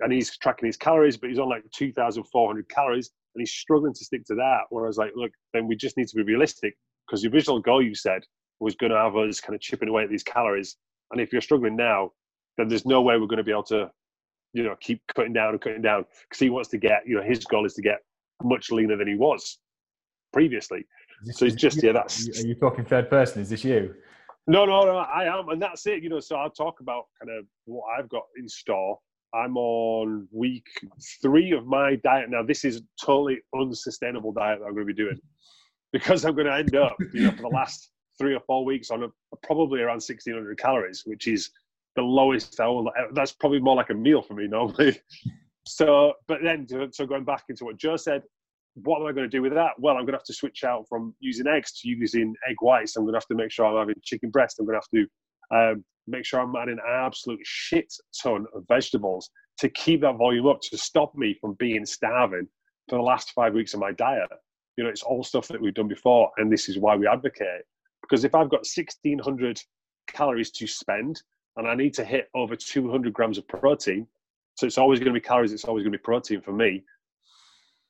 and 0.00 0.12
he's 0.12 0.36
tracking 0.38 0.66
his 0.66 0.76
calories, 0.76 1.16
but 1.16 1.30
he's 1.30 1.38
on 1.38 1.48
like 1.48 1.64
two 1.74 1.92
thousand 1.92 2.24
four 2.24 2.48
hundred 2.48 2.68
calories, 2.68 3.10
and 3.34 3.42
he's 3.42 3.52
struggling 3.52 3.92
to 3.94 4.04
stick 4.04 4.24
to 4.26 4.34
that. 4.36 4.62
Whereas, 4.70 4.96
like, 4.96 5.12
look, 5.16 5.30
then 5.52 5.66
we 5.66 5.76
just 5.76 5.96
need 5.96 6.08
to 6.08 6.16
be 6.16 6.22
realistic 6.22 6.76
because 7.06 7.22
the 7.22 7.28
original 7.30 7.60
goal 7.60 7.82
you 7.82 7.94
said 7.94 8.22
was 8.60 8.74
going 8.74 8.90
to 8.92 8.98
have 8.98 9.16
us 9.16 9.40
kind 9.40 9.54
of 9.54 9.60
chipping 9.60 9.88
away 9.88 10.02
at 10.04 10.10
these 10.10 10.22
calories. 10.24 10.76
And 11.10 11.20
if 11.20 11.32
you're 11.32 11.40
struggling 11.40 11.76
now, 11.76 12.10
then 12.56 12.68
there's 12.68 12.84
no 12.84 13.00
way 13.02 13.16
we're 13.18 13.26
going 13.26 13.38
to 13.38 13.44
be 13.44 13.52
able 13.52 13.62
to, 13.64 13.90
you 14.52 14.62
know, 14.64 14.74
keep 14.80 15.00
cutting 15.14 15.32
down 15.32 15.50
and 15.50 15.60
cutting 15.60 15.80
down 15.82 16.04
because 16.28 16.40
he 16.40 16.50
wants 16.50 16.68
to 16.70 16.78
get, 16.78 17.02
you 17.06 17.16
know, 17.16 17.22
his 17.22 17.44
goal 17.44 17.64
is 17.64 17.74
to 17.74 17.82
get 17.82 17.98
much 18.42 18.70
leaner 18.70 18.96
than 18.96 19.08
he 19.08 19.14
was 19.14 19.58
previously. 20.32 20.84
This- 21.24 21.38
So 21.38 21.46
it's 21.46 21.54
just 21.54 21.76
this 21.76 21.84
yeah, 21.84 21.92
that's 21.92 22.26
you, 22.26 22.32
are 22.44 22.46
you 22.48 22.54
talking 22.56 22.84
third 22.84 23.08
person? 23.10 23.42
Is 23.42 23.50
this 23.50 23.64
you? 23.64 23.94
no, 24.46 24.64
no, 24.64 24.84
no. 24.84 24.96
I 24.96 25.24
am, 25.24 25.48
and 25.50 25.60
that's 25.60 25.86
it. 25.86 26.02
You 26.02 26.08
know, 26.08 26.20
so 26.20 26.36
I'll 26.36 26.50
talk 26.50 26.80
about 26.80 27.04
kind 27.20 27.36
of 27.38 27.44
what 27.66 27.84
I've 27.98 28.08
got 28.08 28.24
in 28.38 28.48
store. 28.48 28.98
I'm 29.34 29.56
on 29.56 30.28
week 30.32 30.66
three 31.22 31.52
of 31.52 31.66
my 31.66 31.96
diet 31.96 32.30
now. 32.30 32.42
This 32.42 32.64
is 32.64 32.82
totally 33.02 33.38
unsustainable 33.54 34.32
diet 34.32 34.60
that 34.60 34.66
I'm 34.66 34.74
going 34.74 34.86
to 34.86 34.92
be 34.92 35.02
doing 35.02 35.18
because 35.92 36.24
I'm 36.24 36.34
going 36.34 36.46
to 36.46 36.54
end 36.54 36.76
up, 36.76 36.96
you 37.12 37.24
know, 37.24 37.30
for 37.32 37.42
the 37.42 37.48
last 37.48 37.90
three 38.18 38.34
or 38.34 38.40
four 38.40 38.64
weeks 38.64 38.90
on 38.90 39.04
a, 39.04 39.08
probably 39.42 39.80
around 39.80 39.96
1600 39.96 40.58
calories, 40.58 41.02
which 41.06 41.26
is 41.26 41.50
the 41.96 42.02
lowest. 42.02 42.60
I 42.60 42.66
will, 42.66 42.90
that's 43.12 43.32
probably 43.32 43.60
more 43.60 43.76
like 43.76 43.90
a 43.90 43.94
meal 43.94 44.22
for 44.22 44.34
me 44.34 44.46
normally. 44.46 45.00
So, 45.68 46.14
but 46.26 46.38
then, 46.42 46.66
so 46.92 47.04
going 47.04 47.24
back 47.24 47.44
into 47.50 47.66
what 47.66 47.76
Joe 47.76 47.96
said, 47.96 48.22
what 48.74 49.02
am 49.02 49.06
I 49.06 49.12
going 49.12 49.28
to 49.28 49.36
do 49.36 49.42
with 49.42 49.52
that? 49.52 49.72
Well, 49.78 49.96
I'm 49.96 50.02
going 50.02 50.12
to 50.12 50.18
have 50.18 50.24
to 50.24 50.32
switch 50.32 50.64
out 50.64 50.86
from 50.88 51.14
using 51.20 51.46
eggs 51.46 51.72
to 51.80 51.88
using 51.88 52.34
egg 52.48 52.56
whites. 52.60 52.96
I'm 52.96 53.04
going 53.04 53.12
to 53.12 53.18
have 53.18 53.26
to 53.26 53.34
make 53.34 53.50
sure 53.50 53.66
I'm 53.66 53.76
having 53.76 53.96
chicken 54.02 54.30
breast. 54.30 54.58
I'm 54.58 54.64
going 54.64 54.80
to 54.80 54.86
have 54.86 55.02
to 55.02 55.10
um, 55.54 55.84
make 56.06 56.24
sure 56.24 56.40
I'm 56.40 56.54
adding 56.56 56.78
an 56.78 57.04
absolute 57.04 57.40
shit 57.42 57.92
ton 58.22 58.46
of 58.54 58.64
vegetables 58.68 59.30
to 59.58 59.68
keep 59.68 60.00
that 60.02 60.16
volume 60.16 60.46
up 60.46 60.60
to 60.62 60.78
stop 60.78 61.14
me 61.14 61.36
from 61.40 61.54
being 61.54 61.84
starving 61.84 62.46
for 62.88 62.96
the 62.96 63.02
last 63.02 63.32
five 63.32 63.54
weeks 63.54 63.74
of 63.74 63.80
my 63.80 63.92
diet. 63.92 64.28
You 64.76 64.84
know, 64.84 64.90
it's 64.90 65.02
all 65.02 65.24
stuff 65.24 65.48
that 65.48 65.60
we've 65.60 65.74
done 65.74 65.88
before, 65.88 66.30
and 66.36 66.50
this 66.50 66.68
is 66.68 66.78
why 66.78 66.96
we 66.96 67.06
advocate. 67.06 67.62
Because 68.00 68.24
if 68.24 68.34
I've 68.34 68.48
got 68.48 68.64
1600 68.64 69.60
calories 70.08 70.50
to 70.52 70.66
spend 70.66 71.20
and 71.56 71.68
I 71.68 71.74
need 71.74 71.92
to 71.94 72.04
hit 72.04 72.28
over 72.34 72.54
200 72.54 73.12
grams 73.12 73.36
of 73.36 73.46
protein, 73.48 74.06
so 74.54 74.66
it's 74.66 74.78
always 74.78 75.00
going 75.00 75.12
to 75.12 75.20
be 75.20 75.24
calories, 75.24 75.52
it's 75.52 75.64
always 75.64 75.82
going 75.82 75.92
to 75.92 75.98
be 75.98 76.02
protein 76.02 76.40
for 76.40 76.52
me, 76.52 76.84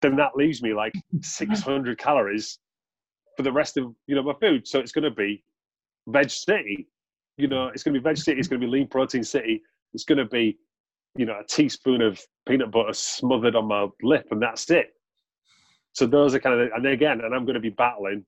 then 0.03 0.17
that 0.17 0.37
leaves 0.37 0.63
me 0.63 0.75
like 0.75 0.93
600 1.21 1.99
calories 1.99 2.59
for 3.37 3.43
the 3.43 3.53
rest 3.53 3.77
of 3.77 3.95
you 4.07 4.15
know 4.15 4.23
my 4.23 4.35
food. 4.41 4.67
So 4.67 4.81
it's 4.81 4.93
going 4.93 5.05
to 5.05 5.11
be 5.11 5.45
veg 6.09 6.31
city. 6.31 6.89
You 7.39 7.49
know, 7.49 7.69
it's 7.69 7.83
going 7.83 7.95
to 7.95 8.01
be 8.01 8.05
veg 8.05 8.19
city. 8.19 8.39
It's 8.39 8.49
going 8.49 8.61
to 8.61 8.67
be 8.67 8.71
lean 8.71 8.89
protein 8.89 9.25
city. 9.25 9.63
It's 9.95 10.05
going 10.05 10.19
to 10.19 10.27
be 10.27 10.59
you 11.17 11.25
know 11.25 11.41
a 11.41 11.45
teaspoon 11.45 12.03
of 12.03 12.21
peanut 12.47 12.71
butter 12.71 12.93
smothered 12.93 13.57
on 13.57 13.67
my 13.67 13.87
lip, 14.03 14.27
and 14.31 14.43
that's 14.43 14.69
it. 14.71 14.89
So 15.93 16.07
those 16.07 16.35
are 16.35 16.41
kind 16.41 16.61
of 16.61 16.71
and 16.75 16.87
again, 16.87 17.21
and 17.23 17.35
I'm 17.35 17.45
going 17.45 17.55
to 17.55 17.61
be 17.61 17.71
battling 17.71 18.27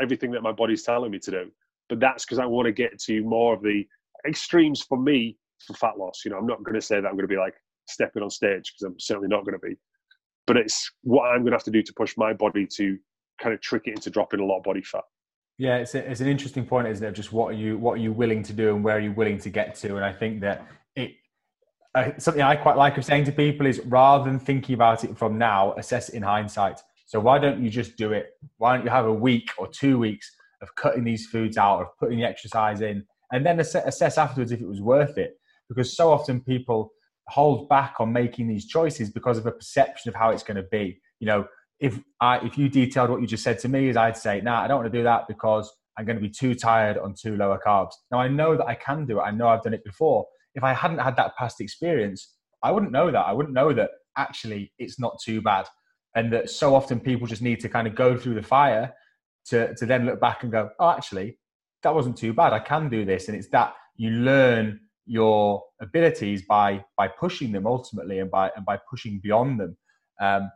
everything 0.00 0.30
that 0.32 0.42
my 0.42 0.52
body's 0.52 0.82
telling 0.82 1.10
me 1.10 1.18
to 1.20 1.30
do. 1.30 1.50
But 1.88 2.00
that's 2.00 2.24
because 2.24 2.38
I 2.38 2.46
want 2.46 2.66
to 2.66 2.72
get 2.72 2.98
to 3.00 3.22
more 3.22 3.54
of 3.54 3.62
the 3.62 3.86
extremes 4.26 4.82
for 4.82 4.98
me 4.98 5.36
for 5.66 5.74
fat 5.74 5.98
loss. 5.98 6.22
You 6.24 6.30
know, 6.30 6.38
I'm 6.38 6.46
not 6.46 6.62
going 6.64 6.74
to 6.74 6.80
say 6.80 6.96
that 7.00 7.06
I'm 7.06 7.14
going 7.14 7.28
to 7.28 7.28
be 7.28 7.36
like 7.36 7.54
stepping 7.86 8.22
on 8.22 8.30
stage 8.30 8.72
because 8.72 8.92
I'm 8.92 8.98
certainly 8.98 9.28
not 9.28 9.44
going 9.44 9.58
to 9.58 9.66
be. 9.66 9.76
But 10.46 10.56
it's 10.56 10.90
what 11.02 11.26
I'm 11.26 11.40
going 11.40 11.52
to 11.52 11.56
have 11.56 11.64
to 11.64 11.70
do 11.70 11.82
to 11.82 11.92
push 11.94 12.16
my 12.16 12.32
body 12.32 12.66
to 12.76 12.98
kind 13.40 13.54
of 13.54 13.60
trick 13.60 13.82
it 13.86 13.92
into 13.92 14.10
dropping 14.10 14.40
a 14.40 14.44
lot 14.44 14.58
of 14.58 14.64
body 14.64 14.82
fat. 14.82 15.04
Yeah, 15.58 15.76
it's, 15.76 15.94
a, 15.94 16.10
it's 16.10 16.20
an 16.20 16.28
interesting 16.28 16.66
point, 16.66 16.86
isn't 16.88 17.04
it? 17.04 17.12
Just 17.12 17.32
what 17.32 17.48
are 17.48 17.56
you 17.56 17.78
what 17.78 17.92
are 17.92 18.02
you 18.02 18.12
willing 18.12 18.42
to 18.42 18.52
do 18.52 18.74
and 18.74 18.84
where 18.84 18.96
are 18.96 19.00
you 19.00 19.12
willing 19.12 19.38
to 19.38 19.50
get 19.50 19.74
to? 19.76 19.96
And 19.96 20.04
I 20.04 20.12
think 20.12 20.40
that 20.42 20.66
it 20.94 21.12
uh, 21.94 22.10
something 22.18 22.42
I 22.42 22.56
quite 22.56 22.76
like 22.76 22.98
of 22.98 23.04
saying 23.06 23.24
to 23.24 23.32
people 23.32 23.66
is 23.66 23.80
rather 23.86 24.24
than 24.24 24.38
thinking 24.38 24.74
about 24.74 25.02
it 25.02 25.16
from 25.16 25.38
now, 25.38 25.72
assess 25.74 26.10
it 26.10 26.14
in 26.14 26.22
hindsight. 26.22 26.82
So 27.06 27.18
why 27.20 27.38
don't 27.38 27.62
you 27.62 27.70
just 27.70 27.96
do 27.96 28.12
it? 28.12 28.32
Why 28.58 28.76
don't 28.76 28.84
you 28.84 28.90
have 28.90 29.06
a 29.06 29.12
week 29.12 29.50
or 29.56 29.66
two 29.66 29.98
weeks 29.98 30.30
of 30.60 30.74
cutting 30.74 31.04
these 31.04 31.26
foods 31.26 31.56
out, 31.56 31.80
of 31.80 31.86
putting 31.98 32.18
the 32.18 32.24
exercise 32.24 32.82
in, 32.82 33.04
and 33.32 33.46
then 33.46 33.58
ass- 33.58 33.74
assess 33.76 34.18
afterwards 34.18 34.52
if 34.52 34.60
it 34.60 34.68
was 34.68 34.82
worth 34.82 35.16
it? 35.16 35.38
Because 35.70 35.96
so 35.96 36.12
often 36.12 36.40
people 36.42 36.92
hold 37.28 37.68
back 37.70 37.94
on 37.98 38.12
making 38.12 38.46
these 38.46 38.66
choices 38.66 39.08
because 39.08 39.38
of 39.38 39.46
a 39.46 39.52
perception 39.52 40.10
of 40.10 40.14
how 40.14 40.30
it's 40.30 40.42
going 40.42 40.56
to 40.56 40.68
be. 40.70 41.00
You 41.18 41.26
know, 41.28 41.46
if 41.80 41.98
I 42.20 42.38
if 42.38 42.56
you 42.56 42.68
detailed 42.68 43.10
what 43.10 43.20
you 43.20 43.26
just 43.26 43.42
said 43.42 43.58
to 43.60 43.68
me, 43.68 43.88
is 43.88 43.96
I'd 43.96 44.16
say, 44.16 44.40
nah, 44.40 44.62
I 44.62 44.68
don't 44.68 44.78
want 44.78 44.92
to 44.92 44.98
do 44.98 45.04
that 45.04 45.28
because 45.28 45.70
I'm 45.98 46.04
going 46.04 46.16
to 46.16 46.22
be 46.22 46.30
too 46.30 46.54
tired 46.54 46.98
on 46.98 47.14
too 47.14 47.36
lower 47.36 47.60
carbs. 47.64 47.92
Now 48.10 48.18
I 48.18 48.28
know 48.28 48.56
that 48.56 48.66
I 48.66 48.74
can 48.74 49.06
do 49.06 49.18
it. 49.18 49.22
I 49.22 49.30
know 49.30 49.48
I've 49.48 49.62
done 49.62 49.74
it 49.74 49.84
before. 49.84 50.26
If 50.54 50.64
I 50.64 50.72
hadn't 50.72 50.98
had 50.98 51.16
that 51.16 51.36
past 51.36 51.60
experience, 51.60 52.34
I 52.62 52.70
wouldn't 52.70 52.92
know 52.92 53.10
that. 53.10 53.26
I 53.26 53.32
wouldn't 53.32 53.54
know 53.54 53.72
that 53.72 53.90
actually 54.16 54.72
it's 54.78 54.98
not 54.98 55.18
too 55.24 55.40
bad. 55.40 55.66
And 56.14 56.32
that 56.32 56.48
so 56.48 56.74
often 56.74 56.98
people 56.98 57.26
just 57.26 57.42
need 57.42 57.60
to 57.60 57.68
kind 57.68 57.86
of 57.86 57.94
go 57.94 58.16
through 58.16 58.34
the 58.34 58.42
fire 58.42 58.94
to, 59.46 59.74
to 59.74 59.86
then 59.86 60.06
look 60.06 60.18
back 60.18 60.42
and 60.42 60.50
go, 60.50 60.70
oh, 60.80 60.90
actually, 60.90 61.38
that 61.82 61.94
wasn't 61.94 62.16
too 62.16 62.32
bad. 62.32 62.52
I 62.52 62.58
can 62.58 62.88
do 62.88 63.04
this. 63.04 63.28
And 63.28 63.36
it's 63.36 63.48
that 63.50 63.74
you 63.96 64.10
learn 64.10 64.80
your 65.06 65.62
abilities 65.80 66.42
by 66.42 66.84
by 66.96 67.06
pushing 67.06 67.52
them 67.52 67.66
ultimately 67.66 68.18
and 68.18 68.30
by 68.30 68.50
and 68.56 68.64
by 68.66 68.78
pushing 68.90 69.20
beyond 69.22 69.60
them. 69.60 69.76
Um, 70.20 70.50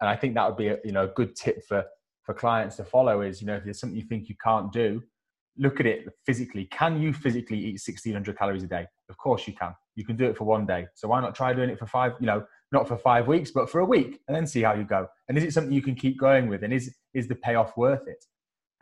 and 0.00 0.08
I 0.08 0.16
think 0.16 0.34
that 0.34 0.46
would 0.46 0.56
be 0.56 0.68
a 0.68 0.78
you 0.84 0.92
know 0.92 1.04
a 1.04 1.08
good 1.08 1.34
tip 1.36 1.64
for 1.66 1.84
for 2.22 2.34
clients 2.34 2.76
to 2.76 2.84
follow 2.84 3.20
is 3.20 3.40
you 3.40 3.46
know 3.46 3.56
if 3.56 3.64
there's 3.64 3.78
something 3.78 3.98
you 3.98 4.06
think 4.06 4.28
you 4.28 4.36
can't 4.42 4.72
do, 4.72 5.02
look 5.58 5.80
at 5.80 5.86
it 5.86 6.08
physically. 6.24 6.66
Can 6.66 7.00
you 7.00 7.12
physically 7.12 7.58
eat 7.58 7.80
1600 7.84 8.36
calories 8.36 8.62
a 8.62 8.66
day? 8.66 8.86
Of 9.08 9.18
course 9.18 9.46
you 9.46 9.54
can. 9.54 9.74
You 9.94 10.04
can 10.04 10.16
do 10.16 10.24
it 10.24 10.36
for 10.36 10.44
one 10.44 10.66
day. 10.66 10.86
So 10.94 11.08
why 11.08 11.20
not 11.20 11.34
try 11.34 11.52
doing 11.52 11.70
it 11.70 11.78
for 11.78 11.86
five? 11.86 12.12
You 12.20 12.26
know, 12.26 12.44
not 12.72 12.88
for 12.88 12.96
five 12.96 13.28
weeks, 13.28 13.50
but 13.50 13.70
for 13.70 13.80
a 13.80 13.84
week, 13.84 14.20
and 14.26 14.36
then 14.36 14.46
see 14.46 14.62
how 14.62 14.74
you 14.74 14.84
go. 14.84 15.06
And 15.28 15.38
is 15.38 15.44
it 15.44 15.52
something 15.52 15.72
you 15.72 15.82
can 15.82 15.94
keep 15.94 16.18
going 16.18 16.48
with? 16.48 16.64
And 16.64 16.72
is 16.72 16.94
is 17.12 17.28
the 17.28 17.36
payoff 17.36 17.76
worth 17.76 18.06
it? 18.08 18.24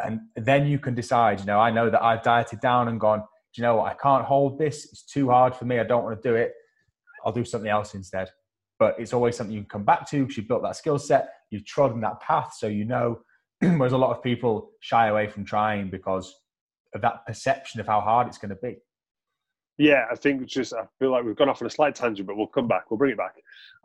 And 0.02 0.20
then 0.36 0.66
you 0.66 0.78
can 0.78 0.94
decide. 0.94 1.40
You 1.40 1.46
know, 1.46 1.60
I 1.60 1.70
know 1.70 1.90
that 1.90 2.02
I've 2.02 2.22
dieted 2.22 2.60
down 2.60 2.88
and 2.88 2.98
gone. 2.98 3.20
Do 3.20 3.60
you 3.60 3.62
know 3.62 3.76
what? 3.76 3.92
I 3.92 3.94
can't 3.94 4.24
hold 4.24 4.58
this. 4.58 4.86
It's 4.86 5.02
too 5.02 5.28
hard 5.28 5.54
for 5.54 5.66
me. 5.66 5.78
I 5.78 5.84
don't 5.84 6.04
want 6.04 6.20
to 6.20 6.28
do 6.28 6.34
it. 6.34 6.54
I'll 7.24 7.32
do 7.32 7.44
something 7.44 7.70
else 7.70 7.94
instead. 7.94 8.30
But 8.82 8.96
it's 8.98 9.12
always 9.12 9.36
something 9.36 9.54
you 9.54 9.60
can 9.60 9.68
come 9.68 9.84
back 9.84 10.10
to 10.10 10.22
because 10.22 10.36
you've 10.36 10.48
built 10.48 10.64
that 10.64 10.74
skill 10.74 10.98
set. 10.98 11.28
You've 11.50 11.64
trodden 11.64 12.00
that 12.00 12.18
path, 12.20 12.54
so 12.58 12.66
you 12.66 12.84
know. 12.84 13.20
Whereas 13.60 13.92
a 13.92 13.96
lot 13.96 14.10
of 14.10 14.24
people 14.24 14.72
shy 14.80 15.06
away 15.06 15.28
from 15.28 15.44
trying 15.44 15.88
because 15.88 16.34
of 16.92 17.00
that 17.02 17.24
perception 17.24 17.78
of 17.78 17.86
how 17.86 18.00
hard 18.00 18.26
it's 18.26 18.38
going 18.38 18.48
to 18.48 18.56
be. 18.56 18.78
Yeah, 19.78 20.06
I 20.10 20.16
think 20.16 20.44
just 20.46 20.74
I 20.74 20.82
feel 20.98 21.12
like 21.12 21.22
we've 21.22 21.36
gone 21.36 21.48
off 21.48 21.62
on 21.62 21.66
a 21.66 21.70
slight 21.70 21.94
tangent, 21.94 22.26
but 22.26 22.36
we'll 22.36 22.48
come 22.48 22.66
back. 22.66 22.90
We'll 22.90 22.98
bring 22.98 23.12
it 23.12 23.16
back. 23.16 23.36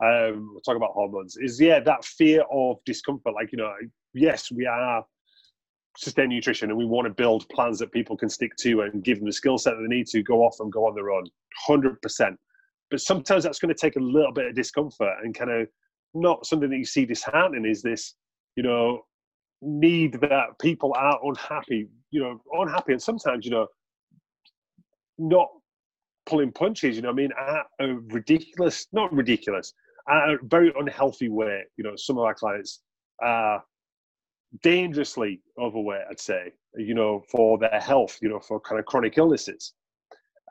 Um, 0.02 0.50
we'll 0.50 0.62
talk 0.62 0.74
about 0.74 0.94
hormones. 0.94 1.36
Is 1.36 1.60
yeah, 1.60 1.78
that 1.78 2.04
fear 2.04 2.42
of 2.50 2.78
discomfort. 2.84 3.34
Like 3.34 3.52
you 3.52 3.58
know, 3.58 3.72
yes, 4.14 4.50
we 4.50 4.66
are 4.66 5.04
sustain 5.96 6.30
nutrition 6.30 6.70
and 6.70 6.78
we 6.78 6.86
want 6.86 7.06
to 7.06 7.14
build 7.14 7.48
plans 7.50 7.78
that 7.78 7.92
people 7.92 8.16
can 8.16 8.28
stick 8.28 8.50
to 8.56 8.80
and 8.80 9.04
give 9.04 9.18
them 9.18 9.26
the 9.26 9.32
skill 9.32 9.58
set 9.58 9.74
that 9.76 9.82
they 9.88 9.96
need 9.96 10.08
to 10.08 10.24
go 10.24 10.42
off 10.42 10.56
and 10.58 10.72
go 10.72 10.88
on 10.88 10.94
their 10.96 11.12
own 11.12 11.24
100% 11.68 12.36
but 12.90 13.00
sometimes 13.00 13.44
that's 13.44 13.58
going 13.58 13.74
to 13.74 13.80
take 13.80 13.96
a 13.96 14.00
little 14.00 14.32
bit 14.32 14.46
of 14.46 14.54
discomfort 14.54 15.14
and 15.22 15.34
kind 15.34 15.50
of 15.50 15.68
not 16.14 16.46
something 16.46 16.70
that 16.70 16.78
you 16.78 16.84
see 16.84 17.04
disheartening 17.04 17.66
is 17.66 17.82
this 17.82 18.14
you 18.56 18.62
know 18.62 19.00
need 19.60 20.14
that 20.20 20.46
people 20.60 20.92
are 20.96 21.18
unhappy 21.24 21.88
you 22.10 22.20
know 22.20 22.40
unhappy 22.52 22.92
and 22.92 23.02
sometimes 23.02 23.44
you 23.44 23.50
know 23.50 23.66
not 25.18 25.48
pulling 26.26 26.52
punches 26.52 26.96
you 26.96 27.02
know 27.02 27.10
i 27.10 27.12
mean 27.12 27.30
at 27.38 27.66
a 27.80 27.94
ridiculous 28.12 28.86
not 28.92 29.12
ridiculous 29.12 29.74
at 30.08 30.30
a 30.30 30.38
very 30.44 30.72
unhealthy 30.78 31.28
way 31.28 31.62
you 31.76 31.84
know 31.84 31.94
some 31.96 32.16
of 32.16 32.24
our 32.24 32.34
clients 32.34 32.80
are 33.20 33.62
dangerously 34.62 35.40
overweight, 35.60 36.02
I'd 36.10 36.20
say, 36.20 36.52
you 36.76 36.94
know, 36.94 37.22
for 37.30 37.58
their 37.58 37.80
health, 37.80 38.18
you 38.22 38.28
know, 38.28 38.40
for 38.40 38.60
kind 38.60 38.78
of 38.78 38.86
chronic 38.86 39.18
illnesses. 39.18 39.74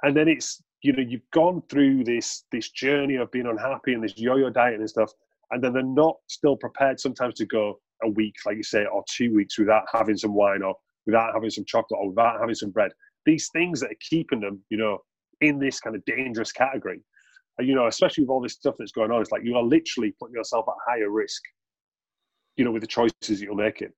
And 0.03 0.15
then 0.15 0.27
it's, 0.27 0.61
you 0.81 0.93
know, 0.93 1.03
you've 1.03 1.29
gone 1.33 1.61
through 1.69 2.03
this 2.03 2.43
this 2.51 2.69
journey 2.69 3.15
of 3.15 3.31
being 3.31 3.47
unhappy 3.47 3.93
and 3.93 4.03
this 4.03 4.17
yo-yo 4.17 4.49
diet 4.49 4.79
and 4.79 4.89
stuff, 4.89 5.11
and 5.51 5.63
then 5.63 5.73
they're 5.73 5.83
not 5.83 6.15
still 6.27 6.55
prepared 6.55 6.99
sometimes 6.99 7.35
to 7.35 7.45
go 7.45 7.79
a 8.03 8.09
week, 8.09 8.35
like 8.45 8.57
you 8.57 8.63
say, 8.63 8.85
or 8.85 9.03
two 9.09 9.33
weeks 9.33 9.57
without 9.57 9.83
having 9.91 10.17
some 10.17 10.33
wine 10.33 10.61
or 10.61 10.75
without 11.05 11.33
having 11.33 11.49
some 11.49 11.65
chocolate 11.65 11.99
or 11.99 12.09
without 12.09 12.39
having 12.39 12.55
some 12.55 12.69
bread. 12.69 12.91
These 13.25 13.49
things 13.53 13.79
that 13.79 13.91
are 13.91 14.01
keeping 14.09 14.39
them, 14.39 14.61
you 14.69 14.77
know, 14.77 14.99
in 15.41 15.57
this 15.59 15.79
kind 15.79 15.95
of 15.95 16.05
dangerous 16.05 16.51
category. 16.51 17.01
And, 17.57 17.67
you 17.67 17.73
know, 17.73 17.87
especially 17.87 18.23
with 18.23 18.29
all 18.29 18.41
this 18.41 18.53
stuff 18.53 18.75
that's 18.77 18.91
going 18.91 19.09
on, 19.09 19.19
it's 19.19 19.31
like 19.31 19.43
you 19.43 19.55
are 19.55 19.63
literally 19.63 20.13
putting 20.19 20.35
yourself 20.35 20.65
at 20.67 20.75
higher 20.87 21.09
risk 21.09 21.41
you 22.57 22.65
know, 22.65 22.71
with 22.71 22.81
the 22.81 22.87
choices 22.87 23.13
that 23.21 23.41
you're 23.41 23.55
making. 23.55 23.89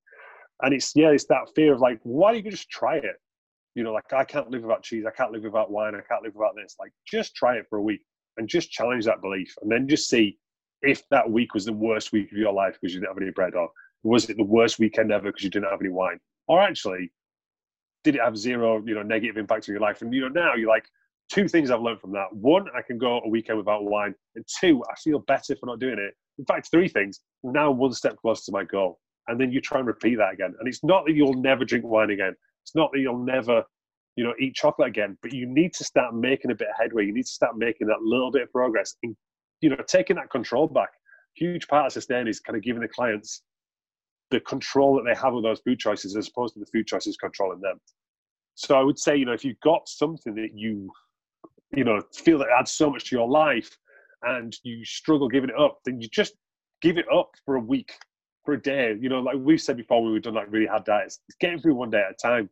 And 0.61 0.73
it's 0.73 0.91
yeah, 0.95 1.09
it's 1.09 1.25
that 1.25 1.49
fear 1.55 1.73
of 1.73 1.79
like, 1.79 1.99
why 2.03 2.33
don't 2.33 2.45
you 2.45 2.51
just 2.51 2.69
try 2.69 2.97
it? 2.97 3.15
You 3.79 3.85
know, 3.85 3.93
like 3.93 4.11
I 4.11 4.25
can't 4.25 4.51
live 4.51 4.63
without 4.63 4.83
cheese, 4.83 5.05
I 5.07 5.11
can't 5.11 5.31
live 5.31 5.43
without 5.43 5.71
wine, 5.71 5.95
I 5.95 6.01
can't 6.01 6.21
live 6.21 6.35
without 6.35 6.53
this. 6.53 6.75
Like, 6.77 6.91
just 7.09 7.33
try 7.33 7.55
it 7.55 7.65
for 7.69 7.77
a 7.77 7.81
week 7.81 8.01
and 8.35 8.45
just 8.45 8.69
challenge 8.69 9.05
that 9.05 9.21
belief, 9.21 9.55
and 9.61 9.71
then 9.71 9.87
just 9.87 10.09
see 10.09 10.37
if 10.81 11.07
that 11.11 11.31
week 11.31 11.53
was 11.53 11.63
the 11.63 11.71
worst 11.71 12.11
week 12.11 12.29
of 12.29 12.37
your 12.37 12.51
life 12.51 12.73
because 12.73 12.93
you 12.93 12.99
didn't 12.99 13.13
have 13.13 13.21
any 13.21 13.31
bread, 13.31 13.55
or 13.55 13.69
was 14.03 14.29
it 14.29 14.35
the 14.35 14.43
worst 14.43 14.79
weekend 14.79 15.13
ever 15.13 15.29
because 15.29 15.45
you 15.45 15.49
didn't 15.49 15.69
have 15.69 15.79
any 15.79 15.91
wine, 15.91 16.19
or 16.49 16.61
actually 16.61 17.09
did 18.03 18.15
it 18.15 18.21
have 18.21 18.37
zero, 18.37 18.83
you 18.85 18.95
know, 18.95 19.01
negative 19.01 19.37
impact 19.37 19.69
on 19.69 19.73
your 19.75 19.81
life? 19.81 20.01
And 20.01 20.13
you 20.13 20.27
know, 20.27 20.27
now 20.27 20.55
you're 20.55 20.67
like, 20.67 20.89
two 21.31 21.47
things 21.47 21.71
I've 21.71 21.79
learned 21.79 22.01
from 22.01 22.11
that. 22.11 22.33
One, 22.33 22.65
I 22.75 22.81
can 22.81 22.97
go 22.97 23.21
a 23.21 23.29
weekend 23.29 23.59
without 23.59 23.85
wine, 23.85 24.13
and 24.35 24.45
two, 24.59 24.83
I 24.91 24.95
feel 24.95 25.19
better 25.19 25.55
for 25.55 25.67
not 25.67 25.79
doing 25.79 25.99
it. 25.99 26.13
In 26.37 26.43
fact, 26.43 26.67
three 26.69 26.89
things. 26.89 27.21
Now 27.43 27.71
one 27.71 27.93
step 27.93 28.17
closer 28.17 28.43
to 28.47 28.51
my 28.51 28.65
goal, 28.65 28.99
and 29.29 29.39
then 29.39 29.53
you 29.53 29.61
try 29.61 29.77
and 29.77 29.87
repeat 29.87 30.15
that 30.15 30.33
again. 30.33 30.53
And 30.59 30.67
it's 30.67 30.83
not 30.83 31.05
that 31.05 31.13
you'll 31.13 31.41
never 31.41 31.63
drink 31.63 31.85
wine 31.85 32.09
again. 32.09 32.35
It's 32.63 32.75
not 32.75 32.91
that 32.93 32.99
you'll 32.99 33.23
never, 33.23 33.63
you 34.15 34.23
know, 34.23 34.33
eat 34.39 34.55
chocolate 34.55 34.89
again. 34.89 35.17
But 35.21 35.33
you 35.33 35.45
need 35.45 35.73
to 35.75 35.83
start 35.83 36.13
making 36.13 36.51
a 36.51 36.55
bit 36.55 36.69
of 36.69 36.75
headway. 36.77 37.05
You 37.05 37.13
need 37.13 37.25
to 37.25 37.31
start 37.31 37.57
making 37.57 37.87
that 37.87 38.01
little 38.01 38.31
bit 38.31 38.43
of 38.43 38.51
progress, 38.51 38.95
and 39.03 39.15
you 39.61 39.69
know, 39.69 39.77
taking 39.87 40.15
that 40.17 40.29
control 40.29 40.67
back. 40.67 40.89
Huge 41.35 41.67
part 41.67 41.87
of 41.87 41.93
sustain 41.93 42.27
is 42.27 42.39
kind 42.39 42.57
of 42.57 42.63
giving 42.63 42.81
the 42.81 42.87
clients 42.87 43.43
the 44.31 44.39
control 44.41 44.95
that 44.95 45.03
they 45.03 45.19
have 45.19 45.33
of 45.33 45.43
those 45.43 45.59
food 45.61 45.79
choices 45.79 46.15
as 46.15 46.27
opposed 46.27 46.53
to 46.53 46.59
the 46.59 46.65
food 46.67 46.85
choices 46.85 47.17
controlling 47.17 47.61
them. 47.61 47.79
So 48.53 48.77
I 48.77 48.83
would 48.83 48.99
say, 48.99 49.15
you 49.15 49.25
know, 49.25 49.31
if 49.31 49.43
you've 49.43 49.59
got 49.61 49.87
something 49.87 50.35
that 50.35 50.49
you 50.53 50.91
you 51.71 51.83
know 51.83 52.01
feel 52.13 52.37
that 52.39 52.47
adds 52.57 52.71
so 52.71 52.89
much 52.89 53.09
to 53.09 53.15
your 53.15 53.27
life 53.27 53.77
and 54.23 54.55
you 54.63 54.83
struggle 54.83 55.27
giving 55.27 55.49
it 55.49 55.59
up 55.59 55.79
then 55.85 56.01
you 56.01 56.09
just 56.09 56.33
give 56.81 56.97
it 56.97 57.05
up 57.13 57.29
for 57.45 57.55
a 57.55 57.59
week 57.59 57.93
for 58.45 58.53
a 58.53 58.61
day 58.61 58.95
you 58.99 59.09
know 59.09 59.19
like 59.19 59.35
we've 59.37 59.61
said 59.61 59.77
before 59.77 60.03
when 60.03 60.13
we've 60.13 60.21
done 60.21 60.33
like 60.33 60.51
really 60.51 60.65
hard 60.65 60.83
diets 60.85 61.19
it's 61.27 61.37
getting 61.39 61.59
through 61.59 61.75
one 61.75 61.89
day 61.89 61.99
at 61.99 62.11
a 62.11 62.13
time. 62.15 62.49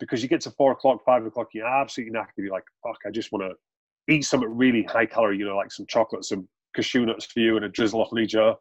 Because 0.00 0.22
you 0.22 0.28
get 0.28 0.40
to 0.42 0.52
four 0.52 0.72
o'clock 0.72 1.04
five 1.04 1.26
o'clock 1.26 1.48
you're 1.52 1.66
absolutely 1.66 2.16
knackered. 2.16 2.38
You're 2.38 2.52
like 2.52 2.64
fuck 2.84 2.98
i 3.06 3.10
just 3.10 3.32
want 3.32 3.44
to 3.44 4.12
eat 4.12 4.24
something 4.24 4.56
really 4.56 4.84
high 4.84 5.06
calorie 5.06 5.38
you 5.38 5.44
know 5.44 5.56
like 5.56 5.72
some 5.72 5.86
chocolate 5.86 6.24
some 6.24 6.48
cashew 6.74 7.04
nuts 7.04 7.26
for 7.26 7.40
you 7.40 7.56
and 7.56 7.64
a 7.64 7.68
drizzle 7.68 8.00
off 8.00 8.10
Joe. 8.28 8.58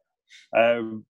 Um, 0.55 1.05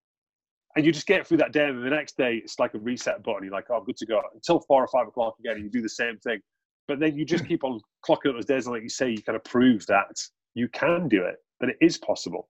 and 0.76 0.86
you 0.86 0.92
just 0.92 1.08
get 1.08 1.26
through 1.26 1.38
that 1.38 1.54
day 1.54 1.68
and 1.68 1.84
the 1.84 1.90
next 1.90 2.18
day 2.18 2.42
it's 2.44 2.60
like 2.60 2.74
a 2.74 2.80
reset 2.80 3.24
button. 3.24 3.44
You're 3.44 3.54
like 3.54 3.68
oh 3.70 3.78
i'm 3.78 3.86
good 3.86 3.98
to 3.98 4.06
go. 4.06 4.22
Until 4.34 4.60
four 4.68 4.84
or 4.84 4.88
five 4.88 5.08
o'clock 5.08 5.36
again 5.40 5.56
and 5.56 5.64
you 5.64 5.70
do 5.70 5.82
the 5.82 5.90
same 5.90 6.18
thing. 6.18 6.40
But 6.88 7.00
then 7.00 7.18
you 7.18 7.26
just 7.26 7.48
keep 7.48 7.64
on 7.64 7.82
clocking 8.08 8.30
up 8.30 8.36
those 8.36 8.46
days, 8.46 8.66
and 8.66 8.74
like 8.74 8.84
you 8.84 8.90
say, 8.90 9.10
you 9.10 9.22
kind 9.22 9.36
of 9.36 9.44
prove 9.44 9.86
that 9.88 10.08
you 10.54 10.68
can 10.70 11.08
do 11.08 11.24
it, 11.24 11.36
that 11.60 11.70
it 11.70 11.78
is 11.82 11.98
possible. 11.98 12.50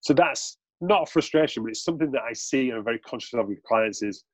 So 0.00 0.14
that's 0.14 0.56
not 0.82 1.04
a 1.04 1.06
frustration, 1.06 1.62
but 1.62 1.70
it's 1.70 1.84
something 1.84 2.10
that 2.10 2.22
I 2.22 2.32
see 2.32 2.68
and 2.68 2.78
I'm 2.78 2.84
very 2.84 2.98
conscious 2.98 3.32
of 3.34 3.48
with 3.48 3.62
clients 3.62 4.02
is 4.02 4.24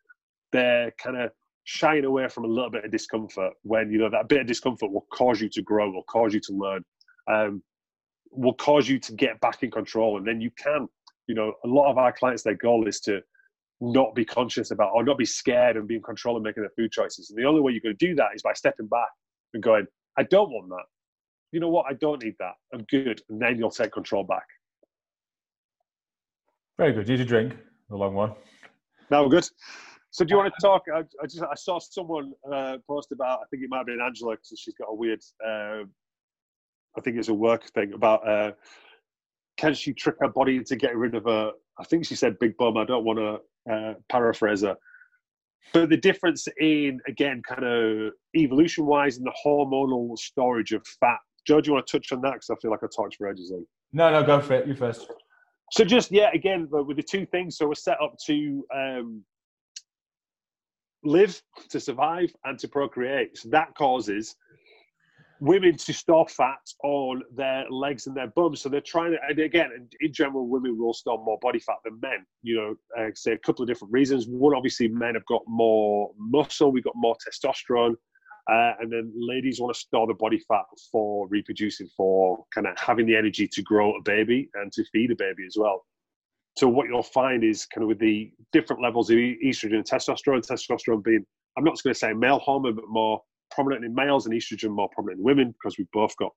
they're 0.51 0.93
kind 0.93 1.17
of 1.17 1.31
shying 1.65 2.07
away 2.07 2.27
from 2.29 2.45
a 2.45 2.49
little 2.49 2.71
bit 2.71 2.85
of 2.85 2.91
discomfort 2.91 3.53
when 3.63 3.93
you 3.93 3.99
know 3.99 4.09
that 4.09 4.29
bit 4.29 4.41
of 4.41 4.47
discomfort 4.47 4.91
will 4.91 5.07
cause 5.13 5.41
you 5.41 5.51
to 5.51 5.63
grow, 5.63 5.91
will 5.91 6.03
cause 6.05 6.33
you 6.33 6.41
to 6.41 6.53
learn, 6.55 6.83
um, 7.31 7.63
will 8.31 8.55
cause 8.55 8.89
you 8.89 8.99
to 8.99 9.13
get 9.13 9.39
back 9.41 9.63
in 9.63 9.71
control, 9.71 10.17
and 10.17 10.27
then 10.27 10.41
you 10.41 10.51
can. 10.59 10.89
You 11.27 11.35
know, 11.35 11.53
a 11.63 11.69
lot 11.69 11.91
of 11.91 11.99
our 11.99 12.11
clients, 12.11 12.43
their 12.43 12.55
goal 12.55 12.89
is 12.89 13.01
to 13.01 13.21
not 13.83 14.15
be 14.15 14.25
conscious 14.25 14.71
about 14.71 14.93
or 14.95 15.05
not 15.05 15.19
be 15.19 15.27
scared 15.27 15.77
and 15.77 15.87
be 15.87 15.97
in 15.97 16.03
control 16.03 16.39
of 16.39 16.43
making 16.43 16.63
their 16.63 16.73
food 16.75 16.91
choices. 16.91 17.29
And 17.29 17.39
the 17.39 17.45
only 17.45 17.61
way 17.61 17.73
you're 17.73 17.83
going 17.83 17.97
to 17.97 18.07
do 18.07 18.15
that 18.15 18.31
is 18.35 18.43
by 18.43 18.55
stepping 18.55 18.87
back 18.87 19.09
and 19.53 19.63
going, 19.63 19.87
I 20.17 20.23
don't 20.23 20.51
want 20.51 20.71
that. 20.71 20.85
You 21.53 21.61
know 21.61 21.69
what? 21.69 21.85
I 21.89 21.93
don't 21.93 22.23
need 22.23 22.35
that. 22.41 22.55
I'm 22.73 22.85
good. 22.91 23.23
And 23.29 23.41
then 23.41 23.59
you'll 23.59 23.71
take 23.71 23.93
control 23.93 24.25
back. 24.25 24.47
Very 26.79 26.93
good. 26.93 27.07
Did 27.07 27.19
you 27.19 27.25
drink? 27.25 27.57
The 27.91 27.97
long 27.97 28.15
one. 28.15 28.35
Now 29.11 29.25
we're 29.25 29.31
good. 29.31 29.49
So 30.11 30.25
do 30.25 30.33
you 30.33 30.37
want 30.39 30.53
to 30.55 30.67
talk? 30.67 30.83
I, 30.95 31.01
I 31.01 31.27
just 31.27 31.43
I 31.43 31.55
saw 31.55 31.79
someone 31.79 32.33
uh, 32.53 32.77
post 32.87 33.13
about. 33.13 33.41
I 33.41 33.45
think 33.51 33.65
it 33.65 33.69
might 33.69 33.79
have 33.79 33.87
been 33.87 34.01
Angela 34.01 34.33
because 34.33 34.59
she's 34.59 34.75
got 34.75 34.89
a 34.91 34.95
weird. 34.95 35.21
Uh, 35.45 35.85
I 36.97 37.01
think 37.03 37.17
it's 37.17 37.29
a 37.29 37.35
work 37.35 37.65
thing 37.75 37.93
about. 37.95 38.27
Uh, 38.27 38.53
can 39.57 39.75
she 39.75 39.93
trick 39.93 40.17
her 40.21 40.29
body 40.29 40.57
into 40.57 40.77
getting 40.77 40.99
rid 40.99 41.15
of 41.15 41.27
a? 41.27 41.51
I 41.79 41.85
think 41.85 42.07
she 42.07 42.15
said 42.15 42.39
big 42.39 42.57
bum. 42.57 42.77
I 42.77 42.85
don't 42.85 43.05
want 43.05 43.19
to 43.19 43.73
uh, 43.73 43.95
paraphrase 44.09 44.63
her, 44.63 44.77
but 45.73 45.91
the 45.91 45.97
difference 45.97 46.47
in 46.61 47.01
again 47.07 47.43
kind 47.47 47.65
of 47.65 48.13
evolution 48.37 48.87
wise 48.87 49.19
in 49.19 49.25
the 49.25 49.35
hormonal 49.45 50.17
storage 50.19 50.73
of 50.73 50.87
fat 51.01 51.19
joe 51.47 51.61
do 51.61 51.69
you 51.69 51.75
want 51.75 51.87
to 51.87 51.99
touch 51.99 52.13
on 52.13 52.21
that 52.21 52.35
because 52.35 52.51
i 52.51 52.55
feel 52.61 52.71
like 52.71 52.83
i 52.83 52.87
talked 52.95 53.17
for 53.17 53.31
ages 53.31 53.51
then 53.51 53.67
no 53.93 54.11
no 54.11 54.23
go 54.25 54.41
for 54.41 54.55
it 54.55 54.67
you 54.67 54.75
first 54.75 55.09
so 55.73 55.85
just 55.85 56.11
yeah 56.11 56.31
again 56.35 56.69
with 56.71 56.97
the 56.97 57.03
two 57.03 57.27
things 57.27 57.57
so 57.57 57.69
we're 57.69 57.75
set 57.75 58.01
up 58.03 58.17
to 58.25 58.65
um, 58.75 59.23
live 61.05 61.41
to 61.69 61.79
survive 61.79 62.31
and 62.45 62.59
to 62.59 62.69
procreate 62.69 63.37
so 63.37 63.49
that 63.49 63.75
causes 63.77 64.37
women 65.41 65.77
to 65.77 65.93
store 65.93 66.27
fat 66.29 66.59
on 66.83 67.23
their 67.35 67.65
legs 67.71 68.07
and 68.07 68.17
their 68.17 68.29
bums. 68.29 68.61
So 68.61 68.69
they're 68.69 68.81
trying 68.81 69.13
to, 69.13 69.19
and 69.29 69.39
again, 69.39 69.71
in 70.01 70.13
general, 70.13 70.49
women 70.49 70.79
will 70.79 70.95
store 70.95 71.23
more 71.23 71.39
body 71.41 71.61
fat 71.61 71.77
than 71.85 71.99
men. 72.01 72.27
You 72.43 72.57
know, 72.57 72.75
uh, 72.99 73.11
say 73.15 73.33
a 73.33 73.39
couple 73.39 73.63
of 73.63 73.69
different 73.69 73.93
reasons. 73.93 74.27
One, 74.27 74.55
obviously, 74.55 74.89
men 74.89 75.15
have 75.15 75.27
got 75.27 75.43
more 75.47 76.11
muscle, 76.19 76.73
we've 76.73 76.85
got 76.85 76.95
more 76.97 77.17
testosterone. 77.17 77.95
Uh, 78.51 78.73
and 78.81 78.91
then 78.91 79.13
ladies 79.15 79.61
want 79.61 79.75
to 79.75 79.79
store 79.79 80.07
the 80.07 80.15
body 80.15 80.41
fat 80.49 80.65
for 80.91 81.29
reproducing, 81.29 81.89
for 81.97 82.45
kind 82.55 82.67
of 82.67 82.79
having 82.79 83.07
the 83.07 83.15
energy 83.15 83.47
to 83.47 83.63
grow 83.63 83.95
a 83.97 84.03
baby 84.03 84.49
and 84.55 84.73
to 84.73 84.85
feed 84.93 85.11
a 85.11 85.17
baby 85.17 85.45
as 85.47 85.57
well. 85.59 85.85
So 86.57 86.67
what 86.67 86.89
you'll 86.89 87.03
find 87.03 87.45
is 87.45 87.67
kind 87.67 87.83
of 87.83 87.89
with 87.89 87.99
the 87.99 88.33
different 88.53 88.83
levels 88.83 89.11
of 89.11 89.17
estrogen 89.17 89.75
and 89.75 89.85
testosterone, 89.85 90.45
testosterone 90.47 91.05
being, 91.05 91.25
I'm 91.57 91.65
not 91.65 91.75
just 91.75 91.85
going 91.85 91.95
to 91.95 91.99
say 91.99 92.13
male 92.15 92.39
hormone, 92.39 92.75
but 92.75 92.89
more 92.89 93.21
prominent 93.51 93.85
in 93.85 93.95
males 93.95 94.27
and 94.27 94.35
estrogen 94.35 94.71
more 94.71 94.89
prominent 94.93 95.19
in 95.19 95.25
women 95.25 95.53
because 95.53 95.79
we've 95.79 95.91
both 95.93 96.17
got 96.17 96.33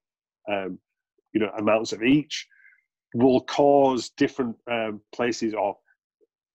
um, 0.49 0.80
you 1.34 1.39
know 1.39 1.51
amounts 1.57 1.93
of 1.93 2.03
each 2.03 2.47
will 3.14 3.41
cause 3.41 4.09
different 4.18 4.55
um, 4.72 5.01
places 5.14 5.53
or 5.53 5.76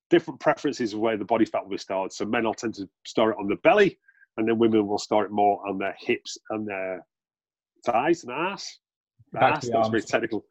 different 0.09 0.41
preferences 0.41 0.95
of 0.95 1.01
where 1.01 1.17
the 1.17 1.25
body 1.25 1.45
fat 1.45 1.63
will 1.63 1.71
be 1.71 1.79
stored. 1.79 2.13
So 2.13 2.25
men 2.25 2.45
will 2.45 2.55
tend 2.55 2.75
to 2.75 2.89
store 3.05 3.33
it 3.33 3.39
on 3.39 3.49
the 3.49 3.57
belly, 3.57 3.99
and 4.37 4.49
then 4.49 4.59
women 4.59 4.87
will 4.87 4.99
store 4.99 5.25
it 5.25 5.31
more 5.31 5.67
on 5.69 5.79
their 5.79 5.95
hips 5.99 6.37
and 6.51 6.67
their 6.67 7.05
thighs 7.85 8.25
and 8.25 8.33
ass. 8.33 8.79
Back 9.33 9.57
ass, 9.57 9.69
that's 9.73 9.89
very 9.89 10.03
technical. 10.03 10.45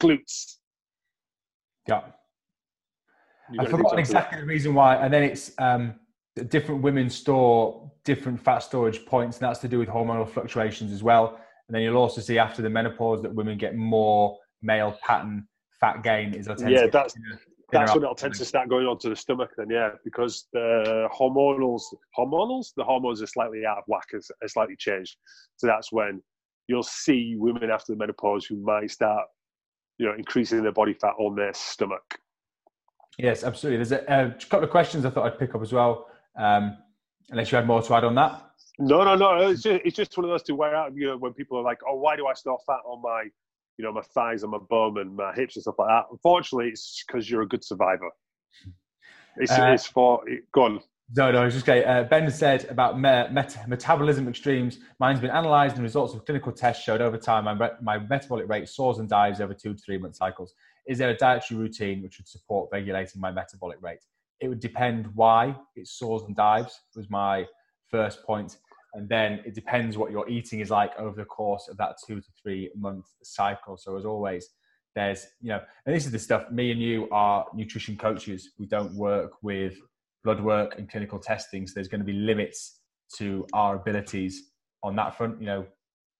Glutes. 0.00 0.56
Yeah. 1.88 2.02
I 3.58 3.66
forgot 3.66 3.98
exactly 3.98 4.40
the 4.40 4.46
reason 4.46 4.74
why, 4.74 4.96
and 4.96 5.12
then 5.12 5.22
it's 5.22 5.52
um, 5.58 5.94
different 6.48 6.82
women 6.82 7.10
store 7.10 7.90
different 8.04 8.40
fat 8.40 8.60
storage 8.60 9.04
points, 9.06 9.38
and 9.38 9.48
that's 9.48 9.60
to 9.60 9.68
do 9.68 9.78
with 9.78 9.88
hormonal 9.88 10.28
fluctuations 10.28 10.92
as 10.92 11.02
well. 11.02 11.38
And 11.68 11.74
then 11.74 11.82
you'll 11.82 11.96
also 11.96 12.20
see 12.20 12.38
after 12.38 12.62
the 12.62 12.70
menopause 12.70 13.22
that 13.22 13.34
women 13.34 13.58
get 13.58 13.76
more 13.76 14.38
male 14.62 14.96
pattern 15.04 15.46
fat 15.80 16.02
gain. 16.02 16.34
Is 16.34 16.48
yeah, 16.66 16.86
that's 16.86 17.14
that's 17.72 17.94
when 17.94 18.02
it'll 18.02 18.14
tend 18.14 18.34
to 18.34 18.44
start 18.44 18.68
going 18.68 18.86
on 18.86 18.98
to 18.98 19.08
the 19.08 19.16
stomach. 19.16 19.50
Then 19.56 19.68
yeah, 19.70 19.90
because 20.04 20.46
the 20.52 21.08
hormonals, 21.12 21.82
hormonals, 22.16 22.68
the 22.76 22.84
hormones 22.84 23.22
are 23.22 23.26
slightly 23.26 23.64
out 23.66 23.78
of 23.78 23.84
whack, 23.86 24.06
are 24.14 24.48
slightly 24.48 24.76
changed. 24.76 25.16
So 25.56 25.66
that's 25.66 25.90
when 25.90 26.22
you'll 26.68 26.82
see 26.82 27.34
women 27.36 27.70
after 27.70 27.92
the 27.92 27.98
menopause 27.98 28.46
who 28.46 28.56
might 28.56 28.90
start, 28.90 29.24
you 29.98 30.06
know, 30.06 30.14
increasing 30.14 30.62
their 30.62 30.72
body 30.72 30.94
fat 30.94 31.14
on 31.18 31.34
their 31.34 31.54
stomach. 31.54 32.18
Yes, 33.18 33.44
absolutely. 33.44 33.84
There's 33.84 33.92
a, 33.92 34.04
a 34.06 34.44
couple 34.48 34.64
of 34.64 34.70
questions 34.70 35.04
I 35.04 35.10
thought 35.10 35.26
I'd 35.26 35.38
pick 35.38 35.54
up 35.54 35.62
as 35.62 35.72
well. 35.72 36.06
Um, 36.38 36.76
Unless 37.30 37.50
you 37.50 37.56
had 37.56 37.66
more 37.66 37.82
to 37.82 37.94
add 37.94 38.04
on 38.04 38.14
that. 38.16 38.42
No, 38.78 39.04
no, 39.04 39.14
no. 39.14 39.50
It's 39.50 39.62
just, 39.62 39.80
it's 39.84 39.96
just 39.96 40.16
one 40.16 40.24
of 40.24 40.30
those 40.30 40.42
to 40.44 40.54
wear 40.54 40.74
out. 40.74 40.94
You 40.94 41.08
know, 41.08 41.16
when 41.16 41.32
people 41.32 41.58
are 41.58 41.62
like, 41.62 41.78
"Oh, 41.88 41.96
why 41.96 42.16
do 42.16 42.26
I 42.26 42.34
store 42.34 42.58
fat 42.66 42.80
on 42.84 43.00
my, 43.00 43.24
you 43.78 43.84
know, 43.84 43.92
my 43.92 44.02
thighs 44.14 44.42
and 44.42 44.52
my 44.52 44.58
bum 44.70 44.96
and 44.96 45.16
my 45.16 45.32
hips 45.34 45.56
and 45.56 45.62
stuff 45.62 45.76
like 45.78 45.88
that?" 45.88 46.04
Unfortunately, 46.10 46.68
it's 46.68 47.04
because 47.06 47.30
you're 47.30 47.42
a 47.42 47.48
good 47.48 47.64
survivor. 47.64 48.10
It's, 49.36 49.52
Uh, 49.52 49.72
it's 49.74 49.86
for 49.86 50.22
go 50.52 50.64
on. 50.64 50.80
No, 51.14 51.30
no, 51.30 51.44
it's 51.44 51.54
just 51.54 51.66
great. 51.66 51.84
Uh, 51.84 52.04
ben 52.04 52.30
said 52.30 52.64
about 52.70 52.96
me- 52.96 53.28
met- 53.30 53.68
metabolism 53.68 54.28
extremes. 54.28 54.78
Mine's 54.98 55.20
been 55.20 55.30
analysed, 55.30 55.74
and 55.76 55.82
results 55.82 56.14
of 56.14 56.24
clinical 56.24 56.52
tests 56.52 56.82
showed 56.82 57.02
over 57.02 57.18
time 57.18 57.44
my, 57.44 57.52
re- 57.52 57.76
my 57.82 57.98
metabolic 57.98 58.48
rate 58.48 58.68
soars 58.68 58.98
and 58.98 59.08
dives 59.08 59.40
over 59.40 59.52
two 59.52 59.74
to 59.74 59.82
three 59.82 59.98
month 59.98 60.16
cycles. 60.16 60.54
Is 60.86 60.98
there 60.98 61.10
a 61.10 61.16
dietary 61.16 61.60
routine 61.60 62.02
which 62.02 62.18
would 62.18 62.28
support 62.28 62.70
regulating 62.72 63.20
my 63.20 63.30
metabolic 63.30 63.82
rate? 63.82 64.04
It 64.40 64.48
would 64.48 64.60
depend 64.60 65.06
why 65.14 65.54
it 65.76 65.86
soars 65.86 66.22
and 66.22 66.34
dives. 66.34 66.80
Was 66.96 67.10
my 67.10 67.46
first 67.88 68.24
point, 68.24 68.56
and 68.94 69.08
then 69.08 69.40
it 69.46 69.54
depends 69.54 69.96
what 69.96 70.10
your 70.10 70.28
eating 70.28 70.60
is 70.60 70.70
like 70.70 70.92
over 70.98 71.16
the 71.16 71.24
course 71.24 71.68
of 71.68 71.76
that 71.78 71.96
two 72.06 72.20
to 72.20 72.26
three 72.42 72.70
month 72.76 73.06
cycle. 73.22 73.76
So 73.76 73.96
as 73.96 74.04
always, 74.04 74.48
there's 74.94 75.26
you 75.40 75.48
know, 75.48 75.60
and 75.86 75.94
this 75.94 76.04
is 76.04 76.12
the 76.12 76.18
stuff. 76.18 76.50
Me 76.50 76.70
and 76.70 76.80
you 76.80 77.08
are 77.10 77.46
nutrition 77.54 77.96
coaches. 77.96 78.50
We 78.58 78.66
don't 78.66 78.94
work 78.94 79.32
with 79.42 79.74
blood 80.24 80.40
work 80.40 80.78
and 80.78 80.90
clinical 80.90 81.18
testing. 81.18 81.66
So 81.66 81.72
there's 81.74 81.88
going 81.88 82.00
to 82.00 82.06
be 82.06 82.12
limits 82.12 82.80
to 83.16 83.46
our 83.52 83.76
abilities 83.76 84.50
on 84.82 84.94
that 84.96 85.16
front. 85.16 85.40
You 85.40 85.46
know, 85.46 85.66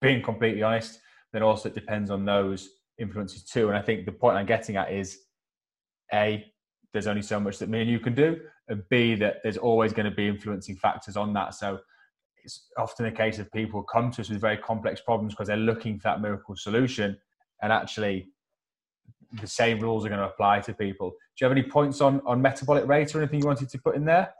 being 0.01 0.23
completely 0.23 0.63
honest, 0.63 0.99
then 1.31 1.43
also 1.43 1.69
it 1.69 1.75
depends 1.75 2.09
on 2.09 2.25
those 2.25 2.67
influences 2.99 3.43
too. 3.43 3.69
And 3.69 3.77
I 3.77 3.81
think 3.81 4.05
the 4.05 4.11
point 4.11 4.37
I'm 4.37 4.45
getting 4.45 4.75
at 4.77 4.91
is 4.91 5.19
A, 6.13 6.43
there's 6.91 7.07
only 7.07 7.21
so 7.21 7.39
much 7.39 7.59
that 7.59 7.69
me 7.69 7.81
and 7.81 7.89
you 7.89 7.99
can 7.99 8.15
do, 8.15 8.39
and 8.67 8.83
B, 8.89 9.15
that 9.15 9.37
there's 9.43 9.57
always 9.57 9.93
going 9.93 10.09
to 10.09 10.15
be 10.15 10.27
influencing 10.27 10.75
factors 10.75 11.17
on 11.17 11.33
that. 11.33 11.55
So 11.55 11.79
it's 12.43 12.67
often 12.77 13.05
a 13.05 13.11
case 13.11 13.39
of 13.39 13.51
people 13.51 13.83
come 13.83 14.11
to 14.11 14.21
us 14.21 14.29
with 14.29 14.41
very 14.41 14.57
complex 14.57 15.01
problems 15.01 15.33
because 15.33 15.47
they're 15.47 15.57
looking 15.57 15.97
for 15.97 16.03
that 16.09 16.21
miracle 16.21 16.55
solution. 16.55 17.17
And 17.61 17.71
actually, 17.71 18.29
the 19.41 19.47
same 19.47 19.79
rules 19.79 20.05
are 20.05 20.09
going 20.09 20.19
to 20.19 20.27
apply 20.27 20.59
to 20.61 20.73
people. 20.73 21.09
Do 21.11 21.15
you 21.45 21.49
have 21.49 21.57
any 21.57 21.67
points 21.67 22.01
on, 22.01 22.21
on 22.25 22.41
metabolic 22.41 22.85
rate 22.85 23.15
or 23.15 23.19
anything 23.19 23.39
you 23.39 23.45
wanted 23.45 23.69
to 23.69 23.77
put 23.79 23.95
in 23.95 24.05
there? 24.05 24.33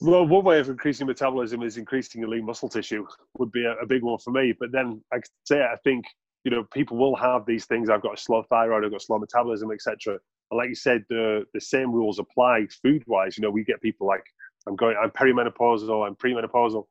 Well, 0.00 0.26
one 0.26 0.44
way 0.44 0.58
of 0.58 0.68
increasing 0.68 1.06
metabolism 1.06 1.62
is 1.62 1.76
increasing 1.76 2.28
lean 2.28 2.44
muscle 2.44 2.68
tissue. 2.68 3.06
Would 3.38 3.52
be 3.52 3.64
a, 3.64 3.72
a 3.74 3.86
big 3.86 4.02
one 4.02 4.18
for 4.18 4.30
me. 4.30 4.54
But 4.58 4.72
then 4.72 5.02
I 5.12 5.18
say 5.44 5.62
I 5.62 5.76
think 5.84 6.04
you 6.44 6.50
know 6.50 6.64
people 6.72 6.98
will 6.98 7.16
have 7.16 7.46
these 7.46 7.64
things. 7.64 7.88
I've 7.88 8.02
got 8.02 8.18
a 8.18 8.20
slow 8.20 8.42
thyroid, 8.50 8.84
I've 8.84 8.90
got 8.90 9.00
slow 9.00 9.18
metabolism, 9.18 9.70
etc. 9.70 10.18
And 10.50 10.58
like 10.58 10.68
you 10.68 10.74
said, 10.74 11.02
the 11.08 11.44
the 11.54 11.60
same 11.60 11.92
rules 11.92 12.18
apply 12.18 12.66
food 12.82 13.04
wise. 13.06 13.38
You 13.38 13.42
know, 13.42 13.50
we 13.50 13.64
get 13.64 13.80
people 13.80 14.06
like 14.06 14.24
I'm 14.66 14.76
going, 14.76 14.96
I'm 15.02 15.10
perimenopausal, 15.10 16.06
I'm 16.06 16.16
premenopausal, 16.16 16.84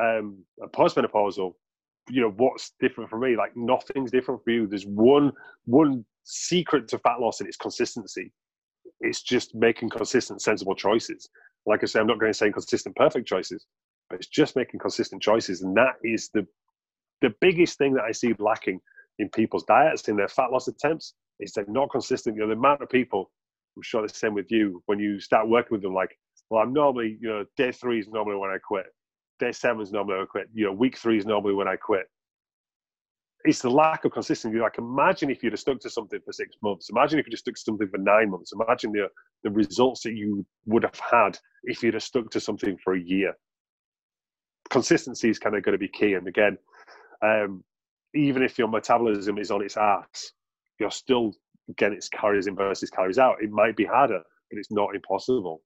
um, 0.00 0.44
postmenopausal. 0.74 1.54
You 2.08 2.22
know, 2.22 2.30
what's 2.36 2.72
different 2.80 3.10
for 3.10 3.18
me? 3.18 3.36
Like 3.36 3.52
nothing's 3.56 4.10
different 4.10 4.42
for 4.42 4.50
you. 4.50 4.66
There's 4.66 4.86
one 4.86 5.32
one 5.66 6.04
secret 6.24 6.88
to 6.88 6.98
fat 6.98 7.20
loss, 7.20 7.40
and 7.40 7.48
it's 7.48 7.56
consistency. 7.56 8.32
It's 9.00 9.22
just 9.22 9.54
making 9.54 9.90
consistent, 9.90 10.42
sensible 10.42 10.74
choices. 10.74 11.28
Like 11.66 11.82
I 11.82 11.86
say, 11.86 12.00
I'm 12.00 12.06
not 12.06 12.18
going 12.18 12.32
to 12.32 12.36
say 12.38 12.50
consistent, 12.50 12.96
perfect 12.96 13.28
choices, 13.28 13.66
but 14.08 14.16
it's 14.16 14.28
just 14.28 14.56
making 14.56 14.80
consistent 14.80 15.22
choices, 15.22 15.62
and 15.62 15.76
that 15.76 15.94
is 16.02 16.30
the 16.34 16.46
the 17.20 17.34
biggest 17.40 17.78
thing 17.78 17.94
that 17.94 18.04
I 18.04 18.12
see 18.12 18.34
lacking 18.38 18.80
in 19.18 19.28
people's 19.30 19.64
diets, 19.64 20.08
in 20.08 20.16
their 20.16 20.28
fat 20.28 20.50
loss 20.52 20.68
attempts, 20.68 21.14
is 21.38 21.52
they're 21.52 21.66
not 21.68 21.90
consistent. 21.90 22.36
You 22.36 22.42
know, 22.42 22.48
the 22.48 22.54
amount 22.54 22.82
of 22.82 22.88
people, 22.88 23.30
I'm 23.76 23.82
sure 23.82 24.02
the 24.02 24.08
same 24.08 24.34
with 24.34 24.50
you, 24.50 24.82
when 24.86 24.98
you 24.98 25.20
start 25.20 25.48
working 25.48 25.72
with 25.72 25.82
them, 25.82 25.94
like, 25.94 26.16
well, 26.48 26.62
I'm 26.62 26.72
normally, 26.72 27.18
you 27.20 27.28
know, 27.28 27.44
day 27.56 27.72
three 27.72 28.00
is 28.00 28.08
normally 28.08 28.36
when 28.36 28.50
I 28.50 28.58
quit. 28.58 28.86
Day 29.40 29.52
seven 29.52 29.82
is 29.82 29.90
normally 29.90 30.16
when 30.16 30.22
I 30.22 30.26
quit. 30.26 30.48
You 30.54 30.66
know, 30.66 30.72
week 30.72 30.96
three 30.96 31.18
is 31.18 31.26
normally 31.26 31.54
when 31.54 31.66
I 31.66 31.76
quit. 31.76 32.06
It's 33.44 33.62
the 33.62 33.70
lack 33.70 34.04
of 34.04 34.12
consistency. 34.12 34.58
Like, 34.58 34.76
imagine 34.76 35.30
if 35.30 35.42
you'd 35.42 35.54
have 35.54 35.60
stuck 35.60 35.80
to 35.80 35.90
something 35.90 36.20
for 36.24 36.32
six 36.32 36.54
months. 36.62 36.90
Imagine 36.90 37.18
if 37.18 37.26
you'd 37.26 37.38
stuck 37.38 37.54
to 37.54 37.60
something 37.60 37.88
for 37.88 37.96
nine 37.96 38.30
months. 38.30 38.52
Imagine 38.52 38.92
the, 38.92 39.08
the 39.42 39.50
results 39.50 40.02
that 40.02 40.12
you 40.12 40.44
would 40.66 40.82
have 40.82 41.00
had 41.00 41.38
if 41.64 41.82
you'd 41.82 41.94
have 41.94 42.02
stuck 42.02 42.30
to 42.30 42.40
something 42.40 42.76
for 42.84 42.94
a 42.94 43.00
year. 43.00 43.32
Consistency 44.68 45.30
is 45.30 45.38
kind 45.38 45.56
of 45.56 45.62
going 45.62 45.72
to 45.72 45.78
be 45.78 45.88
key. 45.88 46.12
And 46.12 46.28
again, 46.28 46.58
um, 47.22 47.64
even 48.14 48.42
if 48.42 48.58
your 48.58 48.68
metabolism 48.68 49.38
is 49.38 49.50
on 49.50 49.62
its 49.62 49.78
ass, 49.78 50.32
you're 50.78 50.90
still 50.90 51.32
getting 51.78 51.96
its 51.96 52.10
calories 52.10 52.46
in 52.46 52.56
versus 52.56 52.90
calories 52.90 53.18
out. 53.18 53.42
It 53.42 53.50
might 53.50 53.74
be 53.74 53.86
harder, 53.86 54.20
but 54.50 54.58
it's 54.58 54.70
not 54.70 54.94
impossible. 54.94 55.62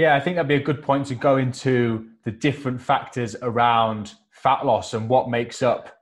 Yeah, 0.00 0.14
I 0.14 0.20
think 0.20 0.36
that'd 0.36 0.48
be 0.48 0.54
a 0.54 0.60
good 0.60 0.82
point 0.82 1.04
to 1.08 1.14
go 1.14 1.36
into 1.36 2.08
the 2.24 2.30
different 2.30 2.80
factors 2.80 3.36
around 3.42 4.14
fat 4.30 4.64
loss 4.64 4.94
and 4.94 5.10
what 5.10 5.28
makes 5.28 5.60
up 5.60 5.94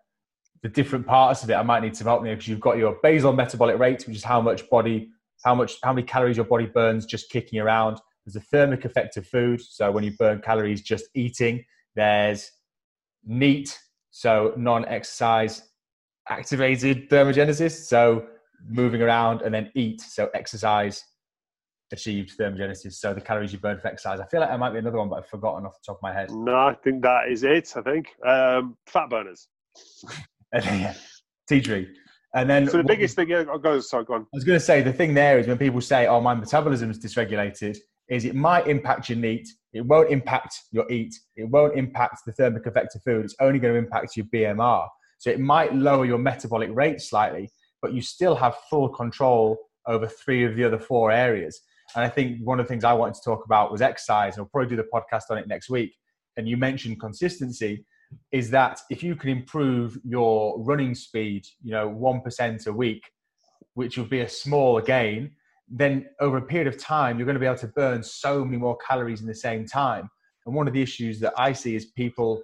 the 0.62 0.68
different 0.68 1.05
parts 1.05 1.42
of 1.42 1.51
it. 1.51 1.55
I 1.55 1.64
might 1.64 1.82
need 1.82 1.96
some 1.96 2.07
help 2.07 2.24
here 2.24 2.36
because 2.36 2.46
you've 2.46 2.61
got 2.61 2.78
your 2.78 2.96
basal 3.03 3.32
metabolic 3.32 3.76
rate, 3.76 4.07
which 4.07 4.16
is 4.16 4.22
how 4.22 4.40
much 4.40 4.70
body, 4.70 5.09
how 5.44 5.53
much, 5.57 5.78
how 5.82 5.92
many 5.92 6.07
calories 6.07 6.36
your 6.36 6.46
body 6.46 6.66
burns 6.66 7.07
just 7.07 7.28
kicking 7.28 7.59
around. 7.59 7.99
There's 8.24 8.36
a 8.36 8.40
thermic 8.40 8.84
effect 8.84 9.16
of 9.16 9.26
food, 9.26 9.61
so 9.61 9.90
when 9.90 10.05
you 10.05 10.12
burn 10.16 10.42
calories 10.42 10.80
just 10.80 11.07
eating. 11.16 11.64
There's 11.96 12.53
NEAT, 13.26 13.80
so 14.12 14.55
non-exercise 14.57 15.70
activated 16.28 17.11
thermogenesis, 17.11 17.72
so 17.72 18.28
moving 18.64 19.03
around, 19.03 19.42
and 19.42 19.53
then 19.53 19.72
EAT, 19.74 20.03
so 20.03 20.30
exercise 20.34 21.03
achieved 21.93 22.36
thermogenesis, 22.39 22.95
so 22.95 23.14
the 23.14 23.20
calories 23.20 23.53
you 23.53 23.59
burn 23.59 23.78
for 23.78 23.89
exercise. 23.89 24.20
I 24.20 24.26
feel 24.26 24.41
like 24.41 24.51
there 24.51 24.59
might 24.59 24.72
be 24.72 24.78
another 24.78 24.99
one, 24.99 25.09
but 25.09 25.16
I've 25.16 25.28
forgotten 25.28 25.66
off 25.66 25.74
the 25.74 25.86
top 25.86 25.97
of 25.97 26.03
my 26.03 26.12
head. 26.12 26.30
No, 26.30 26.55
I 26.55 26.74
think 26.74 27.03
that 27.03 27.28
is 27.30 27.45
it. 27.45 27.72
I 27.76 27.82
think 27.82 28.09
um, 28.26 28.76
fat 28.86 29.11
burners. 29.11 29.49
Yeah, 30.55 30.95
tea 31.47 31.61
tree. 31.61 31.89
And 32.34 32.49
then 32.49 32.66
So 32.70 32.78
the 32.78 32.84
biggest 32.84 33.16
thing, 33.16 33.28
yeah, 33.28 33.45
I'll 33.51 33.59
go. 33.59 33.80
Sorry, 33.80 34.05
go 34.07 34.14
on. 34.14 34.22
I 34.22 34.26
was 34.32 34.45
going 34.45 34.59
to 34.59 34.64
say 34.64 34.80
the 34.80 34.95
thing 34.95 35.12
there 35.12 35.39
is 35.39 35.47
when 35.47 35.59
people 35.59 35.82
say, 35.82 36.07
"Oh, 36.07 36.22
my 36.22 36.34
metabolism 36.34 36.91
is 36.91 36.99
dysregulated," 36.99 37.76
is 38.09 38.24
it 38.24 38.34
might 38.34 38.66
impact 38.66 39.11
your 39.11 39.18
NEAT. 39.18 39.47
It 39.74 39.84
won't 39.84 40.11
impact 40.11 40.59
your 40.72 40.91
EAT. 40.91 41.14
It 41.36 41.51
won't 41.51 41.76
impact 41.76 42.20
the 42.24 42.32
thermic 42.32 42.64
effect 42.64 42.95
of 42.97 43.03
food. 43.03 43.26
It's 43.26 43.36
only 43.41 43.59
going 43.59 43.74
to 43.74 43.78
impact 43.78 44.16
your 44.16 44.26
BMR. 44.26 44.89
So 45.18 45.30
it 45.30 45.41
might 45.41 45.74
lower 45.74 46.05
your 46.05 46.18
metabolic 46.18 46.70
rate 46.72 47.01
slightly, 47.01 47.51
but 47.82 47.93
you 47.93 48.01
still 48.01 48.34
have 48.36 48.57
full 48.70 48.89
control 48.89 49.59
over 49.86 50.07
three 50.07 50.45
of 50.45 50.57
the 50.57 50.64
other 50.64 50.78
four 50.78 51.11
areas. 51.11 51.61
And 51.95 52.05
I 52.05 52.09
think 52.09 52.41
one 52.43 52.61
of 52.61 52.66
the 52.66 52.68
things 52.68 52.84
I 52.84 52.93
wanted 52.93 53.14
to 53.14 53.22
talk 53.24 53.45
about 53.45 53.72
was 53.72 53.82
exercise. 53.82 54.34
And 54.36 54.43
I'll 54.43 54.51
probably 54.51 54.68
do 54.68 54.76
the 54.76 54.89
podcast 54.93 55.24
on 55.30 55.39
it 55.39 55.49
next 55.49 55.70
week. 55.70 55.95
And 56.36 56.49
you 56.49 56.57
mentioned 56.57 57.01
consistency. 57.01 57.84
Is 58.32 58.49
that 58.53 58.80
if 58.89 59.03
you 59.03 59.14
can 59.14 59.28
improve 59.28 59.99
your 60.03 60.59
running 60.64 60.95
speed, 60.95 61.45
you 61.62 61.72
know, 61.72 61.86
one 61.86 62.22
percent 62.22 62.66
a 62.66 62.72
week, 62.72 63.03
which 63.74 63.99
would 63.99 64.09
be 64.09 64.20
a 64.20 64.28
small 64.28 64.80
gain, 64.80 65.32
then 65.68 66.07
over 66.18 66.39
a 66.39 66.43
period 66.43 66.68
of 66.68 66.78
time, 66.78 67.18
you're 67.18 67.26
going 67.26 67.34
to 67.34 67.41
be 67.41 67.45
able 67.45 67.59
to 67.59 67.68
burn 67.68 68.03
so 68.03 68.47
many 68.47 68.57
more 68.57 68.78
calories 68.78 69.20
in 69.20 69.26
the 69.26 69.34
same 69.34 69.66
time. 69.66 70.09
And 70.47 70.55
one 70.55 70.66
of 70.66 70.72
the 70.72 70.80
issues 70.80 71.20
that 71.20 71.34
I 71.36 71.53
see 71.53 71.76
is 71.76 71.84
people 71.84 72.43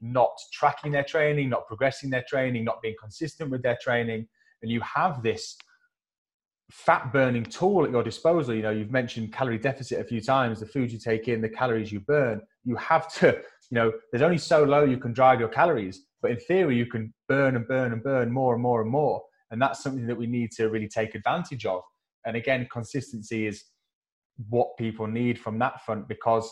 not 0.00 0.30
tracking 0.52 0.92
their 0.92 1.02
training, 1.02 1.48
not 1.48 1.66
progressing 1.66 2.08
their 2.08 2.24
training, 2.28 2.62
not 2.62 2.80
being 2.80 2.94
consistent 3.00 3.50
with 3.50 3.64
their 3.64 3.78
training. 3.82 4.28
And 4.62 4.70
you 4.70 4.80
have 4.82 5.24
this 5.24 5.56
fat 6.70 7.12
burning 7.12 7.44
tool 7.44 7.84
at 7.84 7.90
your 7.90 8.02
disposal. 8.02 8.54
You 8.54 8.62
know, 8.62 8.70
you've 8.70 8.90
mentioned 8.90 9.32
calorie 9.32 9.58
deficit 9.58 10.00
a 10.00 10.04
few 10.04 10.20
times, 10.20 10.60
the 10.60 10.66
food 10.66 10.90
you 10.90 10.98
take 10.98 11.28
in, 11.28 11.40
the 11.40 11.48
calories 11.48 11.92
you 11.92 12.00
burn. 12.00 12.40
You 12.64 12.76
have 12.76 13.12
to, 13.14 13.26
you 13.70 13.74
know, 13.74 13.92
there's 14.10 14.22
only 14.22 14.38
so 14.38 14.64
low 14.64 14.84
you 14.84 14.98
can 14.98 15.12
drive 15.12 15.40
your 15.40 15.48
calories, 15.48 16.02
but 16.22 16.30
in 16.30 16.38
theory, 16.38 16.76
you 16.76 16.86
can 16.86 17.12
burn 17.28 17.56
and 17.56 17.66
burn 17.66 17.92
and 17.92 18.02
burn 18.02 18.32
more 18.32 18.54
and 18.54 18.62
more 18.62 18.80
and 18.80 18.90
more. 18.90 19.22
And 19.50 19.60
that's 19.60 19.82
something 19.82 20.06
that 20.06 20.16
we 20.16 20.26
need 20.26 20.50
to 20.52 20.70
really 20.70 20.88
take 20.88 21.14
advantage 21.14 21.66
of. 21.66 21.82
And 22.24 22.36
again, 22.36 22.68
consistency 22.72 23.46
is 23.46 23.64
what 24.48 24.76
people 24.78 25.06
need 25.06 25.38
from 25.38 25.58
that 25.58 25.84
front 25.84 26.08
because, 26.08 26.50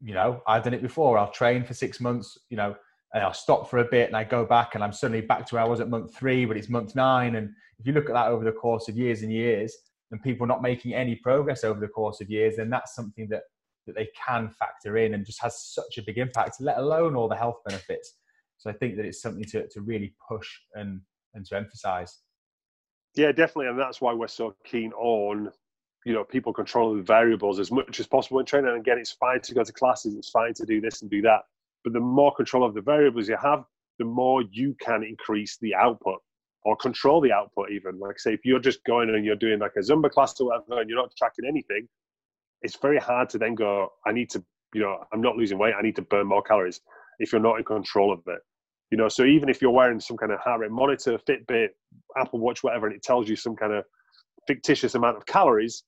you 0.00 0.14
know, 0.14 0.42
I've 0.46 0.62
done 0.62 0.74
it 0.74 0.82
before. 0.82 1.18
I'll 1.18 1.32
train 1.32 1.64
for 1.64 1.74
six 1.74 2.00
months, 2.00 2.38
you 2.50 2.56
know, 2.56 2.76
and 3.14 3.22
I'll 3.22 3.32
stop 3.32 3.70
for 3.70 3.78
a 3.78 3.84
bit 3.84 4.08
and 4.08 4.16
I 4.16 4.24
go 4.24 4.44
back 4.44 4.74
and 4.74 4.82
I'm 4.82 4.92
suddenly 4.92 5.20
back 5.20 5.46
to 5.46 5.54
where 5.54 5.64
I 5.64 5.68
was 5.68 5.80
at 5.80 5.88
month 5.88 6.14
three, 6.14 6.44
but 6.44 6.56
it's 6.56 6.68
month 6.68 6.96
nine. 6.96 7.36
And 7.36 7.50
if 7.78 7.86
you 7.86 7.92
look 7.92 8.10
at 8.10 8.14
that 8.14 8.26
over 8.26 8.44
the 8.44 8.52
course 8.52 8.88
of 8.88 8.96
years 8.96 9.22
and 9.22 9.32
years, 9.32 9.74
and 10.10 10.22
people 10.22 10.46
not 10.46 10.62
making 10.62 10.94
any 10.94 11.16
progress 11.16 11.64
over 11.64 11.80
the 11.80 11.88
course 11.88 12.20
of 12.20 12.30
years, 12.30 12.56
then 12.56 12.70
that's 12.70 12.94
something 12.94 13.28
that 13.30 13.42
that 13.86 13.94
they 13.94 14.08
can 14.26 14.48
factor 14.48 14.96
in 14.96 15.12
and 15.12 15.26
just 15.26 15.42
has 15.42 15.60
such 15.60 15.98
a 15.98 16.02
big 16.02 16.16
impact, 16.16 16.56
let 16.58 16.78
alone 16.78 17.14
all 17.14 17.28
the 17.28 17.36
health 17.36 17.58
benefits. 17.66 18.14
So 18.56 18.70
I 18.70 18.72
think 18.72 18.96
that 18.96 19.04
it's 19.04 19.20
something 19.20 19.44
to, 19.44 19.68
to 19.68 19.82
really 19.82 20.14
push 20.26 20.48
and, 20.72 21.02
and 21.34 21.44
to 21.46 21.56
emphasize. 21.56 22.20
Yeah, 23.14 23.30
definitely, 23.30 23.66
and 23.66 23.78
that's 23.78 24.00
why 24.00 24.14
we're 24.14 24.28
so 24.28 24.54
keen 24.64 24.92
on 24.94 25.50
you 26.06 26.12
know 26.12 26.24
people 26.24 26.52
controlling 26.52 26.98
the 26.98 27.02
variables 27.04 27.58
as 27.58 27.70
much 27.70 28.00
as 28.00 28.06
possible 28.06 28.40
in 28.40 28.46
training. 28.46 28.70
And 28.70 28.80
again, 28.80 28.98
it's 28.98 29.12
fine 29.12 29.40
to 29.42 29.54
go 29.54 29.64
to 29.64 29.72
classes, 29.72 30.14
it's 30.14 30.30
fine 30.30 30.54
to 30.54 30.64
do 30.64 30.80
this 30.80 31.02
and 31.02 31.10
do 31.10 31.20
that, 31.22 31.42
but 31.84 31.92
the 31.92 32.00
more 32.00 32.34
control 32.34 32.64
of 32.64 32.74
the 32.74 32.80
variables 32.80 33.28
you 33.28 33.36
have, 33.40 33.64
the 33.98 34.04
more 34.04 34.42
you 34.50 34.74
can 34.80 35.04
increase 35.04 35.58
the 35.60 35.74
output 35.74 36.18
or 36.64 36.76
control 36.76 37.20
the 37.20 37.30
output. 37.30 37.70
Even 37.70 37.98
like 38.00 38.18
say, 38.18 38.34
if 38.34 38.40
you're 38.44 38.58
just 38.58 38.82
going 38.84 39.10
and 39.10 39.24
you're 39.24 39.36
doing 39.36 39.60
like 39.60 39.72
a 39.76 39.80
Zumba 39.80 40.10
class 40.10 40.40
or 40.40 40.48
whatever, 40.48 40.80
and 40.80 40.90
you're 40.90 40.98
not 40.98 41.12
tracking 41.16 41.44
anything, 41.46 41.86
it's 42.62 42.76
very 42.76 42.98
hard 42.98 43.28
to 43.30 43.38
then 43.38 43.54
go. 43.54 43.90
I 44.06 44.12
need 44.12 44.30
to 44.30 44.44
you 44.74 44.80
know, 44.82 44.98
I'm 45.12 45.22
not 45.22 45.36
losing 45.36 45.56
weight. 45.56 45.74
I 45.78 45.82
need 45.82 45.96
to 45.96 46.02
burn 46.02 46.26
more 46.26 46.42
calories. 46.42 46.80
If 47.18 47.32
you're 47.32 47.40
not 47.40 47.58
in 47.58 47.64
control 47.64 48.12
of 48.12 48.20
it, 48.26 48.40
you 48.90 48.98
know, 48.98 49.08
so 49.08 49.24
even 49.24 49.48
if 49.48 49.62
you're 49.62 49.70
wearing 49.70 50.00
some 50.00 50.16
kind 50.16 50.32
of 50.32 50.40
heart 50.40 50.60
rate 50.60 50.70
monitor, 50.70 51.18
Fitbit, 51.28 51.68
Apple 52.18 52.40
Watch, 52.40 52.62
whatever, 52.62 52.86
and 52.86 52.94
it 52.94 53.02
tells 53.02 53.28
you 53.28 53.36
some 53.36 53.56
kind 53.56 53.72
of 53.72 53.84
fictitious 54.46 54.94
amount 54.94 55.16
of 55.16 55.24
calories, 55.26 55.84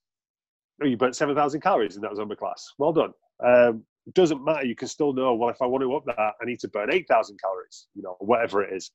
oh, 0.83 0.87
you 0.87 0.97
burnt 0.97 1.17
7,000 1.17 1.61
calories 1.61 1.97
in 1.97 2.03
that 2.03 2.13
Zumba 2.13 2.37
class. 2.37 2.73
Well 2.79 2.93
done. 2.93 3.13
Um, 3.45 3.85
doesn't 4.15 4.45
matter. 4.45 4.65
You 4.65 4.77
can 4.77 4.89
still 4.89 5.13
know, 5.13 5.35
well, 5.35 5.51
if 5.51 5.61
I 5.61 5.67
want 5.67 5.83
to 5.83 5.95
up 5.95 6.05
that, 6.07 6.35
I 6.41 6.45
need 6.45 6.61
to 6.61 6.69
burn 6.69 6.93
8,000 6.93 7.41
calories, 7.41 7.89
you 7.95 8.03
know, 8.03 8.17
whatever 8.21 8.63
it 8.63 8.75
is. 8.75 8.91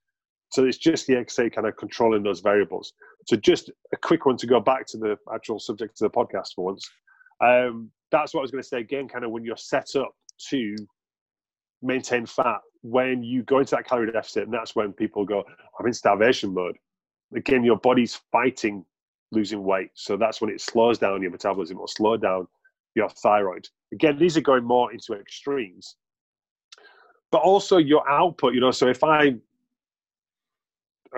So 0.51 0.65
it's 0.65 0.77
just 0.77 1.07
the 1.07 1.13
XA 1.13 1.53
kind 1.53 1.67
of 1.67 1.77
controlling 1.77 2.23
those 2.23 2.41
variables. 2.41 2.93
So 3.27 3.35
just 3.37 3.71
a 3.93 3.97
quick 3.97 4.25
one 4.25 4.37
to 4.37 4.47
go 4.47 4.59
back 4.59 4.85
to 4.87 4.97
the 4.97 5.17
actual 5.33 5.59
subject 5.59 6.01
of 6.01 6.11
the 6.11 6.17
podcast 6.17 6.55
for 6.55 6.65
once. 6.65 6.89
Um, 7.43 7.89
that's 8.11 8.33
what 8.33 8.41
I 8.41 8.43
was 8.43 8.51
going 8.51 8.63
to 8.63 8.67
say 8.67 8.79
again, 8.79 9.07
kind 9.07 9.23
of 9.23 9.31
when 9.31 9.45
you're 9.45 9.57
set 9.57 9.95
up 9.95 10.13
to 10.49 10.75
maintain 11.81 12.25
fat, 12.25 12.59
when 12.81 13.23
you 13.23 13.43
go 13.43 13.59
into 13.59 13.75
that 13.75 13.87
calorie 13.87 14.11
deficit, 14.11 14.43
and 14.43 14.53
that's 14.53 14.75
when 14.75 14.91
people 14.91 15.25
go, 15.25 15.43
I'm 15.79 15.87
in 15.87 15.93
starvation 15.93 16.53
mode. 16.53 16.77
Again, 17.35 17.63
your 17.63 17.77
body's 17.77 18.19
fighting 18.31 18.85
losing 19.31 19.63
weight. 19.63 19.89
So 19.93 20.17
that's 20.17 20.41
when 20.41 20.49
it 20.49 20.61
slows 20.61 20.97
down 20.97 21.21
your 21.21 21.31
metabolism 21.31 21.79
or 21.79 21.87
slow 21.87 22.17
down 22.17 22.47
your 22.95 23.09
thyroid. 23.09 23.67
Again, 23.93 24.17
these 24.17 24.37
are 24.37 24.41
going 24.41 24.63
more 24.63 24.91
into 24.91 25.13
extremes. 25.13 25.95
But 27.31 27.41
also 27.41 27.77
your 27.77 28.09
output, 28.09 28.53
you 28.53 28.61
know, 28.61 28.71
so 28.71 28.87
if 28.87 29.03
I 29.03 29.35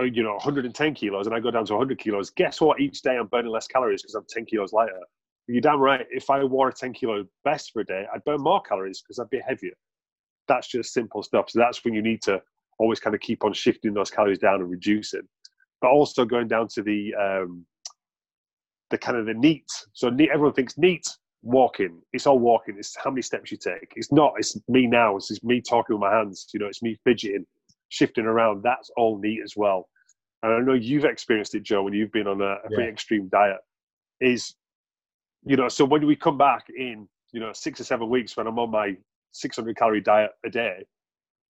you 0.01 0.23
know 0.23 0.33
110 0.33 0.93
kilos 0.95 1.27
and 1.27 1.35
I 1.35 1.39
go 1.39 1.51
down 1.51 1.65
to 1.65 1.73
100 1.73 1.99
kilos, 1.99 2.29
guess 2.31 2.59
what? 2.61 2.79
Each 2.79 3.01
day 3.01 3.17
I'm 3.17 3.27
burning 3.27 3.51
less 3.51 3.67
calories 3.67 4.01
because 4.01 4.15
I'm 4.15 4.25
10 4.27 4.45
kilos 4.45 4.73
lighter. 4.73 4.99
You're 5.47 5.61
damn 5.61 5.79
right. 5.79 6.05
If 6.09 6.29
I 6.29 6.43
wore 6.43 6.69
a 6.69 6.73
10 6.73 6.93
kilo 6.93 7.25
vest 7.43 7.71
for 7.73 7.81
a 7.81 7.85
day, 7.85 8.05
I'd 8.13 8.23
burn 8.23 8.41
more 8.41 8.61
calories 8.61 9.01
because 9.01 9.19
I'd 9.19 9.29
be 9.29 9.41
heavier. 9.45 9.73
That's 10.47 10.67
just 10.67 10.93
simple 10.93 11.21
stuff. 11.21 11.49
So 11.49 11.59
that's 11.59 11.83
when 11.83 11.93
you 11.93 12.01
need 12.01 12.21
to 12.23 12.41
always 12.79 12.99
kind 12.99 13.13
of 13.13 13.21
keep 13.21 13.43
on 13.43 13.53
shifting 13.53 13.93
those 13.93 14.09
calories 14.09 14.39
down 14.39 14.61
and 14.61 14.69
reducing. 14.69 15.27
But 15.81 15.91
also 15.91 16.25
going 16.25 16.47
down 16.47 16.69
to 16.69 16.81
the 16.81 17.13
um, 17.15 17.65
the 18.89 18.97
kind 18.97 19.17
of 19.17 19.25
the 19.25 19.33
neat. 19.33 19.65
So 19.93 20.09
neat, 20.09 20.29
everyone 20.31 20.53
thinks 20.53 20.77
neat 20.77 21.05
walking. 21.43 22.01
It's 22.13 22.25
all 22.25 22.39
walking. 22.39 22.75
It's 22.79 22.95
how 23.01 23.11
many 23.11 23.21
steps 23.21 23.51
you 23.51 23.57
take. 23.57 23.93
It's 23.95 24.11
not. 24.11 24.33
It's 24.37 24.57
me 24.67 24.87
now. 24.87 25.15
It's 25.17 25.27
just 25.27 25.43
me 25.43 25.61
talking 25.61 25.95
with 25.95 26.01
my 26.01 26.15
hands. 26.15 26.47
You 26.53 26.59
know, 26.59 26.67
it's 26.67 26.81
me 26.81 26.97
fidgeting 27.03 27.45
shifting 27.93 28.25
around, 28.25 28.63
that's 28.63 28.89
all 28.97 29.19
neat 29.19 29.41
as 29.43 29.55
well. 29.55 29.87
And 30.41 30.51
I 30.51 30.59
know 30.59 30.73
you've 30.73 31.05
experienced 31.05 31.55
it, 31.55 31.63
Joe, 31.63 31.83
when 31.83 31.93
you've 31.93 32.11
been 32.11 32.27
on 32.27 32.41
a, 32.41 32.45
a 32.45 32.57
yeah. 32.69 32.75
pretty 32.75 32.91
extreme 32.91 33.29
diet. 33.29 33.57
Is 34.19 34.55
you 35.45 35.55
know, 35.55 35.67
so 35.67 35.85
when 35.85 36.05
we 36.05 36.15
come 36.15 36.37
back 36.37 36.65
in, 36.75 37.07
you 37.31 37.39
know, 37.39 37.51
six 37.53 37.79
or 37.79 37.83
seven 37.83 38.09
weeks 38.09 38.35
when 38.35 38.47
I'm 38.47 38.57
on 38.57 38.71
my 38.71 38.95
600 39.31 39.75
calorie 39.77 40.01
diet 40.01 40.31
a 40.45 40.49
day, 40.49 40.85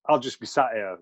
I'll 0.10 0.20
just 0.20 0.40
be 0.40 0.48
sat 0.48 0.70
here, 0.74 0.98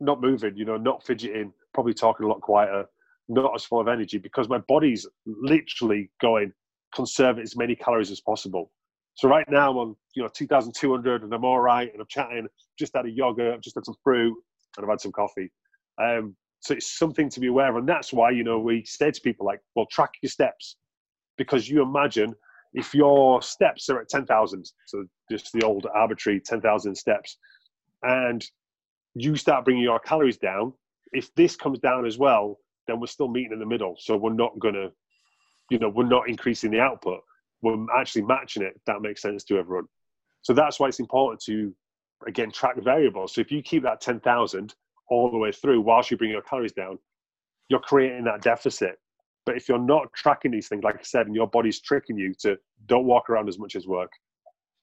not 0.00 0.20
moving, 0.20 0.56
you 0.56 0.64
know, 0.64 0.76
not 0.76 1.04
fidgeting, 1.04 1.52
probably 1.72 1.94
talking 1.94 2.26
a 2.26 2.28
lot 2.28 2.40
quieter, 2.40 2.86
not 3.28 3.52
as 3.54 3.64
full 3.64 3.80
of 3.80 3.88
energy 3.88 4.18
because 4.18 4.48
my 4.48 4.58
body's 4.58 5.06
literally 5.24 6.10
going 6.20 6.52
conserve 6.94 7.38
as 7.38 7.56
many 7.56 7.74
calories 7.74 8.10
as 8.10 8.20
possible. 8.20 8.70
So 9.14 9.28
right 9.28 9.48
now 9.50 9.70
I'm 9.70 9.76
on, 9.76 9.96
you 10.14 10.22
know, 10.22 10.28
2,200 10.32 11.22
and 11.22 11.32
I'm 11.32 11.44
all 11.44 11.60
right 11.60 11.90
and 11.92 12.00
I'm 12.00 12.06
chatting, 12.08 12.46
just 12.78 12.94
had 12.94 13.06
a 13.06 13.10
yogurt, 13.10 13.54
I've 13.54 13.60
just 13.60 13.76
had 13.76 13.84
some 13.84 13.96
fruit 14.02 14.36
and 14.76 14.84
I've 14.84 14.90
had 14.90 15.00
some 15.00 15.12
coffee. 15.12 15.50
Um, 16.00 16.36
so 16.60 16.74
it's 16.74 16.98
something 16.98 17.28
to 17.30 17.40
be 17.40 17.48
aware 17.48 17.70
of. 17.70 17.76
And 17.76 17.88
that's 17.88 18.12
why, 18.12 18.30
you 18.30 18.44
know, 18.44 18.58
we 18.58 18.84
say 18.84 19.10
to 19.10 19.20
people 19.20 19.46
like, 19.46 19.60
well, 19.74 19.86
track 19.86 20.10
your 20.22 20.30
steps 20.30 20.76
because 21.36 21.68
you 21.68 21.82
imagine 21.82 22.34
if 22.72 22.94
your 22.94 23.42
steps 23.42 23.88
are 23.88 24.00
at 24.00 24.08
10,000, 24.08 24.70
so 24.86 25.04
just 25.30 25.52
the 25.52 25.62
old 25.62 25.86
arbitrary 25.94 26.40
10,000 26.40 26.94
steps, 26.94 27.38
and 28.02 28.44
you 29.14 29.36
start 29.36 29.64
bringing 29.64 29.82
your 29.82 29.98
calories 29.98 30.38
down, 30.38 30.72
if 31.12 31.34
this 31.34 31.56
comes 31.56 31.78
down 31.78 32.06
as 32.06 32.18
well, 32.18 32.58
then 32.86 33.00
we're 33.00 33.06
still 33.06 33.28
meeting 33.28 33.52
in 33.52 33.58
the 33.58 33.66
middle. 33.66 33.96
So 33.98 34.16
we're 34.16 34.32
not 34.32 34.58
going 34.58 34.74
to, 34.74 34.92
you 35.70 35.78
know, 35.78 35.88
we're 35.88 36.04
not 36.06 36.28
increasing 36.28 36.70
the 36.70 36.80
output 36.80 37.22
we're 37.62 37.86
actually 37.96 38.22
matching 38.22 38.62
it. 38.62 38.80
That 38.86 39.02
makes 39.02 39.22
sense 39.22 39.44
to 39.44 39.58
everyone. 39.58 39.86
So 40.42 40.52
that's 40.52 40.80
why 40.80 40.88
it's 40.88 41.00
important 41.00 41.40
to, 41.44 41.74
again, 42.26 42.50
track 42.50 42.76
variables. 42.82 43.34
So 43.34 43.40
if 43.40 43.52
you 43.52 43.62
keep 43.62 43.82
that 43.82 44.00
10,000 44.00 44.74
all 45.08 45.30
the 45.30 45.38
way 45.38 45.52
through 45.52 45.80
whilst 45.80 46.10
you 46.10 46.16
bring 46.16 46.30
your 46.30 46.42
calories 46.42 46.72
down, 46.72 46.98
you're 47.68 47.80
creating 47.80 48.24
that 48.24 48.42
deficit. 48.42 48.98
But 49.46 49.56
if 49.56 49.68
you're 49.68 49.78
not 49.78 50.12
tracking 50.14 50.50
these 50.50 50.68
things, 50.68 50.84
like 50.84 50.96
I 50.96 51.02
said, 51.02 51.26
and 51.26 51.34
your 51.34 51.48
body's 51.48 51.80
tricking 51.80 52.16
you 52.16 52.34
to 52.40 52.58
don't 52.86 53.06
walk 53.06 53.28
around 53.30 53.48
as 53.48 53.58
much 53.58 53.76
as 53.76 53.86
work, 53.86 54.12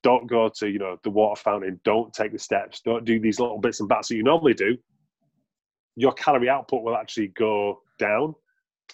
don't 0.04 0.28
go 0.28 0.50
to 0.58 0.70
you 0.70 0.80
know 0.80 0.98
the 1.04 1.10
water 1.10 1.40
fountain, 1.40 1.80
don't 1.84 2.14
take 2.14 2.32
the 2.32 2.40
steps, 2.40 2.82
don't 2.82 3.04
do 3.06 3.20
these 3.20 3.40
little 3.40 3.60
bits 3.60 3.80
and 3.80 3.90
bats 3.90 4.08
that 4.08 4.16
you 4.16 4.24
normally 4.24 4.54
do, 4.54 4.78
your 5.96 6.14
calorie 6.14 6.50
output 6.50 6.84
will 6.84 6.96
actually 6.96 7.28
go 7.30 7.82
down, 8.00 8.34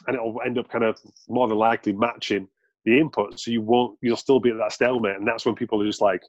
and 0.08 0.16
it'll 0.16 0.40
end 0.46 0.58
up 0.58 0.70
kind 0.70 0.84
of 0.84 1.00
more 1.28 1.48
than 1.48 1.58
likely 1.58 1.94
matching 1.94 2.48
the 2.86 3.00
input, 3.00 3.40
so 3.40 3.52
you 3.52 3.62
won't. 3.62 3.98
You'll 4.02 4.18
still 4.18 4.40
be 4.40 4.50
at 4.50 4.58
that 4.58 4.72
stalemate, 4.72 5.16
and 5.16 5.28
that's 5.28 5.46
when 5.46 5.56
people 5.56 5.82
are 5.82 5.86
just 5.86 6.02
like, 6.02 6.22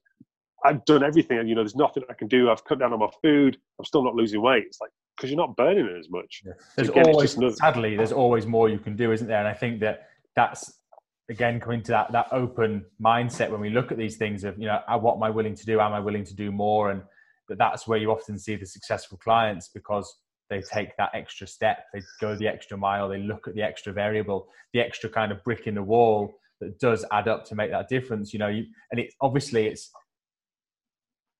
"I've 0.64 0.84
done 0.84 1.02
everything, 1.02 1.38
and 1.38 1.48
you 1.48 1.54
know, 1.54 1.62
there's 1.62 1.76
nothing 1.76 2.04
I 2.08 2.14
can 2.14 2.28
do. 2.28 2.50
I've 2.50 2.64
cut 2.64 2.78
down 2.78 2.92
on 2.92 3.00
my 3.00 3.10
food. 3.22 3.58
I'm 3.78 3.84
still 3.84 4.04
not 4.04 4.14
losing 4.14 4.40
weight." 4.40 4.64
It's 4.66 4.80
like 4.80 4.90
because 5.16 5.30
you're 5.30 5.38
not 5.38 5.56
burning 5.56 5.86
it 5.86 5.98
as 5.98 6.10
much. 6.10 6.42
Yeah. 6.44 6.52
There's 6.76 6.88
again, 6.88 7.06
always, 7.06 7.36
another... 7.36 7.54
sadly, 7.54 7.96
there's 7.96 8.12
always 8.12 8.46
more 8.46 8.68
you 8.68 8.78
can 8.78 8.96
do, 8.96 9.12
isn't 9.12 9.26
there? 9.26 9.38
And 9.38 9.48
I 9.48 9.54
think 9.54 9.80
that 9.80 10.08
that's 10.36 10.80
again 11.30 11.58
coming 11.58 11.82
to 11.82 11.92
that 11.92 12.12
that 12.12 12.26
open 12.32 12.84
mindset 13.02 13.50
when 13.50 13.60
we 13.60 13.70
look 13.70 13.90
at 13.90 13.98
these 13.98 14.16
things 14.16 14.44
of 14.44 14.58
you 14.58 14.66
know, 14.66 14.80
uh, 14.86 14.98
what 14.98 15.16
am 15.16 15.22
I 15.22 15.30
willing 15.30 15.54
to 15.54 15.66
do? 15.66 15.80
Am 15.80 15.92
I 15.92 16.00
willing 16.00 16.24
to 16.24 16.34
do 16.34 16.52
more? 16.52 16.90
And 16.90 17.02
that 17.48 17.58
that's 17.58 17.86
where 17.86 17.98
you 17.98 18.10
often 18.10 18.38
see 18.38 18.56
the 18.56 18.66
successful 18.66 19.18
clients 19.18 19.68
because 19.68 20.18
they 20.54 20.62
take 20.62 20.96
that 20.96 21.10
extra 21.14 21.46
step, 21.46 21.86
they 21.92 22.00
go 22.20 22.36
the 22.36 22.46
extra 22.46 22.76
mile, 22.76 23.08
they 23.08 23.18
look 23.18 23.48
at 23.48 23.54
the 23.54 23.62
extra 23.62 23.92
variable, 23.92 24.46
the 24.72 24.80
extra 24.80 25.10
kind 25.10 25.32
of 25.32 25.42
brick 25.44 25.66
in 25.66 25.74
the 25.74 25.82
wall 25.82 26.32
that 26.60 26.78
does 26.78 27.04
add 27.12 27.28
up 27.28 27.44
to 27.46 27.54
make 27.54 27.70
that 27.70 27.88
difference. 27.88 28.32
You 28.32 28.38
know, 28.38 28.48
you, 28.48 28.64
and 28.90 29.00
it's 29.00 29.14
obviously 29.20 29.66
it's 29.66 29.90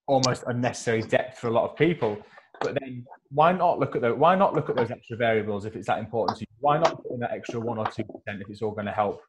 almost 0.07 0.43
unnecessary 0.47 1.01
depth 1.01 1.39
for 1.39 1.47
a 1.47 1.51
lot 1.51 1.69
of 1.69 1.77
people. 1.77 2.17
But 2.61 2.77
then 2.79 3.05
why 3.29 3.51
not 3.51 3.79
look 3.79 3.95
at 3.95 4.01
those? 4.01 4.17
Why 4.17 4.35
not 4.35 4.53
look 4.53 4.69
at 4.69 4.75
those 4.75 4.91
extra 4.91 5.17
variables 5.17 5.65
if 5.65 5.75
it's 5.75 5.87
that 5.87 5.99
important 5.99 6.37
to 6.39 6.41
you? 6.41 6.55
Why 6.59 6.77
not 6.77 7.01
put 7.01 7.11
in 7.11 7.19
that 7.19 7.31
extra 7.31 7.59
one 7.59 7.77
or 7.77 7.85
two 7.85 8.03
percent 8.03 8.41
if 8.41 8.49
it's 8.49 8.61
all 8.61 8.71
going 8.71 8.85
to 8.85 8.91
help? 8.91 9.21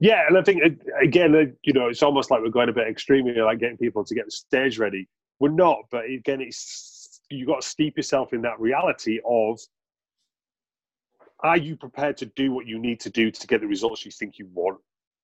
Yeah, 0.00 0.26
and 0.28 0.38
I 0.38 0.42
think 0.42 0.62
again, 1.00 1.34
uh, 1.34 1.52
you 1.62 1.72
know, 1.72 1.88
it's 1.88 2.02
almost 2.02 2.30
like 2.30 2.40
we're 2.40 2.50
going 2.50 2.68
a 2.68 2.72
bit 2.72 2.86
extreme 2.86 3.26
here, 3.26 3.44
like 3.44 3.58
getting 3.58 3.76
people 3.78 4.04
to 4.04 4.14
get 4.14 4.26
the 4.26 4.30
stage 4.30 4.78
ready. 4.78 5.08
We're 5.40 5.50
not, 5.50 5.78
but 5.90 6.04
again, 6.04 6.40
it's 6.40 6.97
you 7.30 7.46
got 7.46 7.62
to 7.62 7.66
steep 7.66 7.96
yourself 7.96 8.32
in 8.32 8.42
that 8.42 8.58
reality 8.58 9.20
of 9.24 9.58
are 11.40 11.56
you 11.56 11.76
prepared 11.76 12.16
to 12.18 12.26
do 12.26 12.52
what 12.52 12.66
you 12.66 12.78
need 12.78 13.00
to 13.00 13.10
do 13.10 13.30
to 13.30 13.46
get 13.46 13.60
the 13.60 13.66
results 13.66 14.04
you 14.04 14.10
think 14.10 14.38
you 14.38 14.48
want? 14.52 14.78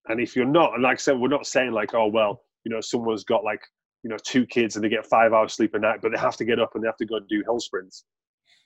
And 0.09 0.21
if 0.21 0.37
you're 0.37 0.45
not, 0.45 0.75
and 0.75 0.83
like 0.83 0.99
I 0.99 1.01
said, 1.01 1.19
we're 1.19 1.29
not 1.29 1.47
saying 1.47 1.73
like, 1.73 1.95
oh 1.95 2.07
well, 2.07 2.43
you 2.65 2.73
know, 2.73 2.81
someone's 2.81 3.25
got 3.25 3.43
like, 3.43 3.63
you 4.03 4.11
know, 4.11 4.17
two 4.23 4.47
kids 4.47 4.77
and 4.77 4.85
they 4.85 4.89
get 4.89 5.07
five 5.07 5.33
hours 5.33 5.55
sleep 5.55 5.75
a 5.75 5.79
night, 5.79 6.01
but 6.03 6.13
they 6.13 6.19
have 6.19 6.37
to 6.37 6.45
get 6.45 6.61
up 6.61 6.75
and 6.75 6.85
they 6.85 6.89
have 6.89 6.97
to 6.99 7.07
go 7.07 7.17
and 7.17 7.29
do 7.29 7.43
hill 7.45 7.59
sprints. 7.59 8.05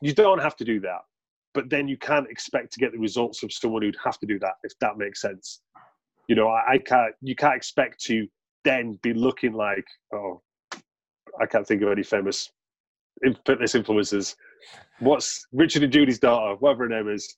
You 0.01 0.13
don't 0.13 0.43
have 0.43 0.57
to 0.57 0.65
do 0.65 0.81
that. 0.81 1.01
But 1.55 1.71
then 1.71 1.89
you 1.89 1.97
can't 1.97 2.29
expect 2.29 2.73
to 2.73 2.81
get 2.81 2.93
the 2.93 2.99
results 2.99 3.43
of 3.43 3.53
someone 3.53 3.83
who'd 3.83 3.97
have 4.05 4.19
to 4.19 4.27
do 4.27 4.39
that, 4.41 4.55
if 4.63 4.73
that 4.81 4.99
makes 4.99 5.21
sense. 5.21 5.61
You 6.29 6.37
know, 6.37 6.49
I, 6.49 6.73
I 6.73 6.79
can't 6.79 7.15
you 7.23 7.35
can't 7.35 7.57
expect 7.57 8.03
to 8.05 8.27
then 8.65 8.99
be 9.03 9.15
looking 9.15 9.55
like, 9.55 9.87
oh, 10.13 10.43
I 11.41 11.47
can't 11.47 11.67
think 11.67 11.83
of 11.83 11.91
any 11.91 12.03
famous 12.03 12.51
fitness 13.45 13.75
influencers 13.75 14.35
what's 15.01 15.47
Richard 15.53 15.83
and 15.83 15.93
Judy's 15.93 16.19
daughter, 16.19 16.57
whatever 16.57 16.85
her 16.85 16.89
name 16.89 17.09
is, 17.09 17.37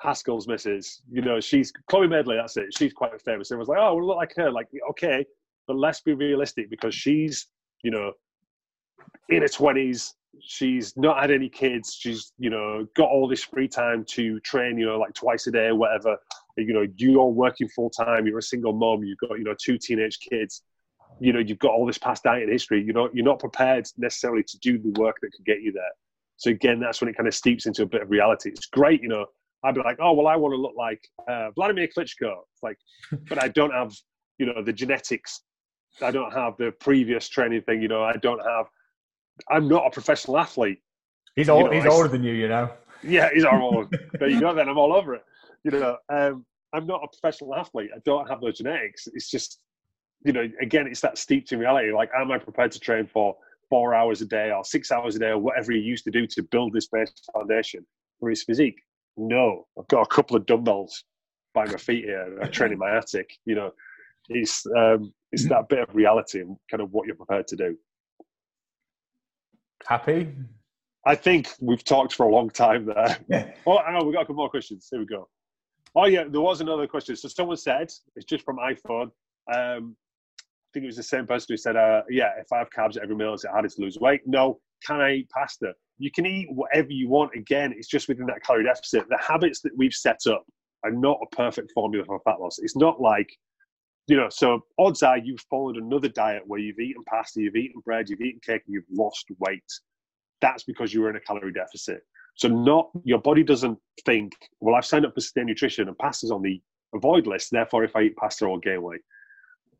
Haskell's 0.00 0.46
missus. 0.46 1.02
You 1.10 1.22
know, 1.22 1.40
she's 1.40 1.72
Chloe 1.88 2.08
Madeley. 2.08 2.36
That's 2.36 2.56
it. 2.56 2.66
She's 2.76 2.92
quite 2.92 3.20
famous. 3.22 3.50
Everyone's 3.50 3.68
like, 3.68 3.78
oh, 3.80 3.94
we 3.94 4.04
look 4.04 4.16
like 4.16 4.34
her. 4.36 4.50
Like, 4.50 4.68
okay, 4.90 5.24
but 5.66 5.76
let's 5.76 6.00
be 6.00 6.12
realistic 6.12 6.70
because 6.70 6.94
she's, 6.94 7.48
you 7.82 7.90
know, 7.90 8.12
in 9.28 9.42
her 9.42 9.48
twenties. 9.48 10.14
She's 10.42 10.94
not 10.98 11.18
had 11.18 11.30
any 11.30 11.48
kids. 11.48 11.96
She's, 11.98 12.32
you 12.38 12.50
know, 12.50 12.86
got 12.94 13.08
all 13.08 13.26
this 13.26 13.42
free 13.42 13.68
time 13.68 14.04
to 14.10 14.38
train. 14.40 14.76
You 14.76 14.84
know, 14.84 14.98
like 14.98 15.14
twice 15.14 15.46
a 15.46 15.50
day, 15.50 15.68
or 15.68 15.76
whatever. 15.76 16.16
You 16.58 16.74
know, 16.74 16.86
you're 16.96 17.26
working 17.26 17.68
full 17.68 17.88
time. 17.88 18.26
You're 18.26 18.38
a 18.38 18.42
single 18.42 18.74
mom. 18.74 19.02
You've 19.02 19.18
got, 19.18 19.38
you 19.38 19.44
know, 19.44 19.54
two 19.58 19.78
teenage 19.78 20.18
kids 20.20 20.62
you 21.20 21.32
know 21.32 21.38
you've 21.38 21.58
got 21.58 21.70
all 21.70 21.86
this 21.86 21.98
past 21.98 22.22
diet 22.22 22.42
and 22.42 22.52
history 22.52 22.82
you 22.82 22.92
know 22.92 23.08
you're 23.12 23.24
not 23.24 23.38
prepared 23.38 23.86
necessarily 23.96 24.42
to 24.42 24.58
do 24.58 24.78
the 24.78 24.90
work 25.00 25.16
that 25.22 25.32
could 25.32 25.44
get 25.44 25.62
you 25.62 25.72
there 25.72 25.92
so 26.36 26.50
again, 26.50 26.80
that's 26.80 27.00
when 27.00 27.08
it 27.08 27.16
kind 27.16 27.26
of 27.26 27.34
steeps 27.34 27.66
into 27.66 27.82
a 27.82 27.86
bit 27.86 28.02
of 28.02 28.10
reality. 28.10 28.50
It's 28.50 28.66
great, 28.66 29.02
you 29.02 29.08
know. 29.08 29.26
I'd 29.64 29.74
be 29.74 29.80
like, 29.80 29.96
oh 30.00 30.12
well, 30.12 30.26
I 30.26 30.36
want 30.36 30.52
to 30.52 30.60
look 30.60 30.74
like 30.76 31.00
uh, 31.28 31.50
Vladimir 31.52 31.88
Klitschko. 31.88 32.36
Like, 32.62 32.76
but 33.28 33.42
I 33.42 33.48
don't 33.48 33.72
have, 33.72 33.92
you 34.38 34.46
know, 34.46 34.62
the 34.62 34.72
genetics. 34.72 35.42
I 36.02 36.10
don't 36.10 36.32
have 36.32 36.56
the 36.58 36.72
previous 36.78 37.28
training 37.28 37.62
thing. 37.62 37.80
You 37.80 37.88
know, 37.88 38.04
I 38.04 38.12
don't 38.16 38.40
have. 38.46 38.66
I'm 39.50 39.66
not 39.66 39.86
a 39.86 39.90
professional 39.90 40.38
athlete. 40.38 40.78
He's 41.36 41.48
old, 41.48 41.64
you 41.64 41.70
know, 41.70 41.72
he's 41.72 41.86
I, 41.86 41.88
older 41.88 42.08
than 42.08 42.22
you, 42.22 42.32
you 42.32 42.48
know. 42.48 42.70
Yeah, 43.02 43.30
he's 43.32 43.44
older. 43.44 43.88
there 44.18 44.28
you 44.28 44.40
go. 44.40 44.54
Then 44.54 44.68
I'm 44.68 44.78
all 44.78 44.94
over 44.94 45.14
it. 45.14 45.22
You 45.64 45.72
know, 45.72 45.96
um, 46.10 46.44
I'm 46.72 46.86
not 46.86 47.02
a 47.02 47.08
professional 47.08 47.54
athlete. 47.54 47.90
I 47.94 47.98
don't 48.04 48.28
have 48.28 48.40
those 48.40 48.58
genetics. 48.58 49.08
It's 49.12 49.30
just 49.30 49.60
you 50.24 50.32
know, 50.32 50.48
again, 50.60 50.86
it's 50.86 51.00
that 51.00 51.18
steeped 51.18 51.52
in 51.52 51.58
reality. 51.58 51.92
Like, 51.92 52.10
am 52.16 52.30
I 52.30 52.38
prepared 52.38 52.72
to 52.72 52.80
train 52.80 53.06
for 53.06 53.36
four 53.68 53.94
hours 53.94 54.22
a 54.22 54.26
day 54.26 54.50
or 54.50 54.64
six 54.64 54.90
hours 54.90 55.16
a 55.16 55.18
day 55.18 55.28
or 55.28 55.38
whatever 55.38 55.72
he 55.72 55.78
used 55.78 56.04
to 56.04 56.10
do 56.10 56.26
to 56.26 56.42
build 56.42 56.72
this 56.72 56.88
base 56.88 57.12
foundation 57.32 57.86
for 58.20 58.30
his 58.30 58.42
physique? 58.42 58.80
No, 59.16 59.66
I've 59.78 59.88
got 59.88 60.02
a 60.02 60.06
couple 60.06 60.36
of 60.36 60.46
dumbbells 60.46 61.04
by 61.54 61.64
my 61.64 61.76
feet 61.76 62.04
here. 62.04 62.38
I 62.42 62.46
train 62.48 62.72
in 62.72 62.78
my 62.78 62.96
attic. 62.96 63.30
You 63.44 63.54
know, 63.54 63.70
it's 64.28 64.66
um, 64.76 65.12
it's 65.32 65.48
that 65.48 65.68
bit 65.68 65.88
of 65.88 65.94
reality 65.94 66.40
and 66.40 66.56
kind 66.70 66.82
of 66.82 66.92
what 66.92 67.06
you're 67.06 67.16
prepared 67.16 67.46
to 67.48 67.56
do. 67.56 67.76
Happy? 69.86 70.28
I 71.06 71.14
think 71.14 71.48
we've 71.60 71.84
talked 71.84 72.14
for 72.14 72.26
a 72.26 72.32
long 72.32 72.50
time 72.50 72.86
there. 72.86 73.16
Yeah. 73.28 73.52
Oh, 73.66 73.78
hang 73.78 73.94
on, 73.94 74.06
we 74.06 74.12
got 74.12 74.22
a 74.22 74.24
couple 74.24 74.36
more 74.36 74.50
questions. 74.50 74.88
Here 74.90 74.98
we 74.98 75.06
go. 75.06 75.28
Oh 75.94 76.06
yeah, 76.06 76.24
there 76.28 76.40
was 76.40 76.60
another 76.60 76.86
question. 76.86 77.16
So 77.16 77.28
someone 77.28 77.56
said 77.56 77.90
it's 78.16 78.26
just 78.26 78.44
from 78.44 78.58
iPhone. 78.58 79.10
Um, 79.52 79.96
think 80.72 80.84
it 80.84 80.86
was 80.86 80.96
the 80.96 81.02
same 81.02 81.26
person 81.26 81.46
who 81.50 81.56
said, 81.56 81.76
uh, 81.76 82.02
"Yeah, 82.08 82.32
if 82.38 82.52
I 82.52 82.58
have 82.58 82.70
carbs 82.70 82.96
at 82.96 83.02
every 83.02 83.16
meal, 83.16 83.34
is 83.34 83.44
it 83.44 83.50
harder 83.50 83.68
to 83.68 83.80
lose 83.80 83.98
weight?" 83.98 84.22
No. 84.26 84.60
Can 84.86 85.00
I 85.00 85.14
eat 85.14 85.30
pasta? 85.30 85.72
You 85.98 86.10
can 86.10 86.26
eat 86.26 86.48
whatever 86.52 86.92
you 86.92 87.08
want. 87.08 87.34
Again, 87.34 87.72
it's 87.74 87.88
just 87.88 88.08
within 88.08 88.26
that 88.26 88.44
calorie 88.44 88.64
deficit. 88.64 89.08
The 89.08 89.18
habits 89.18 89.62
that 89.62 89.72
we've 89.74 89.94
set 89.94 90.20
up 90.26 90.44
are 90.84 90.90
not 90.90 91.18
a 91.22 91.34
perfect 91.34 91.72
formula 91.72 92.04
for 92.04 92.20
fat 92.20 92.40
loss. 92.40 92.58
It's 92.58 92.76
not 92.76 93.00
like 93.00 93.30
you 94.06 94.16
know, 94.16 94.28
so 94.30 94.60
odds 94.78 95.02
are 95.02 95.18
you've 95.18 95.44
followed 95.50 95.76
another 95.76 96.08
diet 96.08 96.42
where 96.46 96.60
you've 96.60 96.78
eaten 96.78 97.02
pasta, 97.04 97.40
you've 97.40 97.56
eaten 97.56 97.80
bread, 97.84 98.08
you've 98.08 98.20
eaten 98.20 98.40
cake, 98.44 98.62
and 98.66 98.74
you've 98.74 98.84
lost 98.90 99.26
weight. 99.38 99.64
That's 100.40 100.62
because 100.62 100.94
you 100.94 101.00
were 101.00 101.10
in 101.10 101.16
a 101.16 101.20
calorie 101.20 101.52
deficit. 101.52 102.02
So 102.36 102.48
not 102.48 102.90
your 103.04 103.18
body 103.18 103.42
doesn't 103.42 103.78
think, 104.04 104.32
well, 104.60 104.74
I've 104.74 104.86
signed 104.86 105.06
up 105.06 105.14
for 105.14 105.20
Sustain 105.20 105.46
Nutrition 105.46 105.88
and 105.88 105.98
pasta's 105.98 106.30
on 106.30 106.42
the 106.42 106.60
avoid 106.94 107.26
list. 107.26 107.48
Therefore, 107.50 107.82
if 107.82 107.96
I 107.96 108.02
eat 108.02 108.16
pasta, 108.16 108.44
I'll 108.44 108.58
gain 108.58 108.82
weight. 108.82 109.00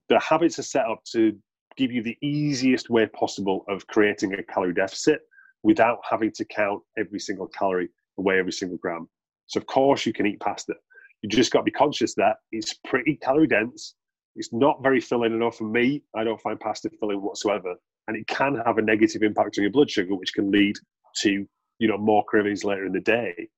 The 0.09 0.19
habits 0.21 0.59
are 0.59 0.63
set 0.63 0.87
up 0.87 1.03
to 1.13 1.37
give 1.77 1.93
you 1.93 2.03
the 2.03 2.17
easiest 2.23 2.91
way 2.91 3.07
possible 3.07 3.65
of 3.69 3.87
creating 3.87 4.35
a 4.35 4.43
calorie 4.43 4.75
deficit 4.75 5.21
without 5.63 5.99
having 6.09 6.33
to 6.33 6.45
count 6.45 6.83
every 6.97 7.19
single 7.19 7.49
calorie 7.49 7.89
and 8.17 8.25
weigh 8.25 8.39
every 8.39 8.53
single 8.53 8.79
gram. 8.79 9.09
So 9.47 9.59
of 9.59 9.67
course 9.67 10.07
you 10.07 10.13
can 10.13 10.27
eat 10.27 10.41
pasta. 10.41 10.75
You 11.23 11.29
just 11.29 11.53
got 11.53 11.61
to 11.61 11.65
be 11.65 11.71
conscious 11.71 12.15
that 12.15 12.37
it's 12.53 12.75
pretty 12.85 13.17
calorie 13.17 13.47
dense. 13.47 13.95
It's 14.37 14.53
not 14.53 14.83
very 14.83 15.01
filling 15.01 15.33
enough 15.33 15.57
for 15.57 15.65
me. 15.65 16.03
I 16.15 16.25
don't 16.25 16.41
find 16.41 16.61
pasta 16.61 16.91
filling 17.01 17.23
whatsoever, 17.23 17.75
and 18.07 18.17
it 18.17 18.27
can 18.27 18.61
have 18.67 18.79
a 18.79 18.83
negative 18.83 19.23
impact 19.23 19.57
on 19.59 19.63
your 19.63 19.73
blood 19.73 19.91
sugar, 19.91 20.15
which 20.15 20.35
can 20.35 20.51
lead 20.51 20.77
to 21.23 21.47
you 21.79 21.89
know 21.89 21.99
more 21.99 22.25
cravings 22.25 22.65
later 22.65 22.85
in 22.85 22.93
the 22.93 23.01
day. 23.01 23.49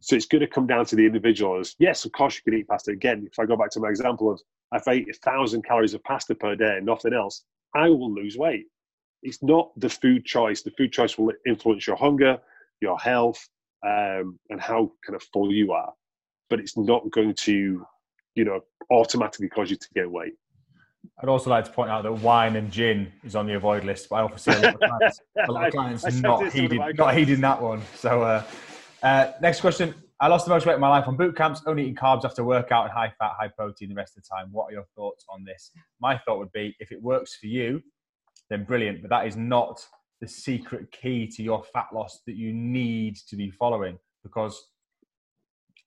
So 0.00 0.16
it's 0.16 0.26
going 0.26 0.40
to 0.40 0.48
come 0.48 0.66
down 0.66 0.86
to 0.86 0.96
the 0.96 1.06
individual. 1.06 1.58
As 1.60 1.74
yes, 1.78 2.04
of 2.04 2.12
course 2.12 2.36
you 2.36 2.50
can 2.50 2.58
eat 2.58 2.68
pasta. 2.68 2.92
Again, 2.92 3.28
if 3.30 3.38
I 3.38 3.46
go 3.46 3.56
back 3.56 3.70
to 3.70 3.80
my 3.80 3.88
example 3.88 4.30
of 4.30 4.40
if 4.72 4.88
I 4.88 4.94
eat 4.94 5.08
a 5.10 5.14
thousand 5.14 5.64
calories 5.64 5.94
of 5.94 6.02
pasta 6.04 6.34
per 6.34 6.54
day 6.56 6.76
and 6.78 6.86
nothing 6.86 7.12
else, 7.12 7.44
I 7.74 7.88
will 7.88 8.12
lose 8.12 8.36
weight. 8.36 8.66
It's 9.22 9.42
not 9.42 9.70
the 9.76 9.88
food 9.88 10.24
choice. 10.24 10.62
The 10.62 10.70
food 10.72 10.92
choice 10.92 11.16
will 11.16 11.32
influence 11.46 11.86
your 11.86 11.96
hunger, 11.96 12.38
your 12.80 12.98
health, 12.98 13.48
um, 13.86 14.38
and 14.50 14.60
how 14.60 14.92
kind 15.06 15.16
of 15.16 15.22
full 15.32 15.52
you 15.52 15.72
are. 15.72 15.92
But 16.50 16.60
it's 16.60 16.76
not 16.76 17.10
going 17.10 17.34
to, 17.34 17.86
you 18.34 18.44
know, 18.44 18.60
automatically 18.90 19.48
cause 19.48 19.70
you 19.70 19.76
to 19.76 19.88
gain 19.94 20.10
weight. 20.10 20.34
I'd 21.20 21.28
also 21.28 21.50
like 21.50 21.64
to 21.64 21.70
point 21.70 21.90
out 21.90 22.02
that 22.02 22.12
wine 22.12 22.56
and 22.56 22.70
gin 22.70 23.12
is 23.24 23.36
on 23.36 23.46
the 23.46 23.54
avoid 23.54 23.84
list, 23.84 24.08
but 24.08 24.24
I 24.32 24.36
see 24.36 24.50
a 24.52 24.58
lot 24.58 24.74
of 24.74 24.80
clients, 24.80 25.20
a 25.48 25.52
lot 25.52 25.66
of 25.66 25.72
clients 25.72 26.04
I- 26.04 26.08
I 26.08 26.10
not 26.20 26.40
this 26.40 26.54
to 26.54 26.58
one 26.62 26.64
of 26.66 26.70
heeding, 26.72 26.96
not 26.96 27.14
heeding 27.14 27.40
that 27.40 27.62
one. 27.62 27.82
So, 27.96 28.22
uh, 28.22 28.42
uh, 29.02 29.32
next 29.40 29.60
question. 29.60 29.94
I 30.22 30.28
lost 30.28 30.44
the 30.44 30.52
most 30.52 30.66
weight 30.66 30.76
in 30.76 30.80
my 30.80 30.88
life 30.88 31.08
on 31.08 31.16
boot 31.16 31.36
camps, 31.36 31.62
only 31.66 31.82
eating 31.82 31.96
carbs 31.96 32.24
after 32.24 32.44
workout 32.44 32.84
and 32.84 32.92
high 32.92 33.12
fat, 33.18 33.32
high 33.36 33.48
protein 33.48 33.88
the 33.88 33.96
rest 33.96 34.16
of 34.16 34.22
the 34.22 34.28
time. 34.28 34.52
What 34.52 34.66
are 34.66 34.72
your 34.72 34.86
thoughts 34.94 35.24
on 35.28 35.42
this? 35.42 35.72
My 36.00 36.16
thought 36.16 36.38
would 36.38 36.52
be 36.52 36.76
if 36.78 36.92
it 36.92 37.02
works 37.02 37.34
for 37.34 37.48
you, 37.48 37.82
then 38.48 38.62
brilliant. 38.62 39.02
But 39.02 39.10
that 39.10 39.26
is 39.26 39.36
not 39.36 39.84
the 40.20 40.28
secret 40.28 40.92
key 40.92 41.26
to 41.26 41.42
your 41.42 41.64
fat 41.74 41.88
loss 41.92 42.20
that 42.28 42.36
you 42.36 42.52
need 42.52 43.16
to 43.30 43.34
be 43.34 43.50
following 43.50 43.98
because 44.22 44.68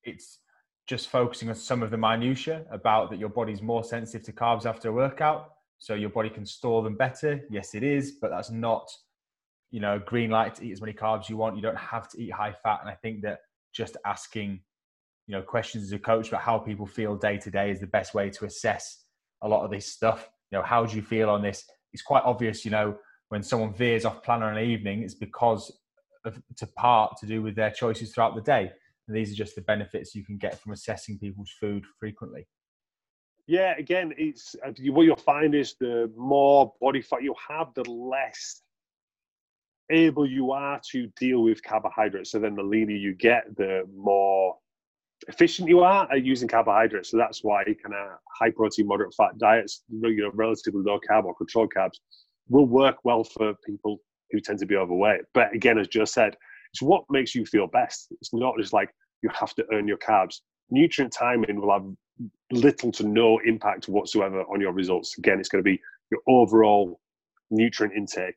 it's 0.04 0.40
just 0.86 1.08
focusing 1.08 1.48
on 1.48 1.56
some 1.56 1.82
of 1.82 1.90
the 1.90 1.98
minutiae 1.98 2.66
about 2.72 3.12
that 3.12 3.20
your 3.20 3.30
body's 3.30 3.62
more 3.62 3.86
sensitive 3.86 4.26
to 4.26 4.34
carbs 4.34 4.66
after 4.66 4.90
a 4.90 4.92
workout 4.92 5.54
so 5.78 5.94
your 5.94 6.10
body 6.10 6.30
can 6.30 6.46
store 6.46 6.84
them 6.84 6.98
better 6.98 7.40
yes 7.50 7.74
it 7.74 7.84
is 7.84 8.18
but 8.22 8.30
that's 8.30 8.52
not 8.52 8.86
you 9.72 9.80
know 9.80 9.98
green 10.06 10.30
light 10.30 10.54
to 10.56 10.66
eat 10.66 10.74
as 10.74 10.82
many 10.82 10.94
carbs 10.94 11.30
you 11.30 11.38
want 11.38 11.56
you 11.56 11.62
don't 11.62 11.78
have 11.78 12.10
to 12.10 12.22
eat 12.22 12.32
high 12.32 12.54
fat 12.62 12.80
and 12.82 12.90
i 12.90 12.94
think 12.96 13.22
that 13.22 13.40
just 13.76 13.98
asking 14.06 14.62
you 15.28 15.36
know 15.36 15.42
questions 15.42 15.84
as 15.84 15.92
a 15.92 16.00
coach 16.00 16.30
about 16.30 16.42
how 16.42 16.58
people 16.58 16.86
feel 16.86 17.16
day 17.16 17.38
to 17.38 17.52
day 17.52 17.72
is 17.72 17.80
the 17.80 17.88
best 17.88 18.14
way 18.14 18.30
to 18.30 18.46
assess 18.46 19.04
a 19.42 19.48
lot 19.48 19.64
of 19.64 19.72
this 19.72 19.92
stuff. 19.92 20.30
You 20.52 20.58
know 20.58 20.64
how 20.64 20.86
do 20.86 20.96
you 20.96 21.02
feel 21.02 21.30
on 21.30 21.42
this? 21.42 21.66
It's 21.94 22.04
quite 22.04 22.24
obvious 22.24 22.66
you 22.66 22.72
know 22.72 22.98
when 23.30 23.44
someone 23.44 23.74
veers 23.74 24.06
off 24.06 24.24
plan 24.24 24.44
on 24.44 24.58
an 24.58 24.64
evening 24.64 25.02
it's 25.02 25.16
because 25.16 25.72
of 26.26 26.42
to 26.58 26.68
part 26.68 27.18
to 27.18 27.26
do 27.26 27.42
with 27.42 27.56
their 27.56 27.72
choices 27.72 28.14
throughout 28.14 28.36
the 28.36 28.42
day. 28.42 28.72
And 29.08 29.16
these 29.16 29.32
are 29.32 29.36
just 29.36 29.56
the 29.56 29.62
benefits 29.62 30.16
you 30.16 30.26
can 30.26 30.38
get 30.38 30.60
from 30.60 30.72
assessing 30.72 31.20
people's 31.20 31.52
food 31.60 31.84
frequently. 32.00 32.48
Yeah, 33.48 33.76
again, 33.78 34.12
it's 34.18 34.56
uh, 34.66 34.72
what 34.92 35.04
you'll 35.04 35.16
find 35.16 35.54
is 35.54 35.76
the 35.80 36.12
more 36.18 36.74
body 36.82 37.02
fat 37.02 37.22
you 37.22 37.36
have, 37.48 37.68
the 37.76 37.88
less 37.90 38.62
able 39.92 40.28
you 40.28 40.52
are 40.52 40.80
to 40.92 41.08
deal 41.20 41.44
with 41.44 41.64
carbohydrates. 41.64 42.32
So 42.32 42.40
then, 42.40 42.56
the 42.56 42.64
leaner 42.64 42.94
you 42.94 43.14
get, 43.14 43.56
the 43.56 43.84
more 43.96 44.56
efficient 45.28 45.70
you 45.70 45.82
are 45.82 46.12
at 46.12 46.24
using 46.24 46.48
carbohydrates. 46.48 47.12
So 47.12 47.18
that's 47.18 47.44
why 47.44 47.64
kind 47.64 47.96
of 47.96 48.18
high 48.40 48.52
protein, 48.52 48.88
moderate 48.88 49.14
fat 49.16 49.38
diets, 49.38 49.84
you 49.90 50.16
know, 50.18 50.32
relatively 50.34 50.82
low 50.84 51.00
carb 51.10 51.26
or 51.26 51.36
controlled 51.36 51.72
carbs, 51.76 52.00
will 52.50 52.68
work 52.68 52.98
well 53.04 53.24
for 53.24 53.54
people 53.66 54.00
who 54.32 54.40
tend 54.40 54.60
to 54.60 54.66
be 54.66 54.76
overweight. 54.76 55.22
But 55.34 55.54
again, 55.54 55.78
as 55.78 55.88
Joe 55.88 56.06
said, 56.06 56.36
it's 56.74 56.82
what 56.82 57.06
makes 57.10 57.34
you 57.34 57.46
feel 57.46 57.68
best. 57.68 58.08
It's 58.22 58.34
not 58.34 58.56
just 58.60 58.74
like 58.74 58.90
you 59.24 59.30
have 59.34 59.54
to 59.56 59.66
earn 59.72 59.88
your 59.88 59.98
carbs. 59.98 60.42
Nutrient 60.70 61.14
timing 61.14 61.62
will 61.62 61.72
have 61.72 61.86
little 62.52 62.92
to 62.92 63.08
no 63.08 63.40
impact 63.46 63.88
whatsoever 63.88 64.42
on 64.42 64.62
your 64.62 64.74
results. 64.74 65.18
Again, 65.18 65.40
it's 65.40 65.50
going 65.50 65.64
to 65.64 65.70
be 65.70 65.80
your 66.12 66.22
overall 66.28 67.00
nutrient 67.50 67.96
intake. 67.96 68.36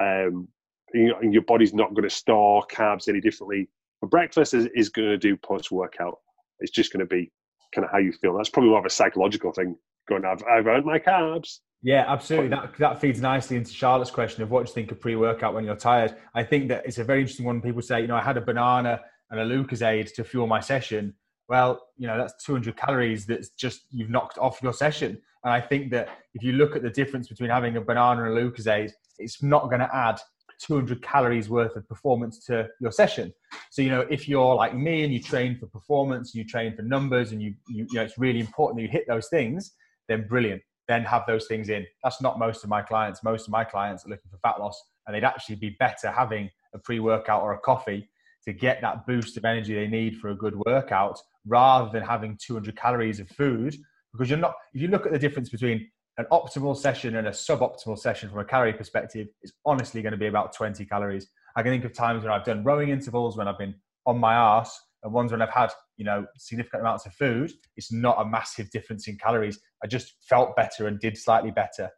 Um, 0.00 0.48
you 0.94 1.08
know, 1.08 1.18
and 1.20 1.32
your 1.32 1.42
body's 1.42 1.74
not 1.74 1.90
going 1.90 2.08
to 2.08 2.14
store 2.14 2.64
carbs 2.70 3.08
any 3.08 3.20
differently. 3.20 3.68
For 4.00 4.08
breakfast 4.08 4.54
is, 4.54 4.66
is 4.74 4.88
going 4.88 5.08
to 5.08 5.18
do 5.18 5.36
post 5.36 5.70
workout. 5.70 6.18
It's 6.60 6.72
just 6.72 6.92
going 6.92 7.00
to 7.00 7.06
be 7.06 7.30
kind 7.74 7.84
of 7.84 7.90
how 7.90 7.98
you 7.98 8.12
feel. 8.12 8.36
That's 8.36 8.48
probably 8.48 8.70
more 8.70 8.80
of 8.80 8.86
a 8.86 8.90
psychological 8.90 9.52
thing. 9.52 9.76
Going, 10.08 10.24
I've, 10.24 10.42
I've 10.50 10.66
earned 10.66 10.86
my 10.86 10.98
carbs. 10.98 11.58
Yeah, 11.82 12.04
absolutely. 12.08 12.48
That 12.48 12.76
that 12.78 13.00
feeds 13.00 13.20
nicely 13.20 13.56
into 13.56 13.72
Charlotte's 13.72 14.10
question 14.10 14.42
of 14.42 14.50
what 14.50 14.66
do 14.66 14.70
you 14.70 14.74
think 14.74 14.90
of 14.90 15.00
pre-workout 15.00 15.54
when 15.54 15.64
you're 15.64 15.76
tired. 15.76 16.16
I 16.34 16.42
think 16.42 16.68
that 16.68 16.84
it's 16.86 16.98
a 16.98 17.04
very 17.04 17.20
interesting 17.20 17.46
one. 17.46 17.60
People 17.60 17.82
say, 17.82 18.00
you 18.00 18.08
know, 18.08 18.16
I 18.16 18.22
had 18.22 18.36
a 18.36 18.40
banana 18.40 19.00
and 19.30 19.40
a 19.40 19.44
Lucozade 19.44 20.12
to 20.14 20.24
fuel 20.24 20.46
my 20.46 20.60
session. 20.60 21.14
Well, 21.48 21.80
you 21.96 22.06
know, 22.06 22.18
that's 22.18 22.44
200 22.44 22.76
calories 22.76 23.26
that's 23.26 23.50
just 23.50 23.82
you've 23.90 24.10
knocked 24.10 24.38
off 24.38 24.60
your 24.62 24.72
session. 24.72 25.18
And 25.44 25.52
I 25.52 25.60
think 25.60 25.90
that 25.92 26.08
if 26.34 26.42
you 26.42 26.52
look 26.52 26.74
at 26.74 26.82
the 26.82 26.90
difference 26.90 27.28
between 27.28 27.50
having 27.50 27.76
a 27.76 27.80
banana 27.80 28.24
and 28.24 28.36
a 28.36 28.42
Lucozade, 28.42 28.92
it's 29.18 29.42
not 29.42 29.68
going 29.68 29.80
to 29.80 29.94
add 29.94 30.18
200 30.58 31.02
calories 31.02 31.48
worth 31.48 31.76
of 31.76 31.88
performance 31.88 32.44
to 32.46 32.68
your 32.80 32.92
session. 32.92 33.32
So, 33.70 33.82
you 33.82 33.90
know, 33.90 34.06
if 34.10 34.28
you're 34.28 34.54
like 34.54 34.74
me 34.74 35.04
and 35.04 35.12
you 35.12 35.22
train 35.22 35.56
for 35.58 35.66
performance, 35.66 36.34
you 36.34 36.44
train 36.44 36.74
for 36.74 36.82
numbers, 36.82 37.32
and 37.32 37.42
you, 37.42 37.54
you, 37.68 37.86
you 37.90 37.94
know, 37.94 38.02
it's 38.02 38.18
really 38.18 38.40
important 38.40 38.78
that 38.78 38.82
you 38.82 38.88
hit 38.88 39.06
those 39.06 39.28
things, 39.28 39.72
then 40.08 40.26
brilliant. 40.26 40.62
Then 40.88 41.04
have 41.04 41.24
those 41.26 41.46
things 41.46 41.68
in. 41.68 41.86
That's 42.02 42.22
not 42.22 42.38
most 42.38 42.64
of 42.64 42.70
my 42.70 42.80
clients. 42.80 43.22
Most 43.22 43.46
of 43.46 43.52
my 43.52 43.62
clients 43.62 44.06
are 44.06 44.08
looking 44.08 44.30
for 44.30 44.38
fat 44.38 44.58
loss, 44.58 44.82
and 45.06 45.14
they'd 45.14 45.24
actually 45.24 45.56
be 45.56 45.76
better 45.78 46.10
having 46.10 46.50
a 46.74 46.78
pre 46.78 46.98
workout 46.98 47.42
or 47.42 47.52
a 47.52 47.58
coffee 47.58 48.08
to 48.44 48.52
get 48.52 48.80
that 48.80 49.06
boost 49.06 49.36
of 49.36 49.44
energy 49.44 49.74
they 49.74 49.86
need 49.86 50.16
for 50.16 50.30
a 50.30 50.34
good 50.34 50.54
workout 50.64 51.20
rather 51.46 51.90
than 51.90 52.02
having 52.02 52.38
200 52.42 52.76
calories 52.76 53.20
of 53.20 53.28
food. 53.28 53.76
Because 54.12 54.30
you're 54.30 54.38
not, 54.38 54.54
if 54.72 54.80
you 54.80 54.88
look 54.88 55.04
at 55.04 55.12
the 55.12 55.18
difference 55.18 55.50
between 55.50 55.90
an 56.18 56.26
optimal 56.32 56.76
session 56.76 57.16
and 57.16 57.28
a 57.28 57.30
suboptimal 57.30 57.98
session 57.98 58.28
from 58.28 58.40
a 58.40 58.44
calorie 58.44 58.72
perspective, 58.72 59.28
is 59.42 59.52
honestly 59.64 60.02
going 60.02 60.12
to 60.12 60.18
be 60.18 60.26
about 60.26 60.52
20 60.52 60.84
calories. 60.84 61.28
I 61.56 61.62
can 61.62 61.72
think 61.72 61.84
of 61.84 61.92
times 61.92 62.24
when 62.24 62.32
I've 62.32 62.44
done 62.44 62.64
rowing 62.64 62.90
intervals 62.90 63.36
when 63.36 63.46
I've 63.46 63.58
been 63.58 63.74
on 64.04 64.18
my 64.18 64.34
arse 64.34 64.76
and 65.04 65.12
ones 65.12 65.30
when 65.30 65.40
I've 65.40 65.50
had, 65.50 65.70
you 65.96 66.04
know, 66.04 66.26
significant 66.36 66.82
amounts 66.82 67.06
of 67.06 67.14
food. 67.14 67.52
It's 67.76 67.92
not 67.92 68.20
a 68.20 68.24
massive 68.24 68.68
difference 68.70 69.06
in 69.06 69.16
calories. 69.16 69.60
I 69.82 69.86
just 69.86 70.14
felt 70.28 70.56
better 70.56 70.88
and 70.88 70.98
did 70.98 71.16
slightly 71.16 71.52
better. 71.52 71.88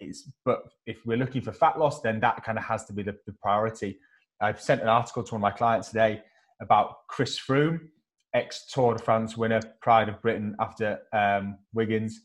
It's, 0.00 0.28
but 0.44 0.62
if 0.86 0.98
we're 1.04 1.18
looking 1.18 1.42
for 1.42 1.52
fat 1.52 1.78
loss, 1.78 2.00
then 2.00 2.20
that 2.20 2.42
kind 2.44 2.56
of 2.56 2.64
has 2.64 2.86
to 2.86 2.94
be 2.94 3.02
the, 3.02 3.14
the 3.26 3.34
priority. 3.42 3.98
I've 4.40 4.60
sent 4.60 4.80
an 4.80 4.88
article 4.88 5.22
to 5.22 5.34
one 5.34 5.40
of 5.40 5.42
my 5.42 5.56
clients 5.56 5.88
today 5.88 6.22
about 6.62 7.06
Chris 7.08 7.38
Froome, 7.38 7.78
ex 8.34 8.66
Tour 8.72 8.94
de 8.94 9.02
France 9.02 9.36
winner, 9.36 9.60
Pride 9.82 10.08
of 10.08 10.20
Britain 10.22 10.56
after 10.58 10.98
um, 11.12 11.58
Wiggins, 11.74 12.20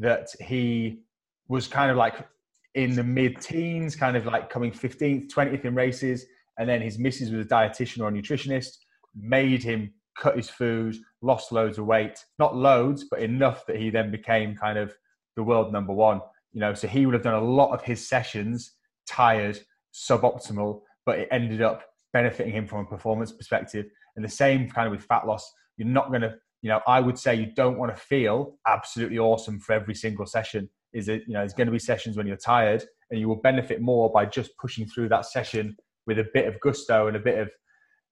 that 0.00 0.28
he 0.40 1.02
was 1.48 1.68
kind 1.68 1.90
of 1.90 1.96
like 1.96 2.26
in 2.74 2.94
the 2.94 3.04
mid 3.04 3.40
teens, 3.40 3.94
kind 3.94 4.16
of 4.16 4.26
like 4.26 4.50
coming 4.50 4.72
15th, 4.72 5.30
20th 5.30 5.64
in 5.64 5.74
races. 5.74 6.26
And 6.58 6.68
then 6.68 6.80
his 6.80 6.98
missus 6.98 7.30
was 7.30 7.46
a 7.46 7.48
dietitian 7.48 8.00
or 8.00 8.08
a 8.08 8.12
nutritionist, 8.12 8.78
made 9.14 9.62
him 9.62 9.92
cut 10.18 10.36
his 10.36 10.50
food, 10.50 10.96
lost 11.22 11.52
loads 11.52 11.78
of 11.78 11.86
weight, 11.86 12.24
not 12.38 12.56
loads, 12.56 13.04
but 13.10 13.20
enough 13.20 13.64
that 13.66 13.76
he 13.76 13.90
then 13.90 14.10
became 14.10 14.54
kind 14.56 14.78
of 14.78 14.94
the 15.36 15.42
world 15.42 15.72
number 15.72 15.92
one. 15.92 16.20
You 16.52 16.60
know, 16.60 16.74
so 16.74 16.88
he 16.88 17.06
would 17.06 17.14
have 17.14 17.22
done 17.22 17.34
a 17.34 17.44
lot 17.44 17.72
of 17.72 17.82
his 17.82 18.06
sessions 18.06 18.72
tired, 19.06 19.58
suboptimal, 19.94 20.80
but 21.06 21.18
it 21.18 21.28
ended 21.30 21.62
up 21.62 21.84
benefiting 22.12 22.52
him 22.52 22.66
from 22.66 22.80
a 22.80 22.88
performance 22.88 23.32
perspective. 23.32 23.86
And 24.16 24.24
the 24.24 24.28
same 24.28 24.68
kind 24.68 24.86
of 24.86 24.92
with 24.92 25.04
fat 25.04 25.26
loss. 25.26 25.50
You're 25.76 25.88
not 25.88 26.08
going 26.08 26.22
to, 26.22 26.34
you 26.62 26.68
know, 26.68 26.80
I 26.86 27.00
would 27.00 27.18
say 27.18 27.34
you 27.34 27.52
don't 27.54 27.78
want 27.78 27.94
to 27.94 28.00
feel 28.00 28.56
absolutely 28.66 29.18
awesome 29.18 29.60
for 29.60 29.72
every 29.72 29.94
single 29.94 30.26
session. 30.26 30.68
Is 30.92 31.08
it, 31.08 31.22
you 31.26 31.34
know, 31.34 31.40
there's 31.40 31.54
going 31.54 31.66
to 31.66 31.72
be 31.72 31.78
sessions 31.78 32.16
when 32.16 32.26
you're 32.26 32.36
tired 32.36 32.84
and 33.10 33.18
you 33.18 33.28
will 33.28 33.40
benefit 33.40 33.80
more 33.80 34.10
by 34.12 34.26
just 34.26 34.56
pushing 34.58 34.86
through 34.86 35.08
that 35.08 35.26
session 35.26 35.76
with 36.06 36.18
a 36.18 36.26
bit 36.34 36.46
of 36.46 36.60
gusto 36.60 37.06
and 37.06 37.16
a 37.16 37.20
bit 37.20 37.38
of, 37.38 37.50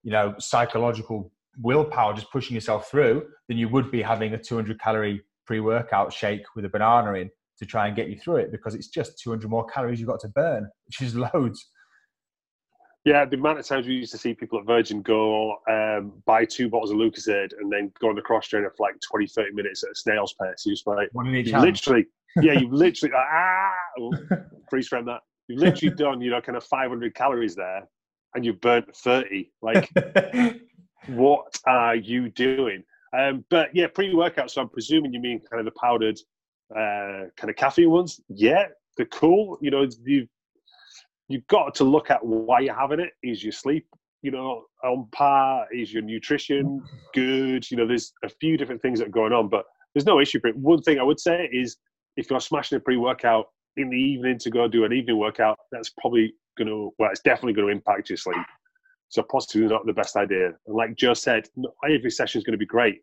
you 0.02 0.12
know, 0.12 0.34
psychological 0.38 1.32
willpower, 1.60 2.14
just 2.14 2.30
pushing 2.30 2.54
yourself 2.54 2.90
through, 2.90 3.24
than 3.48 3.58
you 3.58 3.68
would 3.68 3.90
be 3.90 4.00
having 4.00 4.32
a 4.34 4.38
200 4.38 4.80
calorie 4.80 5.20
pre 5.46 5.60
workout 5.60 6.12
shake 6.12 6.42
with 6.54 6.64
a 6.64 6.68
banana 6.68 7.14
in 7.14 7.30
to 7.58 7.66
try 7.66 7.86
and 7.86 7.96
get 7.96 8.08
you 8.08 8.16
through 8.16 8.36
it 8.36 8.52
because 8.52 8.74
it's 8.74 8.88
just 8.88 9.18
200 9.18 9.50
more 9.50 9.66
calories 9.66 9.98
you've 9.98 10.08
got 10.08 10.20
to 10.20 10.28
burn, 10.28 10.68
which 10.86 11.02
is 11.02 11.16
loads. 11.34 11.70
Yeah, 13.08 13.24
the 13.24 13.38
amount 13.38 13.58
of 13.58 13.66
times 13.66 13.86
we 13.86 13.94
used 13.94 14.12
to 14.12 14.18
see 14.18 14.34
people 14.34 14.58
at 14.58 14.66
Virgin 14.66 15.00
go 15.00 15.56
um, 15.66 16.12
buy 16.26 16.44
two 16.44 16.68
bottles 16.68 16.90
of 16.90 16.98
Lucozade 16.98 17.52
and 17.58 17.72
then 17.72 17.90
go 17.98 18.10
on 18.10 18.16
the 18.16 18.20
cross 18.20 18.46
trainer 18.46 18.70
for 18.76 18.86
like 18.86 19.00
20, 19.00 19.26
30 19.26 19.52
minutes 19.52 19.82
at 19.82 19.92
a 19.92 19.94
snail's 19.94 20.34
pace. 20.34 20.66
You 20.66 20.72
just 20.72 20.86
like, 20.86 21.08
One 21.12 21.26
in 21.28 21.36
each 21.36 21.50
literally, 21.54 22.06
yeah, 22.42 22.52
you've 22.52 22.70
literally, 22.70 23.14
like, 23.14 23.24
ah, 23.26 23.72
oh, 23.98 24.12
freeze 24.70 24.88
frame 24.88 25.06
that. 25.06 25.22
You've 25.46 25.60
literally 25.60 25.94
done, 25.94 26.20
you 26.20 26.30
know, 26.30 26.42
kind 26.42 26.58
of 26.58 26.64
500 26.64 27.14
calories 27.14 27.54
there 27.54 27.88
and 28.34 28.44
you've 28.44 28.60
burnt 28.60 28.94
30. 28.94 29.50
Like, 29.62 29.90
what 31.06 31.58
are 31.66 31.96
you 31.96 32.28
doing? 32.28 32.84
Um, 33.18 33.42
but 33.48 33.74
yeah, 33.74 33.86
pre 33.86 34.14
workout. 34.14 34.50
So 34.50 34.60
I'm 34.60 34.68
presuming 34.68 35.14
you 35.14 35.20
mean 35.20 35.40
kind 35.50 35.60
of 35.60 35.64
the 35.64 35.80
powdered, 35.80 36.18
uh, 36.76 37.32
kind 37.38 37.48
of 37.48 37.56
caffeine 37.56 37.88
ones. 37.88 38.20
Yeah, 38.28 38.66
they're 38.98 39.06
cool. 39.06 39.56
You 39.62 39.70
know, 39.70 39.88
you've 40.04 40.28
you've 41.28 41.46
got 41.46 41.74
to 41.76 41.84
look 41.84 42.10
at 42.10 42.24
why 42.24 42.60
you're 42.60 42.74
having 42.74 43.00
it. 43.00 43.10
Is 43.22 43.42
your 43.42 43.52
sleep, 43.52 43.86
you 44.22 44.30
know, 44.30 44.64
on 44.82 45.08
par? 45.12 45.66
Is 45.72 45.92
your 45.92 46.02
nutrition 46.02 46.82
good? 47.14 47.70
You 47.70 47.76
know, 47.76 47.86
there's 47.86 48.12
a 48.24 48.28
few 48.28 48.56
different 48.56 48.82
things 48.82 48.98
that 48.98 49.08
are 49.08 49.12
going 49.12 49.32
on, 49.32 49.48
but 49.48 49.64
there's 49.94 50.06
no 50.06 50.20
issue 50.20 50.40
it. 50.44 50.56
One 50.56 50.82
thing 50.82 50.98
I 50.98 51.02
would 51.02 51.20
say 51.20 51.48
is 51.52 51.76
if 52.16 52.30
you're 52.30 52.40
smashing 52.40 52.76
a 52.76 52.80
pre 52.80 52.96
workout 52.96 53.46
in 53.76 53.90
the 53.90 53.96
evening 53.96 54.38
to 54.38 54.50
go 54.50 54.66
do 54.66 54.84
an 54.84 54.92
evening 54.92 55.18
workout, 55.18 55.58
that's 55.70 55.90
probably 55.90 56.34
going 56.56 56.68
to, 56.68 56.92
well, 56.98 57.10
it's 57.10 57.20
definitely 57.20 57.52
going 57.52 57.68
to 57.68 57.72
impact 57.72 58.10
your 58.10 58.16
sleep. 58.16 58.36
So 59.10 59.22
possibly 59.22 59.66
not 59.66 59.86
the 59.86 59.92
best 59.92 60.16
idea. 60.16 60.48
And 60.66 60.76
like 60.76 60.96
Joe 60.96 61.14
said, 61.14 61.48
not 61.56 61.72
every 61.84 62.10
session 62.10 62.38
is 62.38 62.44
going 62.44 62.52
to 62.52 62.58
be 62.58 62.66
great. 62.66 63.00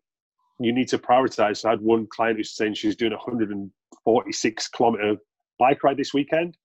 You 0.60 0.72
need 0.72 0.88
to 0.88 0.98
prioritize. 0.98 1.58
So 1.58 1.68
I 1.68 1.72
had 1.72 1.80
one 1.80 2.06
client 2.06 2.38
who's 2.38 2.56
saying 2.56 2.74
she's 2.74 2.96
doing 2.96 3.12
a 3.12 3.16
146 3.16 4.68
kilometer 4.68 5.16
bike 5.58 5.82
ride 5.82 5.96
this 5.96 6.14
weekend, 6.14 6.56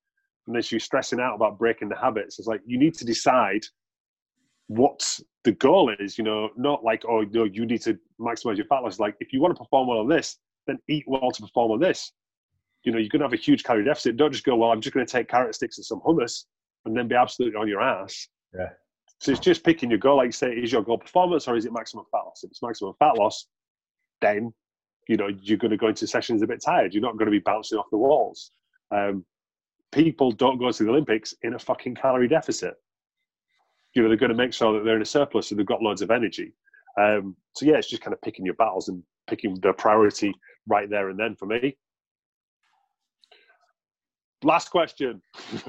and 0.48 0.72
you're 0.72 0.80
stressing 0.80 1.20
out 1.20 1.36
about 1.36 1.58
breaking 1.58 1.90
the 1.90 1.96
habits. 1.96 2.40
It's 2.40 2.48
like 2.48 2.62
you 2.66 2.78
need 2.78 2.96
to 2.96 3.06
decide 3.06 3.64
what 4.68 5.20
the 5.44 5.52
goal 5.54 5.94
is. 6.00 6.18
You 6.18 6.24
know, 6.24 6.50
not 6.58 6.84
like 6.84 7.04
oh 7.08 7.26
no, 7.32 7.44
you 7.44 7.66
need 7.66 7.82
to 7.84 7.98
maximize 8.20 8.58
your 8.58 8.66
fat 8.66 8.84
loss. 8.84 9.00
Like 9.00 9.16
if 9.20 9.34
you 9.34 9.42
want 9.42 9.56
to 9.56 9.64
perform 9.64 9.88
well 9.88 10.00
on 10.00 10.10
this, 10.10 10.38
then 10.68 10.80
eat 10.88 11.06
well 11.08 11.32
to 11.32 11.42
perform 11.42 11.72
on 11.72 11.80
this. 11.80 12.12
You 12.84 12.92
know, 12.92 12.98
you're 12.98 13.10
going 13.10 13.20
to 13.20 13.26
have 13.26 13.34
a 13.34 13.38
huge 13.38 13.64
calorie 13.64 13.86
deficit. 13.86 14.18
Don't 14.18 14.32
just 14.32 14.44
go 14.44 14.56
well. 14.56 14.72
I'm 14.72 14.82
just 14.82 14.94
going 14.94 15.06
to 15.06 15.12
take 15.12 15.28
carrot 15.28 15.54
sticks 15.54 15.78
and 15.78 15.86
some 15.86 16.02
hummus, 16.02 16.46
and 16.86 16.98
then 16.98 17.08
be 17.08 17.16
absolutely 17.16 17.60
on 17.60 17.68
your 17.68 17.82
ass. 17.82 18.28
Yeah. 18.56 18.70
So 19.20 19.32
it's 19.32 19.40
just 19.40 19.64
picking 19.64 19.92
your 19.92 20.00
goal. 20.00 20.18
Like 20.18 20.28
you 20.28 20.32
say, 20.32 20.52
is 20.52 20.72
your 20.72 20.82
goal 20.82 20.98
performance 20.98 21.48
or 21.48 21.56
is 21.56 21.66
it 21.66 21.72
maximum 21.72 22.06
fat 22.12 22.26
loss? 22.26 22.44
If 22.44 22.50
it's 22.50 22.64
maximum 22.64 22.94
fat 22.98 23.18
loss, 23.18 23.46
then 24.20 24.52
you 25.08 25.16
know 25.16 25.28
you're 25.28 25.60
going 25.60 25.72
to 25.72 25.78
go 25.78 25.90
into 25.90 26.08
sessions 26.08 26.42
a 26.42 26.48
bit 26.48 26.62
tired. 26.64 26.94
You're 26.94 27.04
not 27.04 27.18
going 27.18 27.28
to 27.28 27.32
be 27.32 27.40
bouncing 27.40 27.78
off 27.78 27.86
the 27.92 27.98
walls. 27.98 28.52
Um, 28.90 29.24
people 29.92 30.32
don't 30.32 30.58
go 30.58 30.72
to 30.72 30.84
the 30.84 30.90
Olympics 30.90 31.34
in 31.44 31.54
a 31.54 31.60
fucking 31.60 31.96
calorie 31.96 32.28
deficit. 32.28 32.76
You 33.94 34.02
know 34.02 34.08
they're 34.08 34.18
going 34.18 34.32
to 34.32 34.36
make 34.36 34.54
sure 34.54 34.74
that 34.74 34.86
they're 34.86 34.96
in 34.96 35.02
a 35.02 35.06
surplus 35.06 35.48
so 35.48 35.56
they've 35.56 35.66
got 35.66 35.82
loads 35.82 36.02
of 36.02 36.12
energy. 36.12 36.54
Um, 37.00 37.36
so 37.56 37.66
yeah, 37.66 37.76
it's 37.76 37.90
just 37.90 38.02
kind 38.02 38.14
of 38.14 38.22
picking 38.22 38.46
your 38.46 38.56
battles 38.56 38.88
and 38.88 39.04
picking 39.28 39.58
the 39.62 39.74
priority 39.74 40.34
right 40.68 40.90
there 40.90 41.10
and 41.10 41.20
then 41.20 41.36
for 41.36 41.46
me. 41.46 41.78
Last 44.44 44.70
question. 44.70 45.22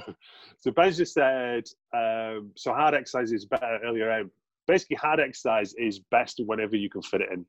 so 0.58 0.70
Ben 0.70 0.92
just 0.92 1.14
said, 1.14 1.64
um, 1.94 2.52
so 2.56 2.72
hard 2.72 2.94
exercise 2.94 3.32
is 3.32 3.44
better 3.44 3.78
earlier 3.84 4.10
on. 4.10 4.30
Basically, 4.66 4.96
hard 4.96 5.20
exercise 5.20 5.74
is 5.74 6.00
best 6.10 6.40
whenever 6.46 6.76
you 6.76 6.88
can 6.88 7.02
fit 7.02 7.20
it 7.20 7.28
in. 7.32 7.46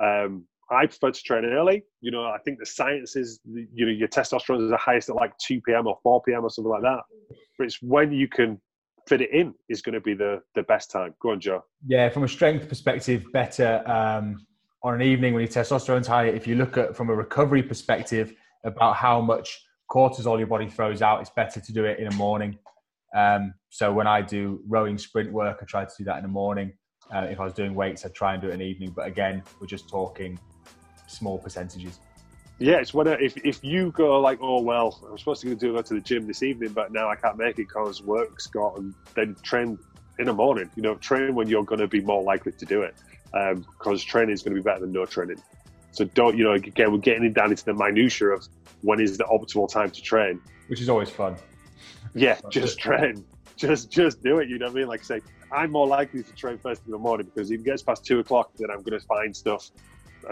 Um, 0.00 0.44
I 0.70 0.86
prefer 0.86 1.10
to 1.10 1.22
train 1.22 1.44
early. 1.44 1.82
You 2.00 2.10
know, 2.10 2.24
I 2.24 2.38
think 2.44 2.58
the 2.58 2.66
science 2.66 3.16
is, 3.16 3.40
you 3.46 3.86
know, 3.86 3.92
your 3.92 4.08
testosterone 4.08 4.62
is 4.64 4.70
the 4.70 4.76
highest 4.76 5.08
at 5.08 5.16
like 5.16 5.32
2 5.38 5.60
p.m. 5.62 5.86
or 5.86 5.98
4 6.02 6.22
p.m. 6.22 6.44
or 6.44 6.50
something 6.50 6.70
like 6.70 6.82
that. 6.82 7.00
But 7.56 7.66
it's 7.66 7.80
when 7.80 8.12
you 8.12 8.28
can 8.28 8.60
fit 9.08 9.22
it 9.22 9.30
in 9.32 9.54
is 9.68 9.80
going 9.80 9.94
to 9.94 10.00
be 10.00 10.14
the, 10.14 10.42
the 10.54 10.62
best 10.64 10.90
time. 10.90 11.14
Go 11.20 11.30
on, 11.30 11.40
Joe. 11.40 11.64
Yeah, 11.86 12.10
from 12.10 12.24
a 12.24 12.28
strength 12.28 12.68
perspective, 12.68 13.24
better 13.32 13.82
um, 13.86 14.46
on 14.82 14.94
an 14.94 15.02
evening 15.02 15.34
when 15.34 15.42
your 15.42 15.50
testosterone's 15.50 16.06
high. 16.06 16.26
If 16.26 16.46
you 16.46 16.54
look 16.54 16.76
at 16.76 16.94
from 16.94 17.08
a 17.08 17.14
recovery 17.14 17.62
perspective 17.62 18.34
about 18.64 18.96
how 18.96 19.20
much 19.20 19.58
cortisol 19.90 20.38
your 20.38 20.46
body 20.46 20.68
throws 20.68 21.00
out, 21.00 21.20
it's 21.20 21.30
better 21.30 21.60
to 21.60 21.72
do 21.72 21.84
it 21.84 21.98
in 21.98 22.08
the 22.08 22.14
morning. 22.14 22.58
Um, 23.16 23.54
so 23.70 23.92
when 23.92 24.06
I 24.06 24.20
do 24.20 24.60
rowing 24.68 24.98
sprint 24.98 25.32
work, 25.32 25.58
I 25.62 25.64
try 25.64 25.84
to 25.84 25.90
do 25.96 26.04
that 26.04 26.18
in 26.18 26.22
the 26.22 26.28
morning. 26.28 26.74
Uh, 27.14 27.20
if 27.30 27.40
I 27.40 27.44
was 27.44 27.54
doing 27.54 27.74
weights, 27.74 28.04
I'd 28.04 28.14
try 28.14 28.34
and 28.34 28.42
do 28.42 28.50
it 28.50 28.52
in 28.52 28.58
the 28.58 28.66
evening. 28.66 28.92
But 28.94 29.06
again, 29.06 29.42
we're 29.60 29.66
just 29.66 29.88
talking 29.88 30.38
small 31.08 31.38
percentages. 31.38 31.98
Yeah, 32.60 32.76
it's 32.76 32.92
when 32.92 33.06
if 33.06 33.36
if 33.44 33.62
you 33.62 33.92
go 33.92 34.20
like, 34.20 34.38
oh 34.40 34.60
well, 34.60 35.00
I'm 35.08 35.18
supposed 35.18 35.42
to 35.42 35.54
go 35.54 35.80
to 35.80 35.94
the 35.94 36.00
gym 36.00 36.26
this 36.26 36.42
evening, 36.42 36.70
but 36.70 36.92
now 36.92 37.08
I 37.08 37.14
can't 37.14 37.36
make 37.36 37.50
it 37.50 37.68
because 37.68 38.02
work's 38.02 38.46
got, 38.48 38.78
and 38.78 38.94
then 39.14 39.36
train 39.42 39.78
in 40.18 40.26
the 40.26 40.32
morning. 40.32 40.68
You 40.74 40.82
know, 40.82 40.96
train 40.96 41.34
when 41.36 41.48
you're 41.48 41.64
going 41.64 41.80
to 41.80 41.86
be 41.86 42.00
more 42.00 42.22
likely 42.22 42.52
to 42.52 42.64
do 42.64 42.82
it, 42.82 42.96
um, 43.32 43.64
because 43.78 44.02
training 44.02 44.34
is 44.34 44.42
going 44.42 44.56
to 44.56 44.60
be 44.60 44.64
better 44.64 44.80
than 44.80 44.92
no 44.92 45.06
training. 45.06 45.40
So 45.92 46.04
don't, 46.04 46.36
you 46.36 46.44
know, 46.44 46.52
again, 46.52 46.92
we're 46.92 46.98
getting 46.98 47.32
down 47.32 47.50
into 47.50 47.64
the 47.64 47.74
minutia 47.74 48.28
of 48.30 48.46
when 48.82 49.00
is 49.00 49.16
the 49.16 49.24
optimal 49.24 49.70
time 49.70 49.90
to 49.90 50.02
train. 50.02 50.40
Which 50.66 50.80
is 50.80 50.88
always 50.88 51.10
fun. 51.10 51.36
Yeah, 52.14 52.38
just 52.50 52.78
train, 52.80 53.24
just 53.56 53.90
just 53.90 54.20
do 54.20 54.38
it. 54.38 54.48
You 54.48 54.58
know 54.58 54.66
what 54.66 54.72
I 54.72 54.78
mean? 54.80 54.88
Like 54.88 55.04
say, 55.04 55.20
I'm 55.52 55.70
more 55.70 55.86
likely 55.86 56.24
to 56.24 56.32
train 56.34 56.58
first 56.58 56.82
in 56.86 56.90
the 56.90 56.98
morning 56.98 57.26
because 57.32 57.52
if 57.52 57.60
it 57.60 57.64
gets 57.64 57.82
past 57.82 58.04
two 58.04 58.18
o'clock, 58.18 58.50
then 58.58 58.70
I'm 58.70 58.82
going 58.82 58.98
to 58.98 59.06
find 59.06 59.34
stuff 59.34 59.70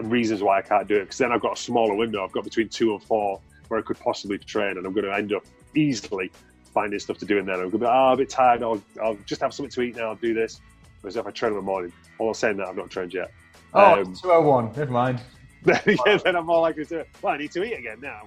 reasons 0.03 0.43
why 0.43 0.59
I 0.59 0.63
can't 0.63 0.87
do 0.89 0.97
it. 0.97 1.01
Because 1.05 1.19
then 1.19 1.33
I've 1.33 1.41
got 1.41 1.59
a 1.59 1.61
smaller 1.61 1.95
window. 1.95 2.25
I've 2.25 2.33
got 2.33 2.45
between 2.45 2.69
two 2.69 2.93
and 2.93 3.03
four 3.03 3.41
where 3.69 3.81
I 3.81 3.83
could 3.83 3.99
possibly 3.99 4.39
train, 4.39 4.77
and 4.77 4.87
I'm 4.87 4.93
going 4.93 5.07
to 5.07 5.15
end 5.15 5.33
up 5.33 5.45
easily 5.75 6.31
finding 6.73 6.99
stuff 6.99 7.19
to 7.19 7.25
do 7.25 7.39
in 7.39 7.47
there. 7.47 7.55
I'm 7.55 7.71
going 7.71 7.73
to 7.73 7.79
be, 7.79 7.87
oh, 7.87 8.13
a 8.13 8.17
bit 8.17 8.29
tired. 8.29 8.63
I'll, 8.63 8.83
I'll 9.03 9.19
just 9.27 9.41
have 9.41 9.53
something 9.55 9.71
to 9.71 9.83
eat 9.83 9.97
now. 9.97 10.11
I'll 10.11 10.17
do 10.17 10.35
this. 10.35 10.61
Whereas 11.01 11.17
if 11.17 11.27
I 11.27 11.31
train 11.31 11.53
in 11.53 11.57
the 11.57 11.63
morning, 11.63 11.93
all 12.19 12.29
I'm 12.29 12.35
saying 12.35 12.59
that 12.59 12.69
I've 12.69 12.77
not 12.77 12.91
trained 12.91 13.15
yet. 13.15 13.33
Oh, 13.75 14.01
Um, 14.03 14.15
201. 14.15 14.73
Never 14.77 14.93
mind. 14.93 15.21
yeah, 15.67 16.19
then 16.19 16.37
I'm 16.37 16.47
more 16.47 16.61
likely 16.61 16.85
to. 16.87 17.05
Well, 17.23 17.35
I 17.35 17.39
need 17.39 17.51
to 17.53 17.65
eat 17.65 17.73
again 17.75 18.01
now. 18.01 18.21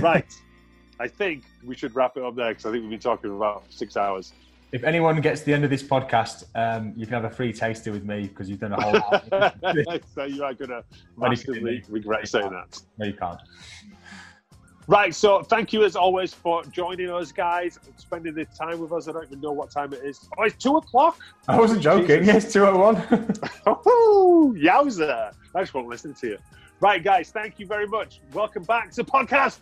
right. 0.00 0.30
I 1.00 1.08
think 1.08 1.44
we 1.64 1.74
should 1.74 1.94
wrap 1.94 2.16
it 2.16 2.22
up 2.22 2.36
there 2.36 2.50
because 2.50 2.66
I 2.66 2.70
think 2.70 2.82
we've 2.82 2.90
been 2.90 3.00
talking 3.00 3.30
for 3.30 3.36
about 3.36 3.64
six 3.70 3.96
hours. 3.96 4.32
If 4.74 4.82
anyone 4.82 5.20
gets 5.20 5.42
to 5.42 5.46
the 5.46 5.54
end 5.54 5.62
of 5.62 5.70
this 5.70 5.84
podcast, 5.84 6.46
um, 6.56 6.94
you 6.96 7.06
can 7.06 7.14
have 7.14 7.24
a 7.24 7.30
free 7.30 7.52
taster 7.52 7.92
with 7.92 8.04
me 8.04 8.22
because 8.22 8.50
you've 8.50 8.58
done 8.58 8.72
a 8.72 8.82
whole 8.82 8.94
lot. 8.94 9.54
so 10.16 10.24
you 10.24 10.42
are 10.42 10.52
going 10.52 10.70
to 10.70 10.84
massively 11.16 11.84
regret 11.88 12.26
saying 12.26 12.50
that. 12.50 12.82
no, 12.98 13.06
you 13.06 13.12
can't. 13.12 13.38
Right, 14.88 15.14
so 15.14 15.44
thank 15.44 15.72
you 15.72 15.84
as 15.84 15.94
always 15.94 16.34
for 16.34 16.64
joining 16.64 17.08
us, 17.08 17.30
guys, 17.30 17.78
and 17.86 17.94
spending 18.00 18.34
the 18.34 18.46
time 18.46 18.80
with 18.80 18.90
us. 18.90 19.06
I 19.06 19.12
don't 19.12 19.26
even 19.26 19.40
know 19.40 19.52
what 19.52 19.70
time 19.70 19.92
it 19.92 20.02
is. 20.04 20.28
Oh, 20.36 20.42
it's 20.42 20.60
two 20.60 20.76
o'clock. 20.76 21.20
I 21.46 21.56
wasn't 21.56 21.80
joking. 21.80 22.24
Jesus. 22.24 22.46
Yes, 22.46 22.52
201. 22.52 23.38
Oh, 23.66 24.56
yowza! 24.58 25.32
I 25.54 25.60
just 25.60 25.72
want 25.72 25.86
to 25.86 25.88
listen 25.88 26.14
to 26.14 26.26
you. 26.26 26.38
Right, 26.80 27.02
guys, 27.02 27.30
thank 27.30 27.60
you 27.60 27.66
very 27.66 27.86
much. 27.86 28.22
Welcome 28.32 28.64
back 28.64 28.90
to 28.90 29.04
the 29.04 29.08
podcast. 29.08 29.60